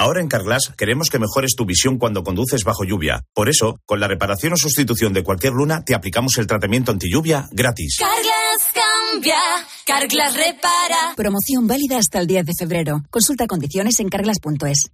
Ahora 0.00 0.20
en 0.20 0.28
Carglass 0.28 0.72
queremos 0.76 1.08
que 1.10 1.18
mejores 1.18 1.56
tu 1.56 1.66
visión 1.66 1.98
cuando 1.98 2.22
conduces 2.22 2.62
bajo 2.62 2.84
lluvia. 2.84 3.24
Por 3.34 3.48
eso, 3.48 3.80
con 3.84 3.98
la 3.98 4.06
reparación 4.06 4.52
o 4.52 4.56
sustitución 4.56 5.12
de 5.12 5.24
cualquier 5.24 5.52
luna, 5.52 5.82
te 5.84 5.92
aplicamos 5.92 6.38
el 6.38 6.46
tratamiento 6.46 6.92
anti 6.92 7.10
lluvia 7.10 7.48
gratis. 7.50 7.96
Carglass 7.98 8.62
cambia, 8.72 9.36
Carglass 9.84 10.36
repara. 10.36 11.14
Promoción 11.16 11.66
válida 11.66 11.98
hasta 11.98 12.20
el 12.20 12.28
10 12.28 12.46
de 12.46 12.52
febrero. 12.56 13.00
Consulta 13.10 13.48
condiciones 13.48 13.98
en 13.98 14.08
carglass.es. 14.08 14.92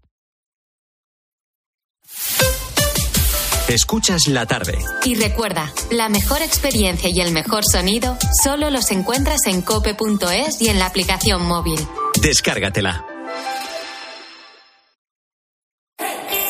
Escuchas 3.69 4.27
la 4.29 4.47
tarde. 4.47 4.79
Y 5.05 5.17
recuerda, 5.17 5.71
la 5.91 6.09
mejor 6.09 6.41
experiencia 6.41 7.11
y 7.11 7.21
el 7.21 7.33
mejor 7.33 7.65
sonido 7.71 8.17
solo 8.43 8.71
los 8.71 8.91
encuentras 8.91 9.47
en 9.49 9.61
cope.es 9.61 10.63
y 10.63 10.69
en 10.69 10.79
la 10.79 10.87
aplicación 10.87 11.43
móvil. 11.47 11.79
Descárgatela. 12.23 13.14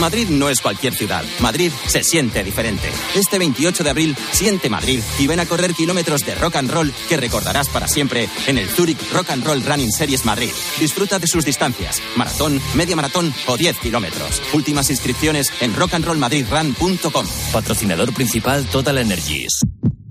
Madrid 0.00 0.28
no 0.28 0.50
es 0.50 0.60
cualquier 0.60 0.94
ciudad. 0.94 1.24
Madrid 1.40 1.72
se 1.86 2.04
siente 2.04 2.44
diferente. 2.44 2.90
Este 3.14 3.38
28 3.38 3.82
de 3.82 3.90
abril, 3.90 4.16
siente 4.32 4.68
Madrid 4.68 5.00
y 5.18 5.26
ven 5.26 5.40
a 5.40 5.46
correr 5.46 5.74
kilómetros 5.74 6.24
de 6.26 6.34
rock 6.34 6.56
and 6.56 6.70
roll 6.70 6.92
que 7.08 7.16
recordarás 7.16 7.68
para 7.68 7.88
siempre 7.88 8.28
en 8.46 8.58
el 8.58 8.68
Zurich 8.68 8.98
Rock 9.12 9.30
and 9.30 9.44
Roll 9.44 9.62
Running 9.64 9.90
Series 9.90 10.24
Madrid. 10.24 10.50
Disfruta 10.78 11.18
de 11.18 11.26
sus 11.26 11.44
distancias, 11.44 12.02
maratón, 12.16 12.60
media 12.74 12.96
maratón 12.96 13.32
o 13.46 13.56
10 13.56 13.78
kilómetros. 13.78 14.42
Últimas 14.52 14.90
inscripciones 14.90 15.50
en 15.60 15.74
rockandrollmadridrun.com. 15.74 17.26
Patrocinador 17.52 18.12
principal 18.12 18.66
Total 18.66 18.98
Energies. 18.98 19.60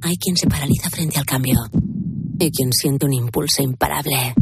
Hay 0.01 0.17
quien 0.17 0.35
se 0.35 0.47
paraliza 0.47 0.89
frente 0.89 1.19
al 1.19 1.25
cambio 1.25 1.59
y 2.39 2.51
quien 2.51 2.71
siente 2.73 3.05
un 3.05 3.13
impulso 3.13 3.61
imparable. 3.61 4.33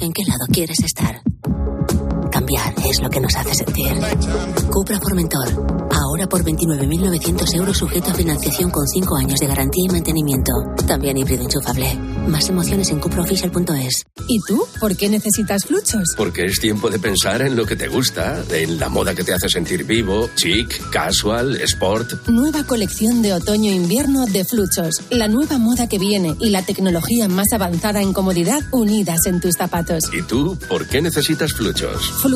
¿En 0.00 0.12
qué 0.12 0.24
lado 0.24 0.46
quieres 0.52 0.80
estar? 0.80 1.22
Cambiar 2.46 2.74
es 2.88 3.02
lo 3.02 3.10
que 3.10 3.18
nos 3.18 3.34
hace 3.34 3.54
sentir. 3.54 3.92
Cupra 4.70 5.00
Formentor. 5.00 5.66
Ahora 5.90 6.28
por 6.28 6.44
29.900 6.44 7.54
euros 7.56 7.76
sujeto 7.76 8.10
a 8.10 8.14
financiación 8.14 8.70
con 8.70 8.86
5 8.86 9.16
años 9.16 9.40
de 9.40 9.48
garantía 9.48 9.84
y 9.88 9.92
mantenimiento. 9.92 10.52
También 10.86 11.16
híbrido 11.16 11.42
enchufable. 11.42 11.98
Más 12.28 12.48
emociones 12.48 12.90
en 12.90 13.00
cupraofficial.es. 13.00 14.04
¿Y 14.28 14.40
tú? 14.46 14.64
¿Por 14.78 14.96
qué 14.96 15.08
necesitas 15.08 15.64
fluchos? 15.64 16.14
Porque 16.16 16.44
es 16.44 16.60
tiempo 16.60 16.88
de 16.88 17.00
pensar 17.00 17.42
en 17.42 17.56
lo 17.56 17.66
que 17.66 17.74
te 17.74 17.88
gusta, 17.88 18.44
en 18.52 18.78
la 18.78 18.88
moda 18.90 19.14
que 19.14 19.24
te 19.24 19.32
hace 19.32 19.48
sentir 19.48 19.82
vivo, 19.84 20.30
chic, 20.36 20.90
casual, 20.90 21.56
sport. 21.62 22.28
Nueva 22.28 22.62
colección 22.64 23.22
de 23.22 23.34
otoño-invierno 23.34 24.26
de 24.26 24.44
fluchos. 24.44 25.02
La 25.10 25.26
nueva 25.26 25.58
moda 25.58 25.88
que 25.88 25.98
viene 25.98 26.36
y 26.38 26.50
la 26.50 26.62
tecnología 26.62 27.26
más 27.26 27.52
avanzada 27.52 28.02
en 28.02 28.12
comodidad 28.12 28.60
unidas 28.70 29.26
en 29.26 29.40
tus 29.40 29.56
zapatos. 29.56 30.04
¿Y 30.12 30.22
tú? 30.22 30.56
¿Por 30.68 30.86
qué 30.86 31.02
necesitas 31.02 31.52
fluchos? 31.52 32.12
Fluchos. 32.22 32.35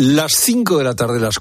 Las 0.00 0.30
5 0.36 0.78
de 0.78 0.84
la 0.84 0.94
tarde, 0.94 1.18
las 1.18 1.34